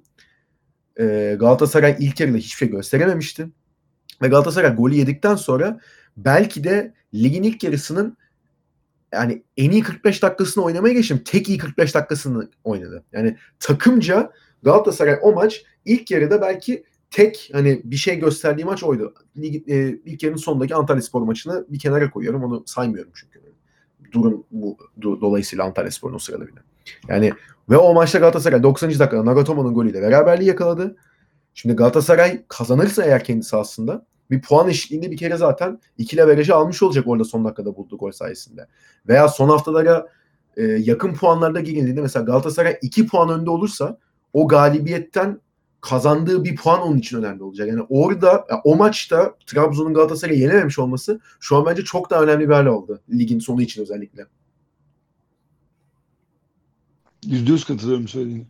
Ee, 1.00 1.38
Galatasaray 1.40 1.96
ilk 2.00 2.20
yarıda 2.20 2.38
hiçbir 2.38 2.58
şey 2.58 2.70
gösterememişti. 2.70 3.50
Ve 4.22 4.28
Galatasaray 4.28 4.76
golü 4.76 4.96
yedikten 4.96 5.36
sonra 5.36 5.80
belki 6.18 6.64
de 6.64 6.94
ligin 7.14 7.44
ilk 7.44 7.64
yarısının 7.64 8.18
yani 9.14 9.44
en 9.58 9.72
iyi 9.72 9.84
45 9.84 10.24
dakikasını 10.24 10.64
oynamaya 10.64 10.94
geçtim. 10.94 11.22
Tek 11.26 11.50
iyi 11.50 11.58
45 11.58 11.96
dakikasını 11.96 12.50
oynadı. 12.64 13.04
Yani 13.12 13.38
takımca 13.60 14.32
Galatasaray 14.64 15.20
o 15.22 15.34
maç 15.34 15.64
ilk 15.86 16.12
yarıda 16.12 16.42
belki 16.42 16.84
tek 17.12 17.50
hani 17.54 17.82
bir 17.84 17.96
şey 17.96 18.20
gösterdiği 18.20 18.66
maç 18.66 18.84
oydu. 18.84 19.14
Lig, 19.38 19.70
e, 19.70 20.00
ilk 20.06 20.24
yarının 20.24 20.38
sonundaki 20.38 20.76
Antalya 20.76 21.02
Spor 21.02 21.22
maçını 21.22 21.66
bir 21.70 21.80
kenara 21.80 22.10
koyuyorum. 22.12 22.44
Onu 22.44 22.64
saymıyorum 22.66 23.12
çünkü. 23.16 23.40
Durum 24.12 24.44
bu 24.52 24.78
do, 25.02 25.22
dolayısıyla 25.22 25.66
Antalya 25.66 25.92
Spor'un 25.92 26.16
o 26.16 26.20
sırada 26.20 26.48
bile. 26.48 26.60
Yani 27.08 27.32
ve 27.70 27.78
o 27.78 27.94
maçta 27.94 28.20
Galatasaray 28.20 28.64
90. 28.64 28.90
dakikada 28.90 29.26
Nagatomo'nun 29.26 29.74
golüyle 29.74 30.02
beraberliği 30.02 30.50
yakaladı. 30.50 30.96
Şimdi 31.54 31.76
Galatasaray 31.76 32.44
kazanırsa 32.48 33.04
eğer 33.04 33.24
kendisi 33.24 33.56
aslında 33.56 34.06
bir 34.32 34.42
puan 34.42 34.70
eşitliğinde 34.70 35.12
bir 35.12 35.18
kere 35.18 35.38
zaten 35.38 35.80
ikili 35.98 36.28
verajı 36.28 36.56
almış 36.56 36.84
olacak 36.84 37.08
orada 37.08 37.24
son 37.24 37.46
dakikada 37.46 37.76
bulduğu 37.76 37.98
gol 37.98 38.12
sayesinde. 38.12 38.68
Veya 39.08 39.28
son 39.28 39.50
haftalara 39.50 40.08
e, 40.58 40.64
yakın 40.64 41.14
puanlarda 41.14 41.60
girildiğinde 41.60 42.02
mesela 42.02 42.26
Galatasaray 42.26 42.78
2 42.82 43.08
puan 43.08 43.30
önde 43.30 43.50
olursa 43.50 43.98
o 44.34 44.48
galibiyetten 44.48 45.42
kazandığı 45.82 46.44
bir 46.44 46.56
puan 46.56 46.82
onun 46.82 46.98
için 46.98 47.18
önemli 47.18 47.44
olacak. 47.44 47.68
Yani 47.68 47.82
orada 47.90 48.46
o 48.64 48.76
maçta 48.76 49.36
Trabzon'un 49.46 49.94
Galatasaray'ı 49.94 50.40
yenememiş 50.40 50.80
olması 50.80 51.20
şu 51.40 51.58
an 51.58 51.66
bence 51.66 51.84
çok 51.84 52.10
daha 52.10 52.24
önemli 52.24 52.50
bir 52.50 52.54
hal 52.54 52.66
oldu. 52.66 53.02
Ligin 53.10 53.40
sonu 53.40 53.62
için 53.62 53.82
özellikle. 53.82 54.26
Yüzde 57.26 57.52
yüz 57.52 57.66
katılıyorum 57.66 58.08
söylediğine. 58.08 58.46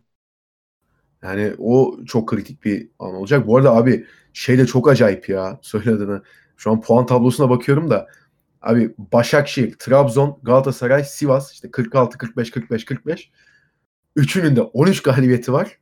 Yani 1.23 1.53
o 1.57 1.99
çok 2.05 2.29
kritik 2.29 2.65
bir 2.65 2.89
an 2.99 3.13
olacak. 3.13 3.47
Bu 3.47 3.57
arada 3.57 3.75
abi 3.75 4.05
şey 4.33 4.57
de 4.57 4.65
çok 4.65 4.89
acayip 4.89 5.29
ya 5.29 5.59
söylediğini. 5.61 6.19
Şu 6.57 6.71
an 6.71 6.81
puan 6.81 7.05
tablosuna 7.05 7.49
bakıyorum 7.49 7.89
da 7.89 8.07
abi 8.61 8.95
Başakşehir, 8.97 9.75
Trabzon, 9.79 10.39
Galatasaray, 10.43 11.03
Sivas 11.03 11.51
işte 11.53 11.71
46, 11.71 12.17
45, 12.17 12.51
45, 12.51 12.85
45. 12.85 13.31
Üçünün 14.15 14.55
de 14.55 14.61
13 14.61 15.01
galibiyeti 15.01 15.53
var. 15.53 15.77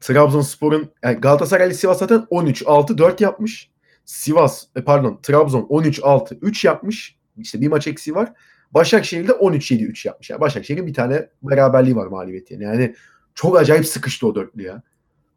Trabzonspor'un 0.00 0.90
yani 1.02 1.20
Galatasaray 1.20 1.74
Sivas 1.74 1.98
zaten 1.98 2.26
13-6-4 2.30 3.22
yapmış. 3.22 3.70
Sivas 4.04 4.64
e, 4.76 4.84
pardon 4.84 5.18
Trabzon 5.22 5.62
13-6-3 5.62 6.66
yapmış. 6.66 7.16
İşte 7.36 7.60
bir 7.60 7.68
maç 7.68 7.86
eksiği 7.86 8.14
var. 8.14 8.32
Başakşehir 8.70 9.28
de 9.28 9.32
13-7-3 9.32 10.08
yapmış. 10.08 10.30
Yani 10.30 10.40
Başakşehir'in 10.40 10.86
bir 10.86 10.94
tane 10.94 11.28
beraberliği 11.42 11.96
var 11.96 12.06
mağlubiyeti. 12.06 12.54
Yani. 12.54 12.64
yani 12.64 12.94
çok 13.34 13.58
acayip 13.58 13.86
sıkıştı 13.86 14.26
o 14.26 14.34
dörtlü 14.34 14.62
ya. 14.62 14.82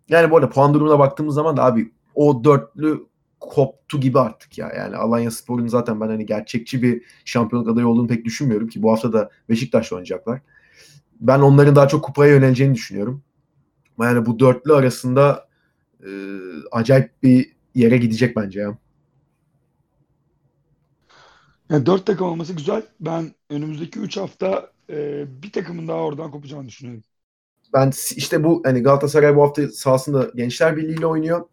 Yani 0.09 0.31
bu 0.31 0.37
arada 0.37 0.49
puan 0.49 0.73
durumuna 0.73 0.99
baktığımız 0.99 1.35
zaman 1.35 1.57
da 1.57 1.63
abi 1.63 1.91
o 2.15 2.43
dörtlü 2.43 3.05
koptu 3.39 3.99
gibi 3.99 4.19
artık 4.19 4.57
ya. 4.57 4.71
Yani 4.77 4.95
Alanya 4.95 5.31
Spor'un 5.31 5.67
zaten 5.67 6.01
ben 6.01 6.07
hani 6.07 6.25
gerçekçi 6.25 6.83
bir 6.83 7.03
şampiyonluk 7.25 7.69
adayı 7.69 7.87
olduğunu 7.87 8.07
pek 8.07 8.25
düşünmüyorum 8.25 8.67
ki 8.67 8.83
bu 8.83 8.91
hafta 8.91 9.13
da 9.13 9.29
Beşiktaş'la 9.49 9.95
oynayacaklar. 9.95 10.41
Ben 11.21 11.39
onların 11.39 11.75
daha 11.75 11.87
çok 11.87 12.03
kupaya 12.03 12.33
yöneleceğini 12.33 12.75
düşünüyorum. 12.75 13.23
Yani 13.99 14.25
bu 14.25 14.39
dörtlü 14.39 14.73
arasında 14.73 15.47
e, 16.03 16.09
acayip 16.71 17.23
bir 17.23 17.51
yere 17.75 17.97
gidecek 17.97 18.35
bence 18.35 18.59
ya. 18.59 18.77
Yani 21.69 21.85
dört 21.85 22.05
takım 22.05 22.27
olması 22.27 22.53
güzel. 22.53 22.83
Ben 22.99 23.31
önümüzdeki 23.49 23.99
üç 23.99 24.17
hafta 24.17 24.71
e, 24.89 25.25
bir 25.43 25.51
takımın 25.51 25.87
daha 25.87 25.97
oradan 25.97 26.31
kopacağını 26.31 26.67
düşünüyorum. 26.67 27.03
Ben 27.73 27.91
işte 28.15 28.43
bu 28.43 28.61
hani 28.65 28.83
Galatasaray 28.83 29.35
bu 29.35 29.43
hafta 29.43 29.67
sahasında 29.67 30.31
Gençler 30.35 30.77
Birliği 30.77 30.97
ile 30.97 31.05
oynuyor. 31.05 31.45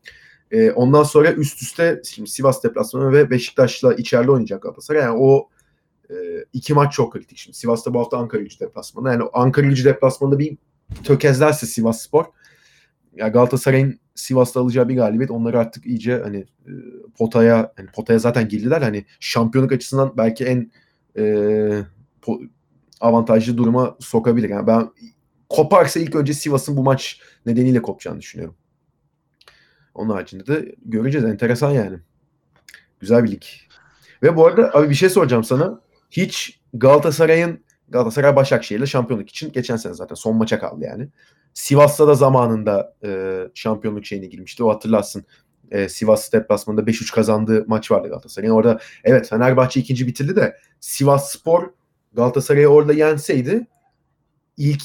E, 0.50 0.70
ondan 0.70 1.02
sonra 1.02 1.32
üst 1.32 1.62
üste 1.62 2.02
şimdi 2.04 2.30
Sivas 2.30 2.64
deplasmanı 2.64 3.12
ve 3.12 3.30
Beşiktaş'la 3.30 3.94
içeride 3.94 4.30
oynayacak 4.30 4.62
Galatasaray. 4.62 5.02
Yani 5.02 5.18
o 5.18 5.48
e, 6.10 6.14
iki 6.52 6.74
maç 6.74 6.92
çok 6.92 7.12
kritik. 7.12 7.38
Şimdi 7.38 7.56
Sivas'ta 7.56 7.94
bu 7.94 8.00
hafta 8.00 8.16
Ankara 8.18 8.42
gücü 8.42 8.60
deplasmanı. 8.60 9.08
Yani 9.08 9.22
Ankara 9.32 9.66
gücü 9.66 9.84
deplasmanında 9.84 10.38
bir 10.38 10.58
tökezlerse 11.04 11.66
Sivas 11.66 12.02
Spor 12.02 12.24
ya 13.16 13.28
Galatasaray'ın 13.28 14.00
Sivas'ta 14.14 14.60
alacağı 14.60 14.88
bir 14.88 14.96
galibiyet 14.96 15.30
onları 15.30 15.58
artık 15.58 15.86
iyice 15.86 16.20
hani 16.24 16.38
e, 16.38 16.72
potaya 17.18 17.72
hani 17.76 17.86
potaya 17.86 18.18
zaten 18.18 18.48
girdiler. 18.48 18.82
Hani 18.82 19.04
şampiyonluk 19.20 19.72
açısından 19.72 20.14
belki 20.16 20.44
en 20.44 20.70
e, 21.18 21.82
po, 22.22 22.40
avantajlı 23.00 23.56
duruma 23.56 23.96
sokabilir. 24.00 24.48
Yani 24.48 24.66
ben 24.66 24.90
koparsa 25.48 26.00
ilk 26.00 26.14
önce 26.14 26.34
Sivas'ın 26.34 26.76
bu 26.76 26.82
maç 26.82 27.20
nedeniyle 27.46 27.82
kopacağını 27.82 28.20
düşünüyorum. 28.20 28.56
Onun 29.94 30.14
haricinde 30.14 30.46
de 30.46 30.74
göreceğiz. 30.84 31.26
Enteresan 31.26 31.70
yani. 31.70 31.98
Güzel 33.00 33.24
bir 33.24 33.30
lig. 33.30 33.42
Ve 34.22 34.36
bu 34.36 34.46
arada 34.46 34.74
abi 34.74 34.90
bir 34.90 34.94
şey 34.94 35.08
soracağım 35.08 35.44
sana. 35.44 35.80
Hiç 36.10 36.60
Galatasaray'ın 36.74 37.64
Galatasaray 37.88 38.36
Başakşehir'le 38.36 38.86
şampiyonluk 38.86 39.30
için 39.30 39.52
geçen 39.52 39.76
sene 39.76 39.94
zaten 39.94 40.14
son 40.14 40.36
maça 40.36 40.58
kaldı 40.58 40.84
yani. 40.84 41.08
Sivas'ta 41.54 42.08
da 42.08 42.14
zamanında 42.14 42.94
e, 43.04 43.38
şampiyonluk 43.54 44.06
şeyine 44.06 44.26
girmişti. 44.26 44.64
O 44.64 44.70
hatırlarsın. 44.70 45.24
E, 45.70 45.88
Sivas 45.88 46.32
deplasmanında 46.32 46.90
5-3 46.90 47.14
kazandığı 47.14 47.64
maç 47.68 47.90
vardı 47.90 48.08
Galatasaray'ın. 48.08 48.54
Orada 48.54 48.78
evet 49.04 49.28
Fenerbahçe 49.28 49.80
ikinci 49.80 50.06
bitirdi 50.06 50.36
de 50.36 50.56
Sivas 50.80 51.30
Spor 51.30 51.70
Galatasaray'ı 52.12 52.68
orada 52.68 52.92
yenseydi 52.92 53.66
ilk 54.56 54.82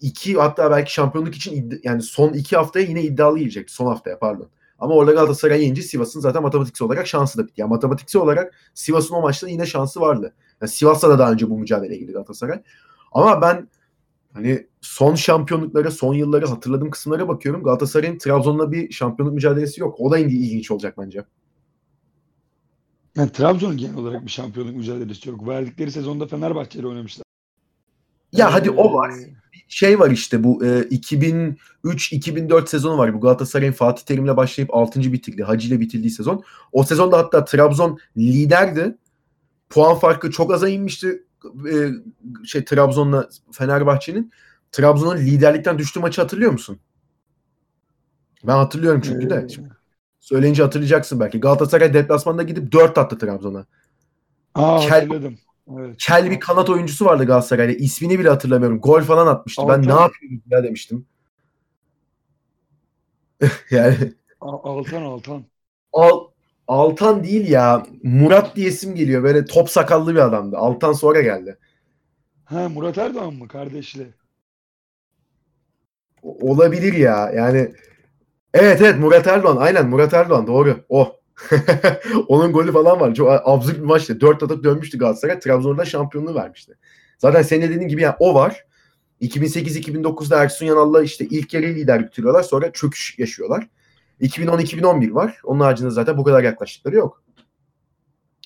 iki 0.00 0.34
hatta 0.34 0.70
belki 0.70 0.92
şampiyonluk 0.92 1.34
için 1.34 1.80
yani 1.84 2.02
son 2.02 2.32
iki 2.32 2.56
haftaya 2.56 2.86
yine 2.86 3.02
iddialı 3.02 3.38
girecekti. 3.38 3.74
Son 3.74 3.86
haftaya 3.86 4.18
pardon. 4.18 4.50
Ama 4.78 4.94
orada 4.94 5.12
Galatasaray 5.12 5.60
yiyince 5.60 5.82
Sivas'ın 5.82 6.20
zaten 6.20 6.42
matematiksel 6.42 6.86
olarak 6.86 7.06
şansı 7.06 7.38
da 7.38 7.46
bitti. 7.46 7.60
Yani 7.60 7.68
matematiksel 7.68 8.22
olarak 8.22 8.54
Sivas'ın 8.74 9.14
o 9.14 9.20
maçta 9.20 9.48
yine 9.48 9.66
şansı 9.66 10.00
vardı. 10.00 10.34
Yani 10.64 10.72
Sivas'ta 10.72 11.10
da 11.10 11.18
daha 11.18 11.32
önce 11.32 11.50
bu 11.50 11.58
mücadeleye 11.58 12.00
girdi 12.00 12.12
Galatasaray. 12.12 12.62
Ama 13.12 13.42
ben 13.42 13.68
hani 14.32 14.66
son 14.80 15.14
şampiyonluklara, 15.14 15.90
son 15.90 16.14
yılları 16.14 16.46
hatırladığım 16.46 16.90
kısımlara 16.90 17.28
bakıyorum. 17.28 17.62
Galatasaray'ın 17.62 18.18
Trabzon'la 18.18 18.72
bir 18.72 18.92
şampiyonluk 18.92 19.34
mücadelesi 19.34 19.80
yok. 19.80 20.00
O 20.00 20.10
da 20.10 20.18
ilginç 20.18 20.70
olacak 20.70 20.94
bence. 20.98 21.24
Yani 23.16 23.32
Trabzon 23.32 23.76
genel 23.76 23.96
olarak 23.96 24.24
bir 24.24 24.30
şampiyonluk 24.30 24.76
mücadelesi 24.76 25.28
yok. 25.28 25.48
Verdikleri 25.48 25.90
sezonda 25.90 26.26
Fenerbahçe 26.26 26.78
ile 26.78 26.86
oynamışlar. 26.86 27.24
Ya 28.32 28.48
ee, 28.48 28.50
hadi 28.50 28.70
o 28.70 28.94
var. 28.94 29.12
Şey 29.68 30.00
var 30.00 30.10
işte 30.10 30.44
bu 30.44 30.64
e, 30.64 30.68
2003-2004 30.68 32.66
sezonu 32.66 32.98
var. 32.98 33.14
Bu 33.14 33.20
Galatasaray'ın 33.20 33.72
Fatih 33.72 34.04
Terim'le 34.04 34.36
başlayıp 34.36 34.74
6. 34.74 35.12
bitirdi. 35.12 35.42
Hacı 35.42 35.68
ile 35.68 35.80
bitirdiği 35.80 36.10
sezon. 36.10 36.44
O 36.72 36.82
sezonda 36.82 37.18
hatta 37.18 37.44
Trabzon 37.44 37.98
liderdi. 38.16 38.96
Puan 39.70 39.98
farkı 39.98 40.30
çok 40.30 40.52
aza 40.52 40.68
inmişti 40.68 41.24
e, 41.72 41.88
şey 42.44 42.64
Trabzon'la 42.64 43.28
Fenerbahçe'nin. 43.52 44.32
Trabzon'un 44.72 45.16
liderlikten 45.16 45.78
düştüğü 45.78 46.00
maçı 46.00 46.20
hatırlıyor 46.20 46.52
musun? 46.52 46.78
Ben 48.44 48.56
hatırlıyorum 48.56 49.00
çünkü 49.04 49.30
de. 49.30 49.48
Şimdi 49.48 49.68
söyleyince 50.20 50.62
hatırlayacaksın 50.62 51.20
belki. 51.20 51.40
Galatasaray 51.40 51.94
deplasmanda 51.94 52.42
gidip 52.42 52.72
4 52.72 52.98
attı 52.98 53.18
Trabzon'a. 53.18 53.66
Aa 54.54 54.80
Kel, 54.80 54.90
hatırladım. 54.90 55.38
Evet. 55.78 55.96
Kel 55.98 56.30
bir 56.30 56.40
kanat 56.40 56.70
oyuncusu 56.70 57.04
vardı 57.04 57.24
Galatasaray'da. 57.24 57.72
İsmini 57.72 58.18
bile 58.18 58.28
hatırlamıyorum. 58.28 58.80
Gol 58.80 59.00
falan 59.00 59.26
atmıştı. 59.26 59.62
Altan. 59.62 59.82
Ben 59.82 59.88
ne 59.88 60.00
yapıyorum 60.00 60.42
ya 60.50 60.64
demiştim. 60.64 61.06
yani 63.70 64.12
Altan 64.40 65.02
Altan. 65.02 65.44
Al 65.92 66.33
Altan 66.68 67.24
değil 67.24 67.50
ya. 67.50 67.86
Murat 68.02 68.56
diye 68.56 68.68
isim 68.68 68.94
geliyor. 68.94 69.22
Böyle 69.22 69.44
top 69.44 69.70
sakallı 69.70 70.14
bir 70.14 70.20
adamdı. 70.20 70.56
Altan 70.56 70.92
sonra 70.92 71.20
geldi. 71.20 71.58
Ha 72.44 72.68
Murat 72.68 72.98
Erdoğan 72.98 73.34
mı 73.34 73.48
kardeşli? 73.48 74.06
Olabilir 76.22 76.92
ya. 76.92 77.32
Yani 77.34 77.72
evet 78.54 78.80
evet 78.80 78.98
Murat 78.98 79.26
Erdoğan. 79.26 79.56
Aynen 79.56 79.88
Murat 79.88 80.14
Erdoğan 80.14 80.46
doğru. 80.46 80.84
O. 80.88 81.20
Onun 82.28 82.52
golü 82.52 82.72
falan 82.72 83.00
var. 83.00 83.14
Çok 83.14 83.30
absürt 83.44 83.78
bir 83.78 83.84
maçtı. 83.84 84.20
Dört 84.20 84.42
atıp 84.42 84.64
dönmüştü 84.64 84.98
Galatasaray. 84.98 85.40
Trabzon'da 85.40 85.84
şampiyonluğu 85.84 86.34
vermişti. 86.34 86.74
Zaten 87.18 87.42
senin 87.42 87.68
dediğin 87.68 87.88
gibi 87.88 88.02
yani 88.02 88.14
o 88.18 88.34
var. 88.34 88.64
2008-2009'da 89.20 90.42
Ersun 90.42 90.66
Yanal'la 90.66 91.02
işte 91.02 91.24
ilk 91.24 91.54
yarı 91.54 91.66
lider 91.66 92.06
bitiriyorlar. 92.06 92.42
Sonra 92.42 92.72
çöküş 92.72 93.18
yaşıyorlar. 93.18 93.68
2010-2011 94.20 95.14
var. 95.14 95.40
Onun 95.44 95.60
haricinde 95.60 95.90
zaten 95.90 96.18
bu 96.18 96.24
kadar 96.24 96.42
yaklaştıkları 96.42 96.96
yok. 96.96 97.22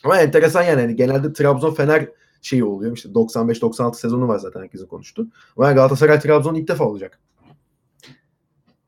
Ama 0.05 0.21
enteresan 0.21 0.63
yani. 0.63 0.81
yani 0.81 0.97
genelde 0.97 1.33
Trabzon 1.33 1.75
Fener 1.75 2.09
şeyi 2.43 2.65
oluyor. 2.65 2.97
İşte 2.97 3.09
95-96 3.09 3.95
sezonu 3.95 4.29
var 4.29 4.39
zaten 4.39 4.61
herkesin 4.61 4.87
konuştu. 4.87 5.29
Ama 5.57 5.67
yani 5.67 5.75
Galatasaray 5.75 6.21
Trabzon 6.21 6.55
ilk 6.55 6.69
defa 6.69 6.85
olacak. 6.85 7.21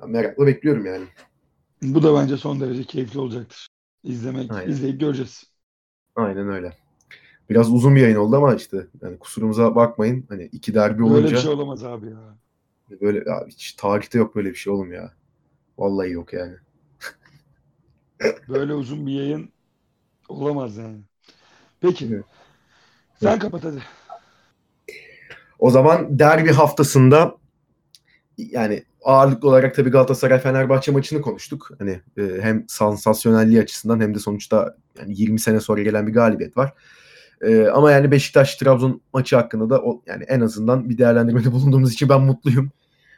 Ben 0.03 0.11
merakla 0.11 0.47
bekliyorum 0.47 0.87
yani. 0.87 1.05
Bu 1.83 2.03
da 2.03 2.15
bence 2.15 2.37
son 2.37 2.61
derece 2.61 2.85
keyifli 2.85 3.21
olacaktır. 3.21 3.69
İzlemek, 4.05 4.53
Aynen. 4.53 4.71
izleyip 4.71 5.01
göreceğiz. 5.01 5.45
Aynen 6.17 6.49
öyle. 6.49 6.73
Biraz 7.51 7.73
uzun 7.73 7.97
bir 7.97 8.01
yayın 8.01 8.17
oldu 8.17 8.37
ama 8.37 8.55
işte 8.55 8.87
yani 9.03 9.19
kusurumuza 9.19 9.75
bakmayın. 9.75 10.25
Hani 10.29 10.45
iki 10.45 10.75
derbi 10.75 11.03
olunca. 11.03 11.23
Böyle 11.23 11.31
bir 11.31 11.41
şey 11.41 11.51
olamaz 11.51 11.85
abi 11.85 12.07
ya. 12.07 12.37
Böyle 13.01 13.33
abi 13.33 13.51
hiç 13.51 13.73
tarihte 13.73 14.19
yok 14.19 14.37
böyle 14.37 14.51
bir 14.51 14.55
şey 14.55 14.73
oğlum 14.73 14.93
ya. 14.93 15.13
Vallahi 15.79 16.11
yok 16.11 16.33
yani. 16.33 16.55
Böyle 18.49 18.75
uzun 18.75 19.07
bir 19.07 19.13
yayın 19.13 19.51
olamaz 20.29 20.77
yani. 20.77 20.99
Peki. 21.81 22.09
Evet. 22.13 22.25
Sen 23.23 23.31
evet. 23.31 23.39
kapat 23.39 23.65
hadi. 23.65 23.83
O 25.59 25.71
zaman 25.71 26.19
derbi 26.19 26.53
haftasında 26.53 27.37
yani 28.39 28.85
ağırlıklı 29.05 29.49
olarak 29.49 29.75
tabii 29.75 29.91
Galatasaray 29.91 30.39
Fenerbahçe 30.39 30.93
maçını 30.93 31.21
konuştuk. 31.23 31.71
Hani 31.79 32.01
e, 32.19 32.23
hem 32.41 32.65
sansasyonelliği 32.69 33.61
açısından 33.61 34.01
hem 34.01 34.15
de 34.15 34.19
sonuçta 34.19 34.77
yani 34.99 35.15
20 35.17 35.41
sene 35.41 35.61
sonra 35.61 35.83
gelen 35.83 36.07
bir 36.07 36.13
galibiyet 36.13 36.57
var. 36.57 36.73
E, 37.41 37.67
ama 37.67 37.93
yani 37.93 38.11
Beşiktaş 38.11 38.57
Trabzon 38.57 39.01
maçı 39.13 39.37
hakkında 39.37 39.71
da 39.71 39.83
o, 39.83 40.03
yani 40.07 40.25
en 40.25 40.41
azından 40.41 40.89
bir 40.89 40.99
değerlendirmede 40.99 41.53
bulunduğumuz 41.53 41.93
için 41.93 42.09
ben 42.09 42.21
mutluyum. 42.21 42.71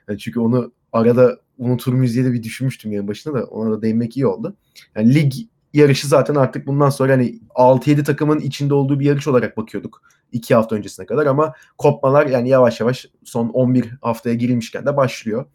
Yani 0.08 0.18
çünkü 0.18 0.40
onu 0.40 0.72
arada 0.92 1.38
unutur 1.62 1.92
muyuz 1.92 2.14
diye 2.14 2.24
de 2.24 2.32
bir 2.32 2.42
düşünmüştüm 2.42 2.92
yani 2.92 3.08
başında 3.08 3.34
da 3.34 3.44
ona 3.44 3.70
da 3.70 3.82
değinmek 3.82 4.16
iyi 4.16 4.26
oldu. 4.26 4.56
Yani 4.96 5.14
lig 5.14 5.32
yarışı 5.72 6.08
zaten 6.08 6.34
artık 6.34 6.66
bundan 6.66 6.90
sonra 6.90 7.12
hani 7.12 7.38
6-7 7.54 8.04
takımın 8.04 8.40
içinde 8.40 8.74
olduğu 8.74 9.00
bir 9.00 9.04
yarış 9.04 9.28
olarak 9.28 9.56
bakıyorduk 9.56 10.02
2 10.32 10.54
hafta 10.54 10.76
öncesine 10.76 11.06
kadar 11.06 11.26
ama 11.26 11.54
kopmalar 11.78 12.26
yani 12.26 12.48
yavaş 12.48 12.80
yavaş 12.80 13.06
son 13.24 13.48
11 13.48 13.90
haftaya 14.00 14.34
girilmişken 14.34 14.86
de 14.86 14.96
başlıyor. 14.96 15.46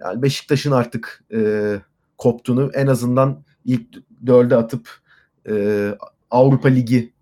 Yani 0.00 0.22
Beşiktaş'ın 0.22 0.72
artık 0.72 1.24
e, 1.32 1.74
koptuğunu 2.18 2.70
en 2.74 2.86
azından 2.86 3.44
ilk 3.64 3.86
dörde 4.26 4.56
atıp 4.56 4.90
e, 5.48 5.94
Avrupa 6.30 6.68
Ligi 6.68 7.12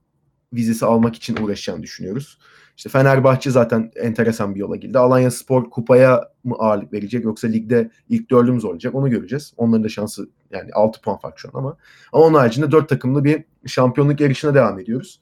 vizesi 0.52 0.86
almak 0.86 1.16
için 1.16 1.36
uğraşacağını 1.36 1.82
düşünüyoruz. 1.82 2.38
İşte 2.76 2.88
Fenerbahçe 2.88 3.50
zaten 3.50 3.90
enteresan 3.96 4.54
bir 4.54 4.60
yola 4.60 4.76
girdi. 4.76 4.98
Alanya 4.98 5.30
Spor 5.30 5.70
kupaya 5.70 6.30
mı 6.44 6.54
ağırlık 6.58 6.92
verecek 6.92 7.24
yoksa 7.24 7.48
ligde 7.48 7.90
ilk 8.08 8.30
dördümüz 8.30 8.64
olacak 8.64 8.94
onu 8.94 9.10
göreceğiz. 9.10 9.52
Onların 9.56 9.84
da 9.84 9.88
şansı 9.88 10.28
yani 10.50 10.70
6 10.72 11.00
puan 11.00 11.18
fark 11.18 11.38
şu 11.38 11.48
an 11.48 11.58
ama. 11.58 11.76
Ama 12.12 12.24
onun 12.24 12.38
haricinde 12.38 12.70
4 12.70 12.88
takımlı 12.88 13.24
bir 13.24 13.44
şampiyonluk 13.66 14.20
yarışına 14.20 14.54
devam 14.54 14.78
ediyoruz. 14.78 15.20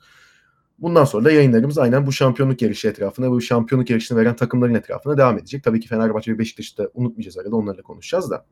Bundan 0.79 1.05
sonra 1.05 1.25
da 1.25 1.31
yayınlarımız 1.31 1.79
aynen 1.79 2.07
bu 2.07 2.13
şampiyonluk 2.13 2.63
yarışı 2.63 2.89
etrafına, 2.89 3.31
bu 3.31 3.41
şampiyonluk 3.41 3.91
yarışını 3.91 4.19
veren 4.19 4.37
takımların 4.37 4.75
etrafına 4.75 5.19
devam 5.19 5.39
edecek. 5.39 5.65
Tabii 5.65 5.81
ki 5.81 5.89
Fenerbahçe 5.89 6.33
ve 6.33 6.39
Beşiktaş'ı 6.39 6.79
da 6.79 6.91
unutmayacağız 6.95 7.39
arada 7.39 7.57
onlarla 7.57 7.83
konuşacağız 7.83 8.31
da. 8.31 8.45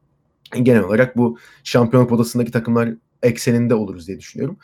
Genel 0.63 0.83
olarak 0.83 1.17
bu 1.17 1.39
şampiyonluk 1.65 2.13
odasındaki 2.13 2.51
takımlar 2.51 2.89
ekseninde 3.23 3.75
oluruz 3.75 4.09
diye 4.09 4.19
düşünüyorum. 4.19 4.59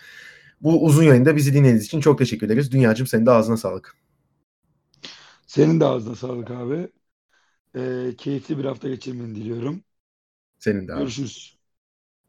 Bu 0.60 0.84
uzun 0.84 1.02
yayında 1.02 1.36
bizi 1.36 1.54
dinlediğiniz 1.54 1.84
için 1.84 2.00
çok 2.00 2.18
teşekkür 2.18 2.46
ederiz. 2.46 2.72
Dünyacığım 2.72 3.06
senin 3.06 3.26
de 3.26 3.30
ağzına 3.30 3.56
sağlık. 3.56 3.96
Senin 5.48 5.80
de 5.80 5.86
ağzına 5.86 6.16
sağlık 6.16 6.52
abi. 6.52 6.92
Ee, 7.76 8.14
keyifli 8.18 8.58
bir 8.58 8.66
hafta 8.66 8.88
geçirmeni 8.90 9.36
diliyorum. 9.36 9.84
Senin 10.58 10.88
de 10.88 10.94
abi. 10.94 11.12
Görüşürüz. 11.12 11.58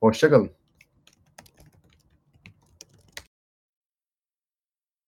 Hoşçakalın. 0.01 0.51